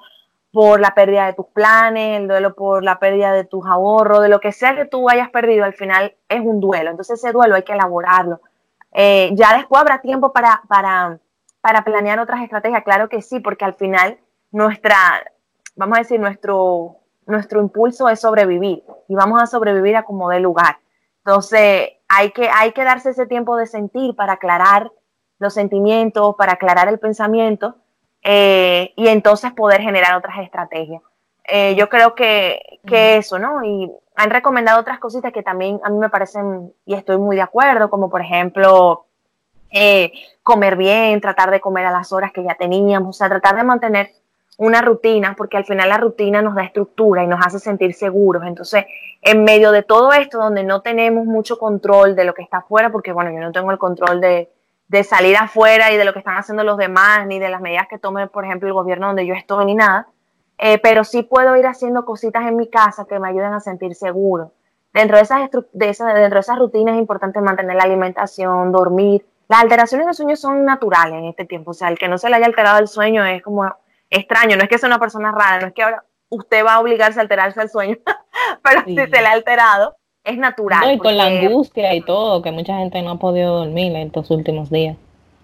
por 0.54 0.80
la 0.80 0.95
pérdida 0.95 1.26
de 1.26 1.34
tus 1.34 1.48
planes, 1.48 2.21
el 2.21 2.30
duelo 2.30 2.56
por 2.56 2.86
la 2.86 2.98
pérdida 2.98 3.34
de 3.34 3.43
tus 3.43 3.65
ahorros, 3.65 4.21
de 4.21 4.30
lo 4.30 4.39
que 4.39 4.54
sea 4.54 4.74
que 4.74 4.86
tú 4.86 5.10
hayas 5.10 5.30
perdido, 5.32 5.65
al 5.65 5.74
final 5.74 6.15
es 6.30 6.39
un 6.39 6.62
duelo, 6.62 6.91
entonces 6.91 7.19
ese 7.19 7.34
duelo 7.34 7.56
hay 7.56 7.63
que 7.63 7.74
elaborarlo. 7.74 8.39
Eh, 8.93 9.32
ya 9.34 9.58
después 9.58 9.82
habrá 9.82 10.00
tiempo 10.00 10.32
para, 10.32 10.62
para, 10.69 11.19
para 11.60 11.84
planear 11.84 12.21
otras 12.21 12.41
estrategias, 12.41 12.86
claro 12.86 13.10
que 13.10 13.21
sí, 13.21 13.41
porque 13.41 13.65
al 13.65 13.74
final 13.74 14.17
nuestra, 14.54 14.95
vamos 15.76 15.98
a 15.98 16.04
decir, 16.04 16.21
nuestro 16.21 17.02
nuestro 17.25 17.61
impulso 17.61 18.09
es 18.09 18.19
sobrevivir 18.19 18.83
y 19.07 19.15
vamos 19.15 19.41
a 19.41 19.47
sobrevivir 19.47 19.95
a 19.95 20.03
como 20.03 20.29
de 20.29 20.39
lugar. 20.39 20.77
Entonces, 21.25 21.89
hay 22.07 22.31
que, 22.31 22.49
hay 22.49 22.71
que 22.71 22.83
darse 22.83 23.09
ese 23.09 23.25
tiempo 23.25 23.57
de 23.57 23.65
sentir 23.65 24.15
para 24.15 24.33
aclarar 24.33 24.91
los 25.39 25.53
sentimientos, 25.53 26.35
para 26.38 26.53
aclarar 26.53 26.88
el 26.88 26.99
pensamiento 26.99 27.75
eh, 28.21 28.93
y 28.95 29.07
entonces 29.07 29.51
poder 29.53 29.81
generar 29.81 30.15
otras 30.15 30.39
estrategias. 30.39 31.01
Eh, 31.47 31.75
yo 31.75 31.89
creo 31.89 32.15
que, 32.15 32.79
que, 32.85 33.17
eso, 33.17 33.38
¿no? 33.38 33.63
Y 33.63 33.91
han 34.15 34.29
recomendado 34.29 34.81
otras 34.81 34.99
cositas 34.99 35.31
que 35.31 35.43
también 35.43 35.79
a 35.83 35.89
mí 35.89 35.97
me 35.97 36.09
parecen 36.09 36.73
y 36.85 36.95
estoy 36.95 37.17
muy 37.17 37.35
de 37.35 37.43
acuerdo, 37.43 37.89
como 37.89 38.09
por 38.09 38.21
ejemplo 38.21 39.05
eh, 39.71 40.11
comer 40.41 40.75
bien, 40.75 41.21
tratar 41.21 41.51
de 41.51 41.61
comer 41.61 41.85
a 41.85 41.91
las 41.91 42.11
horas 42.11 42.31
que 42.31 42.43
ya 42.43 42.55
teníamos, 42.55 43.09
o 43.09 43.17
sea, 43.17 43.29
tratar 43.29 43.55
de 43.55 43.63
mantener 43.63 44.11
una 44.57 44.81
rutina, 44.81 45.35
porque 45.35 45.57
al 45.57 45.65
final 45.65 45.89
la 45.89 45.97
rutina 45.97 46.41
nos 46.41 46.55
da 46.55 46.63
estructura 46.63 47.23
y 47.23 47.27
nos 47.27 47.45
hace 47.45 47.59
sentir 47.59 47.93
seguros. 47.93 48.43
Entonces, 48.45 48.85
en 49.21 49.43
medio 49.43 49.71
de 49.71 49.83
todo 49.83 50.13
esto, 50.13 50.37
donde 50.37 50.63
no 50.63 50.81
tenemos 50.81 51.25
mucho 51.25 51.57
control 51.57 52.15
de 52.15 52.23
lo 52.23 52.33
que 52.33 52.41
está 52.41 52.57
afuera, 52.57 52.91
porque 52.91 53.11
bueno, 53.11 53.31
yo 53.31 53.39
no 53.39 53.51
tengo 53.51 53.71
el 53.71 53.77
control 53.77 54.21
de, 54.21 54.49
de 54.87 55.03
salir 55.03 55.35
afuera 55.35 55.91
y 55.91 55.97
de 55.97 56.05
lo 56.05 56.13
que 56.13 56.19
están 56.19 56.37
haciendo 56.37 56.63
los 56.63 56.77
demás, 56.77 57.25
ni 57.27 57.39
de 57.39 57.49
las 57.49 57.61
medidas 57.61 57.87
que 57.89 57.97
tome, 57.97 58.27
por 58.27 58.45
ejemplo, 58.45 58.67
el 58.67 58.73
gobierno 58.73 59.07
donde 59.07 59.25
yo 59.25 59.33
estoy, 59.33 59.65
ni 59.65 59.75
nada, 59.75 60.07
eh, 60.57 60.77
pero 60.79 61.03
sí 61.03 61.23
puedo 61.23 61.57
ir 61.57 61.65
haciendo 61.65 62.05
cositas 62.05 62.45
en 62.47 62.55
mi 62.55 62.69
casa 62.69 63.05
que 63.05 63.19
me 63.19 63.27
ayuden 63.27 63.53
a 63.53 63.59
sentir 63.59 63.95
seguro. 63.95 64.53
Dentro 64.93 65.17
de 65.17 65.23
esas, 65.23 65.49
de 65.73 65.89
esas, 65.89 66.13
dentro 66.13 66.35
de 66.35 66.39
esas 66.39 66.57
rutinas 66.57 66.95
es 66.95 67.01
importante 67.01 67.41
mantener 67.41 67.75
la 67.75 67.83
alimentación, 67.83 68.71
dormir. 68.71 69.25
Las 69.49 69.61
alteraciones 69.61 70.07
de 70.07 70.13
sueño 70.13 70.35
son 70.37 70.63
naturales 70.63 71.15
en 71.15 71.25
este 71.25 71.45
tiempo, 71.45 71.71
o 71.71 71.73
sea, 71.73 71.89
el 71.89 71.99
que 71.99 72.07
no 72.07 72.17
se 72.17 72.29
le 72.29 72.37
haya 72.37 72.45
alterado 72.45 72.79
el 72.79 72.87
sueño 72.87 73.25
es 73.25 73.43
como 73.43 73.65
extraño, 74.15 74.58
no 74.58 74.63
es 74.63 74.69
que 74.69 74.78
sea 74.78 74.88
una 74.88 74.99
persona 74.99 75.32
rara, 75.32 75.60
no 75.62 75.67
es 75.67 75.73
que 75.73 75.84
ahora 75.84 76.04
usted 76.30 76.65
va 76.65 76.75
a 76.75 76.80
obligarse 76.80 77.19
a 77.19 77.23
alterarse 77.23 77.62
el 77.62 77.69
sueño, 77.69 77.97
pero 78.63 78.84
si 78.86 78.95
se 78.95 79.08
le 79.08 79.28
ha 79.28 79.32
alterado, 79.32 79.95
es 80.23 80.38
natural. 80.38 80.91
y 80.91 80.97
con 80.97 81.15
la 81.15 81.25
angustia 81.25 81.93
y 81.93 82.01
todo, 82.01 82.41
que 82.41 82.51
mucha 82.51 82.78
gente 82.78 83.01
no 83.01 83.12
ha 83.12 83.19
podido 83.19 83.60
dormir 83.60 83.95
en 83.95 84.08
estos 84.08 84.32
últimos 84.32 84.69
días. 84.69 84.97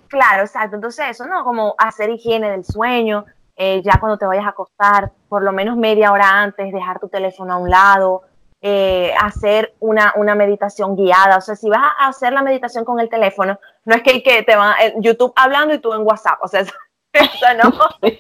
Claro, 0.08 0.42
exacto. 0.42 0.76
Entonces 0.76 1.06
eso, 1.10 1.26
¿no? 1.26 1.44
Como 1.44 1.76
hacer 1.78 2.10
higiene 2.10 2.52
del 2.52 2.66
sueño, 2.66 3.26
eh, 3.56 3.82
ya 3.84 4.00
cuando 4.00 4.18
te 4.18 4.26
vayas 4.26 4.46
a 4.46 4.50
acostar, 4.50 5.12
por 5.30 5.44
lo 5.44 5.52
menos 5.52 5.78
media 5.78 6.12
hora 6.12 6.42
antes, 6.42 6.74
dejar 6.74 7.00
tu 7.00 7.08
teléfono 7.08 7.54
a 7.54 7.58
un 7.58 7.70
lado, 7.70 8.24
eh, 8.62 9.14
hacer 9.22 9.74
una, 9.80 10.14
una, 10.16 10.36
meditación 10.36 10.96
guiada. 10.96 11.38
O 11.38 11.42
sea, 11.42 11.56
si 11.56 11.70
vas 11.70 11.94
a 12.00 12.08
hacer 12.08 12.34
la 12.34 12.44
meditación 12.44 12.86
con 12.86 13.00
el 13.00 13.10
teléfono, 13.10 13.60
no 13.86 13.96
es 13.96 14.04
que, 14.04 14.22
que 14.22 14.44
te 14.44 14.56
va 14.56 14.76
YouTube 14.98 15.34
hablando 15.36 15.74
y 15.74 15.80
tú 15.80 15.94
en 15.94 16.02
WhatsApp. 16.02 16.40
O 16.44 16.48
sea, 16.48 16.62
eso 17.14 17.46
no. 17.64 17.72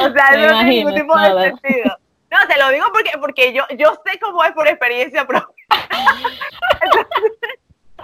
o 0.00 0.12
sea, 0.12 0.30
no 0.36 0.48
tiene 0.48 0.64
ningún 0.64 0.94
tipo 0.94 1.18
de 1.18 1.50
sentido. 1.50 1.98
No, 2.30 2.38
te 2.48 2.58
lo 2.58 2.70
digo 2.70 2.86
porque, 2.92 3.10
porque 3.20 3.52
yo, 3.52 3.64
yo 3.76 3.92
sé 4.06 4.18
cómo 4.18 4.42
es 4.42 4.52
por 4.52 4.66
experiencia 4.66 5.26
propia. 5.26 5.66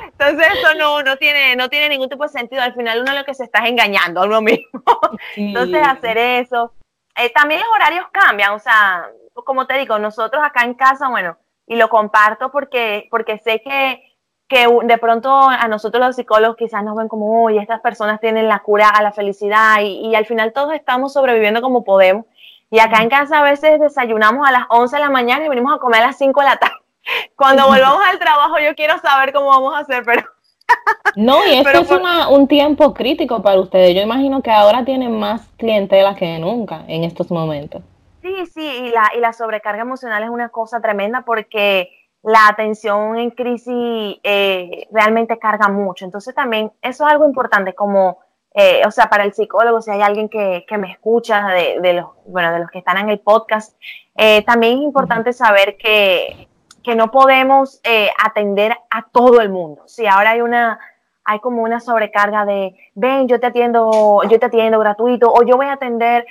Entonces, 0.01 0.49
eso 0.59 0.75
no, 0.75 1.03
no, 1.03 1.17
tiene, 1.17 1.57
no 1.57 1.69
tiene 1.69 1.89
ningún 1.89 2.09
tipo 2.09 2.25
de 2.25 2.29
sentido. 2.29 2.63
Al 2.63 2.75
final 2.75 3.01
uno 3.01 3.15
lo 3.15 3.25
que 3.25 3.35
se 3.35 3.45
está 3.45 3.67
engañando 3.67 4.21
a 4.21 4.27
uno 4.27 4.43
mismo. 4.43 4.83
Entonces, 5.37 5.87
hacer 5.87 6.19
eso. 6.19 6.75
Eh, 7.17 7.31
también 7.33 7.61
los 7.61 7.71
horarios 7.75 8.07
cambian. 8.13 8.53
O 8.53 8.59
sea, 8.59 9.09
como 9.33 9.67
te 9.67 9.79
digo, 9.79 9.99
nosotros 9.99 10.43
acá 10.45 10.65
en 10.65 10.75
casa, 10.75 11.09
bueno, 11.09 11.39
y 11.67 11.77
lo 11.77 11.89
comparto 11.89 12.51
porque, 12.51 13.09
porque 13.11 13.39
sé 13.39 13.63
que 13.63 14.08
que 14.49 14.67
de 14.85 14.99
pronto 14.99 15.31
a 15.31 15.69
nosotros 15.69 16.05
los 16.05 16.17
psicólogos 16.17 16.57
quizás 16.57 16.83
nos 16.83 16.97
ven 16.97 17.07
como, 17.07 17.45
oye, 17.45 17.61
estas 17.61 17.81
personas 17.83 18.19
tienen 18.19 18.49
la 18.49 18.61
cura 18.61 18.89
a 18.89 19.03
la 19.03 19.13
felicidad 19.13 19.81
y, 19.83 20.15
al 20.15 20.25
final 20.25 20.55
todos 20.55 20.73
estamos 20.73 21.13
sobreviviendo 21.13 21.61
como 21.61 21.85
podemos. 21.85 22.25
Y 22.71 22.81
acá 22.81 23.03
en 23.03 23.11
casa 23.11 23.41
a 23.41 23.43
veces 23.43 23.79
desayunamos 23.79 24.49
a 24.49 24.53
las 24.53 24.65
11 24.71 24.97
de 24.97 25.03
la 25.03 25.11
mañana 25.11 25.45
y 25.45 25.49
venimos 25.49 25.75
a 25.75 25.79
comer 25.79 26.03
a 26.03 26.09
las 26.09 26.19
5 26.19 26.41
de 26.41 26.47
la 26.47 26.57
tarde. 26.57 26.77
Cuando 27.37 27.67
volvamos 27.67 28.01
al 28.07 28.19
trabajo 28.19 28.59
yo 28.59 28.75
quiero 28.75 28.99
saber 28.99 29.33
cómo 29.35 29.49
vamos 29.49 29.75
a 29.75 29.81
hacer, 29.81 30.03
pero... 30.05 30.23
No, 31.17 31.47
y 31.47 31.55
esto 31.59 31.81
es 31.81 31.91
un 32.31 32.47
tiempo 32.47 32.95
crítico 32.95 33.43
para 33.43 33.59
ustedes. 33.59 33.95
Yo 33.95 34.03
imagino 34.03 34.43
que 34.43 34.51
ahora 34.51 34.85
tienen 34.85 35.19
más 35.19 35.49
clientela 35.57 36.15
que 36.15 36.39
nunca 36.39 36.85
en 36.87 37.05
estos 37.05 37.31
momentos. 37.31 37.83
Sí, 38.23 38.47
sí, 38.47 38.61
y 38.61 38.91
la, 38.91 39.11
y 39.17 39.21
la 39.21 39.33
sobrecarga 39.33 39.83
emocional 39.83 40.23
es 40.23 40.29
una 40.29 40.51
cosa 40.51 40.81
tremenda 40.81 41.23
porque 41.23 41.98
la 42.29 42.47
atención 42.47 43.17
en 43.17 43.31
crisis 43.31 44.19
eh, 44.23 44.87
realmente 44.93 45.39
carga 45.39 45.69
mucho. 45.69 46.05
Entonces 46.05 46.35
también 46.35 46.71
eso 46.83 47.07
es 47.07 47.13
algo 47.13 47.25
importante 47.25 47.75
como, 47.75 48.19
eh, 48.53 48.83
o 48.87 48.91
sea, 48.91 49.09
para 49.09 49.25
el 49.25 49.33
psicólogo, 49.33 49.81
si 49.81 49.91
hay 49.91 50.03
alguien 50.03 50.29
que, 50.29 50.67
me 50.79 50.93
escucha 50.93 51.49
de, 51.49 51.93
los, 51.95 52.11
bueno, 52.27 52.53
de 52.53 52.59
los 52.59 52.71
que 52.71 52.81
están 52.81 52.99
en 52.99 53.09
el 53.09 53.19
podcast, 53.21 53.75
eh, 54.15 54.43
también 54.45 54.75
es 54.75 54.85
importante 54.85 55.33
saber 55.33 55.79
que, 55.79 56.49
que 56.83 56.95
no 56.95 57.11
podemos 57.11 57.81
atender 58.23 58.77
a 58.91 59.07
todo 59.11 59.41
el 59.41 59.49
mundo. 59.49 59.85
Si 59.87 60.07
ahora 60.07 60.33
hay 60.33 60.43
una, 60.43 60.79
hay 61.25 61.41
como 61.41 61.63
una 61.63 61.81
sobrecarga 61.81 62.45
de, 62.45 62.77
ven, 62.95 63.27
yo 63.27 63.41
te 63.41 63.47
atiendo, 63.47 64.21
yo 64.29 64.39
te 64.39 64.45
atiendo 64.45 64.79
gratuito, 64.79 65.33
o 65.33 65.45
yo 65.45 65.57
voy 65.57 65.67
a 65.67 65.73
atender, 65.73 66.27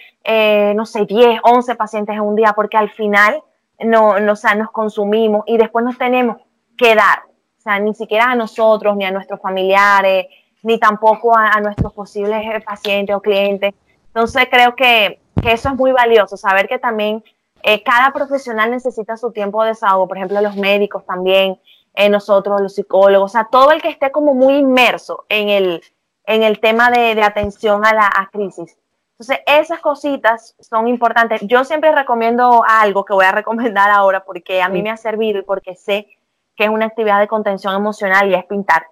no 0.76 0.86
sé, 0.86 1.08
10, 1.08 1.40
11 1.42 1.74
pacientes 1.74 2.16
en 2.16 2.22
un 2.22 2.36
día, 2.36 2.54
porque 2.54 2.78
al 2.78 2.92
final 2.92 3.42
no, 3.80 4.20
no, 4.20 4.34
o 4.34 4.36
sea, 4.36 4.56
nos 4.56 4.72
consumimos 4.72 5.44
y 5.46 5.58
después 5.58 5.86
nos 5.86 5.98
tenemos 5.98 6.38
que 6.78 6.96
dar, 6.96 7.20
o 7.58 7.62
sea, 7.62 7.80
ni 7.80 7.94
siquiera 7.94 8.32
a 8.32 8.36
nosotros, 8.36 8.96
ni 8.96 9.06
a 9.06 9.12
nuestros 9.12 9.42
familiares, 9.42 10.28
ni 10.64 10.80
tampoco 10.80 11.36
a, 11.36 11.60
nuestros 11.62 11.94
posibles 11.94 12.44
eh, 12.46 12.62
pacientes 12.62 13.16
o 13.16 13.22
clientes. 13.22 13.74
Entonces 14.08 14.48
creo 14.50 14.76
que, 14.76 15.20
que 15.42 15.52
eso 15.52 15.70
es 15.70 15.76
muy 15.76 15.92
valioso, 15.92 16.38
saber 16.38 16.68
que 16.68 16.80
también 16.80 17.24
eh, 17.64 17.84
cada 17.84 18.12
profesional 18.12 18.72
necesita 18.72 19.18
su 19.18 19.32
tiempo 19.32 19.64
de 19.64 19.70
desahogo, 19.70 20.08
por 20.08 20.18
ejemplo, 20.18 20.42
los 20.42 20.56
médicos 20.56 21.06
también, 21.06 21.60
eh, 21.94 22.10
nosotros, 22.10 22.62
los 22.62 22.76
psicólogos, 22.76 23.32
o 23.32 23.34
sea, 23.34 23.48
todo 23.52 23.72
el 23.72 23.82
que 23.82 23.90
esté 23.90 24.12
como 24.12 24.34
muy 24.34 24.56
inmerso 24.56 25.26
en 25.30 25.50
el, 25.50 25.82
en 26.26 26.44
el 26.44 26.60
tema 26.60 26.92
de, 26.92 27.16
de 27.16 27.24
atención 27.24 27.86
a 27.86 27.94
la 27.94 28.30
crisis. 28.32 28.78
Entonces, 29.20 29.40
esas 29.48 29.80
cositas 29.80 30.56
son 30.60 30.88
importantes. 30.88 31.42
Yo 31.48 31.64
siempre 31.64 31.92
recomiendo 31.92 32.64
algo 32.68 33.04
que 33.04 33.14
voy 33.14 33.26
a 33.26 33.32
recomendar 33.32 33.90
ahora 33.90 34.24
porque 34.24 34.62
a 34.62 34.70
mí 34.70 34.84
me 34.84 34.92
ha 34.92 34.98
servido 34.98 35.40
y 35.40 35.42
porque 35.42 35.76
sé 35.76 36.08
que 36.56 36.66
es 36.66 36.70
una 36.70 36.86
actividad 36.86 37.20
de 37.20 37.28
contención 37.28 37.74
emocional 37.76 38.30
y 38.30 38.36
es 38.36 38.46
pintar. 38.46 38.86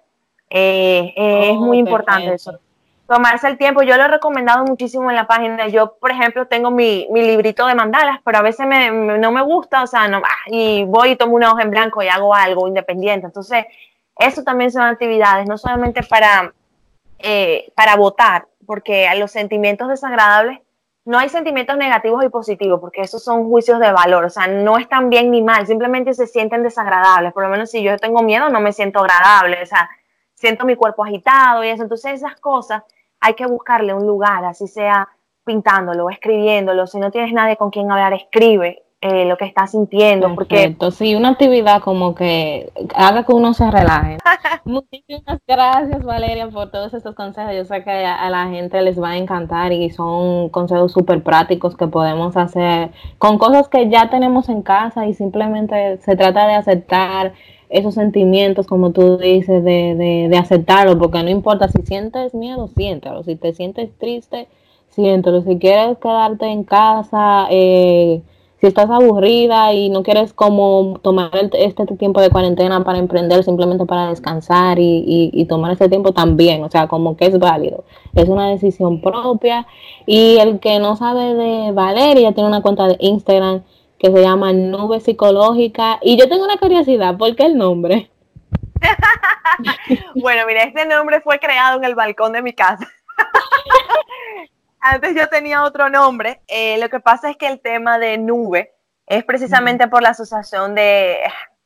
Eh, 0.50 1.14
eh, 1.16 1.50
es 1.50 1.56
oh, 1.56 1.60
muy 1.60 1.78
importante 1.78 2.34
eso. 2.34 2.58
tomarse 3.06 3.46
el 3.46 3.56
tiempo. 3.56 3.82
Yo 3.82 3.96
lo 3.96 4.02
he 4.02 4.08
recomendado 4.08 4.64
muchísimo 4.64 5.10
en 5.10 5.16
la 5.16 5.28
página. 5.28 5.68
Yo, 5.68 5.94
por 5.94 6.10
ejemplo, 6.10 6.48
tengo 6.48 6.72
mi, 6.72 7.06
mi 7.12 7.22
librito 7.22 7.64
de 7.64 7.76
mandalas, 7.76 8.18
pero 8.24 8.38
a 8.38 8.42
veces 8.42 8.66
me, 8.66 8.90
no 8.90 9.30
me 9.30 9.42
gusta, 9.42 9.84
o 9.84 9.86
sea, 9.86 10.08
no, 10.08 10.22
y 10.46 10.84
voy 10.84 11.10
y 11.10 11.16
tomo 11.16 11.36
una 11.36 11.52
hoja 11.52 11.62
en 11.62 11.70
blanco 11.70 12.02
y 12.02 12.08
hago 12.08 12.34
algo 12.34 12.66
independiente. 12.66 13.26
Entonces, 13.26 13.64
eso 14.18 14.42
también 14.42 14.72
son 14.72 14.82
actividades, 14.82 15.48
no 15.48 15.56
solamente 15.56 16.02
para, 16.02 16.52
eh, 17.18 17.70
para 17.76 17.94
votar, 17.94 18.46
porque 18.66 19.08
a 19.08 19.14
los 19.14 19.30
sentimientos 19.30 19.88
desagradables 19.88 20.60
no 21.04 21.18
hay 21.18 21.28
sentimientos 21.28 21.76
negativos 21.76 22.24
y 22.24 22.28
positivos, 22.28 22.80
porque 22.80 23.02
esos 23.02 23.22
son 23.22 23.48
juicios 23.48 23.78
de 23.78 23.92
valor, 23.92 24.24
o 24.24 24.30
sea, 24.30 24.48
no 24.48 24.76
están 24.76 25.08
bien 25.08 25.30
ni 25.30 25.40
mal, 25.40 25.66
simplemente 25.66 26.12
se 26.14 26.26
sienten 26.26 26.64
desagradables. 26.64 27.32
Por 27.32 27.44
lo 27.44 27.48
menos 27.48 27.70
si 27.70 27.82
yo 27.82 27.96
tengo 27.96 28.22
miedo, 28.22 28.48
no 28.48 28.60
me 28.60 28.72
siento 28.72 28.98
agradable, 28.98 29.62
o 29.62 29.66
sea, 29.66 29.88
siento 30.34 30.64
mi 30.64 30.74
cuerpo 30.74 31.04
agitado 31.04 31.62
y 31.62 31.68
eso. 31.68 31.84
Entonces, 31.84 32.14
esas 32.14 32.36
cosas 32.40 32.82
hay 33.20 33.34
que 33.34 33.46
buscarle 33.46 33.94
un 33.94 34.06
lugar, 34.06 34.44
así 34.44 34.66
sea 34.66 35.08
pintándolo, 35.44 36.10
escribiéndolo. 36.10 36.88
Si 36.88 36.98
no 36.98 37.12
tienes 37.12 37.32
nadie 37.32 37.56
con 37.56 37.70
quien 37.70 37.90
hablar, 37.90 38.12
escribe 38.12 38.85
eh, 39.00 39.24
lo 39.26 39.36
que 39.36 39.44
estás 39.44 39.72
sintiendo. 39.72 40.34
Perfecto. 40.34 40.86
Porque... 40.86 40.96
Sí, 40.96 41.14
una 41.14 41.30
actividad 41.30 41.82
como 41.82 42.14
que 42.14 42.72
haga 42.94 43.24
que 43.24 43.32
uno 43.32 43.54
se 43.54 43.70
relaje. 43.70 44.18
Muchísimas 44.64 45.38
gracias, 45.46 46.02
Valeria, 46.04 46.48
por 46.48 46.70
todos 46.70 46.94
estos 46.94 47.14
consejos. 47.14 47.54
Yo 47.54 47.64
sé 47.64 47.84
que 47.84 47.90
a 47.90 48.28
la 48.30 48.48
gente 48.48 48.80
les 48.82 49.00
va 49.00 49.10
a 49.10 49.16
encantar 49.16 49.72
y 49.72 49.90
son 49.90 50.48
consejos 50.48 50.92
súper 50.92 51.22
prácticos 51.22 51.76
que 51.76 51.86
podemos 51.86 52.36
hacer 52.36 52.90
con 53.18 53.38
cosas 53.38 53.68
que 53.68 53.88
ya 53.88 54.10
tenemos 54.10 54.48
en 54.48 54.62
casa 54.62 55.06
y 55.06 55.14
simplemente 55.14 55.98
se 55.98 56.16
trata 56.16 56.46
de 56.46 56.54
aceptar 56.54 57.34
esos 57.68 57.94
sentimientos, 57.94 58.66
como 58.66 58.92
tú 58.92 59.18
dices, 59.18 59.62
de, 59.64 59.94
de, 59.96 60.28
de 60.30 60.36
aceptarlo, 60.36 60.98
porque 60.98 61.22
no 61.22 61.30
importa 61.30 61.68
si 61.68 61.82
sientes 61.82 62.34
miedo, 62.34 62.68
siéntelo, 62.68 63.24
si 63.24 63.36
te 63.36 63.52
sientes 63.54 63.90
triste, 63.98 64.48
siéntelo, 64.90 65.42
si 65.42 65.58
quieres 65.58 65.98
quedarte 65.98 66.46
en 66.46 66.64
casa, 66.64 67.46
eh, 67.50 68.22
si 68.60 68.66
estás 68.66 68.88
aburrida 68.90 69.72
y 69.72 69.90
no 69.90 70.02
quieres 70.02 70.32
como 70.32 70.98
tomar 71.02 71.30
este 71.52 71.86
tiempo 71.96 72.20
de 72.20 72.30
cuarentena 72.30 72.84
para 72.84 72.98
emprender, 72.98 73.44
simplemente 73.44 73.84
para 73.84 74.08
descansar 74.08 74.78
y, 74.78 75.30
y, 75.32 75.44
tomar 75.44 75.72
ese 75.72 75.88
tiempo 75.88 76.12
también, 76.12 76.64
o 76.64 76.70
sea, 76.70 76.88
como 76.88 77.16
que 77.16 77.26
es 77.26 77.38
válido, 77.38 77.84
es 78.14 78.28
una 78.28 78.48
decisión 78.48 79.00
propia 79.00 79.66
y 80.06 80.38
el 80.38 80.58
que 80.58 80.78
no 80.78 80.96
sabe 80.96 81.34
de 81.34 81.72
Valeria 81.72 82.32
tiene 82.32 82.48
una 82.48 82.62
cuenta 82.62 82.88
de 82.88 82.96
Instagram 83.00 83.62
que 83.98 84.10
se 84.10 84.22
llama 84.22 84.52
Nube 84.52 85.00
Psicológica. 85.00 85.98
Y 86.02 86.18
yo 86.18 86.28
tengo 86.28 86.44
una 86.44 86.58
curiosidad, 86.58 87.16
¿por 87.16 87.34
qué 87.34 87.46
el 87.46 87.56
nombre? 87.56 88.10
bueno, 90.14 90.42
mira, 90.46 90.64
este 90.64 90.86
nombre 90.86 91.20
fue 91.20 91.38
creado 91.38 91.78
en 91.78 91.84
el 91.84 91.94
balcón 91.94 92.32
de 92.32 92.42
mi 92.42 92.52
casa. 92.52 92.86
Antes 94.88 95.16
yo 95.16 95.28
tenía 95.28 95.64
otro 95.64 95.90
nombre. 95.90 96.40
Eh, 96.46 96.78
lo 96.78 96.88
que 96.88 97.00
pasa 97.00 97.28
es 97.28 97.36
que 97.36 97.48
el 97.48 97.60
tema 97.60 97.98
de 97.98 98.18
nube 98.18 98.72
es 99.06 99.24
precisamente 99.24 99.88
por 99.88 100.00
la 100.00 100.10
asociación 100.10 100.76
de, 100.76 101.18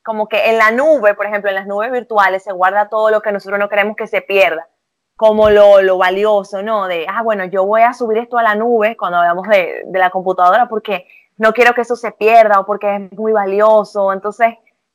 como 0.02 0.26
que 0.26 0.48
en 0.48 0.56
la 0.56 0.70
nube, 0.70 1.14
por 1.14 1.26
ejemplo, 1.26 1.50
en 1.50 1.56
las 1.56 1.66
nubes 1.66 1.92
virtuales 1.92 2.42
se 2.42 2.52
guarda 2.52 2.88
todo 2.88 3.10
lo 3.10 3.20
que 3.20 3.30
nosotros 3.30 3.58
no 3.58 3.68
queremos 3.68 3.94
que 3.94 4.06
se 4.06 4.22
pierda, 4.22 4.68
como 5.16 5.50
lo, 5.50 5.82
lo 5.82 5.98
valioso, 5.98 6.62
¿no? 6.62 6.86
De, 6.86 7.06
ah, 7.08 7.22
bueno, 7.22 7.44
yo 7.44 7.66
voy 7.66 7.82
a 7.82 7.92
subir 7.92 8.16
esto 8.18 8.38
a 8.38 8.42
la 8.42 8.54
nube 8.54 8.96
cuando 8.96 9.18
hablamos 9.18 9.46
de, 9.48 9.82
de 9.84 9.98
la 9.98 10.08
computadora 10.08 10.66
porque 10.66 11.06
no 11.36 11.52
quiero 11.52 11.74
que 11.74 11.82
eso 11.82 11.96
se 11.96 12.12
pierda 12.12 12.60
o 12.60 12.66
porque 12.66 12.94
es 12.96 13.12
muy 13.12 13.32
valioso. 13.32 14.14
Entonces, 14.14 14.54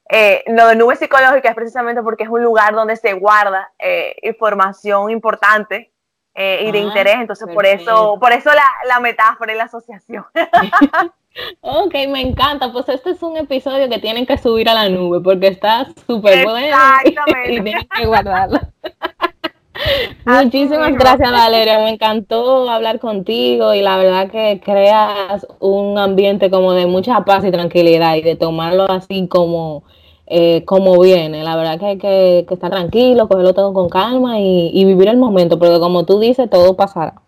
eh, 0.09 0.43
lo 0.47 0.67
de 0.67 0.75
nube 0.75 0.95
psicológica 0.95 1.49
es 1.49 1.55
precisamente 1.55 2.01
porque 2.01 2.23
es 2.23 2.29
un 2.29 2.43
lugar 2.43 2.73
donde 2.73 2.95
se 2.95 3.13
guarda 3.13 3.71
eh, 3.77 4.15
información 4.23 5.11
importante 5.11 5.91
eh, 6.35 6.65
y 6.67 6.71
de 6.71 6.79
ah, 6.79 6.81
interés. 6.81 7.15
Entonces, 7.15 7.47
por 7.53 7.65
eso, 7.65 8.17
por 8.19 8.33
eso 8.33 8.49
la, 8.53 8.69
la 8.87 8.99
metáfora 8.99 9.53
y 9.53 9.57
la 9.57 9.63
asociación. 9.63 10.25
ok, 11.61 11.93
me 12.09 12.21
encanta. 12.21 12.71
Pues 12.71 12.89
este 12.89 13.11
es 13.11 13.23
un 13.23 13.37
episodio 13.37 13.89
que 13.89 13.99
tienen 13.99 14.25
que 14.25 14.37
subir 14.37 14.69
a 14.69 14.73
la 14.73 14.89
nube 14.89 15.21
porque 15.21 15.47
está 15.47 15.87
súper 16.05 16.43
bueno 16.43 16.67
y 17.05 17.15
tienen 17.61 17.87
que 17.95 18.05
guardarlo. 18.05 18.59
Muchísimas 20.25 20.93
gracias 20.93 21.29
Valeria, 21.31 21.79
me 21.79 21.89
encantó 21.89 22.69
hablar 22.69 22.99
contigo 22.99 23.73
y 23.73 23.81
la 23.81 23.97
verdad 23.97 24.31
que 24.31 24.61
creas 24.63 25.45
un 25.59 25.97
ambiente 25.97 26.49
como 26.49 26.71
de 26.71 26.85
mucha 26.85 27.25
paz 27.25 27.43
y 27.43 27.51
tranquilidad 27.51 28.15
y 28.15 28.21
de 28.21 28.37
tomarlo 28.37 28.89
así 28.89 29.27
como, 29.27 29.83
eh, 30.27 30.63
como 30.65 30.99
viene. 30.99 31.43
La 31.43 31.55
verdad 31.55 31.79
que 31.79 31.85
hay 31.85 31.97
que, 31.97 32.45
estar 32.49 32.71
tranquilo, 32.71 33.27
cogerlo 33.27 33.53
todo 33.53 33.73
con 33.73 33.89
calma 33.89 34.39
y, 34.39 34.71
y, 34.73 34.85
vivir 34.85 35.07
el 35.09 35.17
momento, 35.17 35.59
porque 35.59 35.79
como 35.79 36.05
tú 36.05 36.19
dices, 36.19 36.49
todo 36.49 36.75
pasará. 36.75 37.24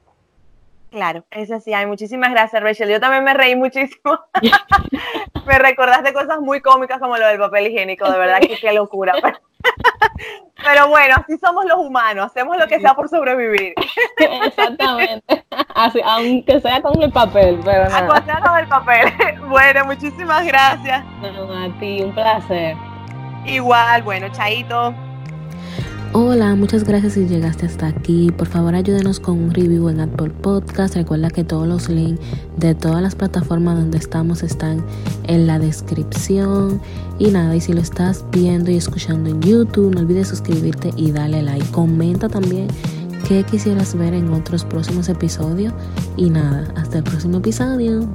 Claro, 0.89 1.25
eso 1.31 1.59
sí, 1.59 1.73
hay 1.73 1.85
muchísimas 1.85 2.31
gracias 2.31 2.61
Rachel. 2.61 2.89
Yo 2.89 2.99
también 2.99 3.23
me 3.23 3.33
reí 3.33 3.55
muchísimo. 3.55 4.19
me 5.45 5.59
recordaste 5.59 6.13
cosas 6.13 6.39
muy 6.39 6.61
cómicas 6.61 6.99
como 6.99 7.17
lo 7.17 7.27
del 7.27 7.39
papel 7.39 7.67
higiénico, 7.67 8.09
de 8.09 8.17
verdad 8.17 8.39
que 8.39 8.57
qué 8.57 8.71
locura. 8.73 9.13
Pero 10.63 10.87
bueno, 10.87 11.15
así 11.17 11.37
somos 11.37 11.65
los 11.65 11.77
humanos, 11.77 12.25
hacemos 12.25 12.57
lo 12.57 12.67
que 12.67 12.79
sea 12.79 12.93
por 12.93 13.07
sobrevivir. 13.09 13.73
Exactamente. 14.17 15.45
Así, 15.75 16.01
aunque 16.03 16.59
sea 16.59 16.81
con 16.81 17.01
el 17.01 17.11
papel, 17.11 17.59
pero 17.63 17.83
nada. 17.85 17.99
Aunque 17.99 18.25
sea 18.25 18.41
con 18.41 18.57
el 18.57 18.67
papel. 18.67 19.13
Bueno, 19.47 19.85
muchísimas 19.85 20.45
gracias. 20.45 21.05
No, 21.21 21.53
a 21.53 21.79
ti, 21.79 22.01
un 22.01 22.13
placer. 22.13 22.75
Igual, 23.45 24.01
bueno, 24.01 24.27
chaito. 24.29 24.93
Hola, 26.13 26.55
muchas 26.55 26.85
gracias 26.85 27.13
si 27.13 27.27
llegaste 27.27 27.65
hasta 27.65 27.87
aquí. 27.87 28.31
Por 28.31 28.47
favor, 28.47 28.73
ayúdenos 28.75 29.19
con 29.19 29.37
un 29.39 29.53
review 29.53 29.89
en 29.89 29.99
Apple 29.99 30.29
Podcast. 30.29 30.95
Recuerda 30.95 31.29
que 31.29 31.43
todos 31.43 31.67
los 31.67 31.89
links 31.89 32.21
de 32.55 32.73
todas 32.75 33.01
las 33.01 33.13
plataformas 33.13 33.77
donde 33.77 33.97
estamos 33.97 34.41
están 34.41 34.83
en 35.27 35.47
la 35.47 35.59
descripción. 35.59 36.81
Y 37.19 37.29
nada, 37.31 37.55
y 37.55 37.61
si 37.61 37.73
lo 37.73 37.81
estás 37.81 38.23
viendo 38.31 38.71
y 38.71 38.77
escuchando 38.77 39.29
en 39.29 39.41
YouTube, 39.41 39.93
no 39.93 39.99
olvides 40.01 40.29
suscribirte 40.29 40.91
y 40.95 41.11
darle 41.11 41.43
like. 41.43 41.69
Comenta 41.71 42.29
también 42.29 42.67
qué 43.27 43.43
quisieras 43.43 43.93
ver 43.95 44.13
en 44.13 44.31
otros 44.33 44.63
próximos 44.63 45.09
episodios. 45.09 45.73
Y 46.15 46.29
nada, 46.29 46.71
hasta 46.77 46.99
el 46.99 47.03
próximo 47.03 47.37
episodio. 47.37 48.07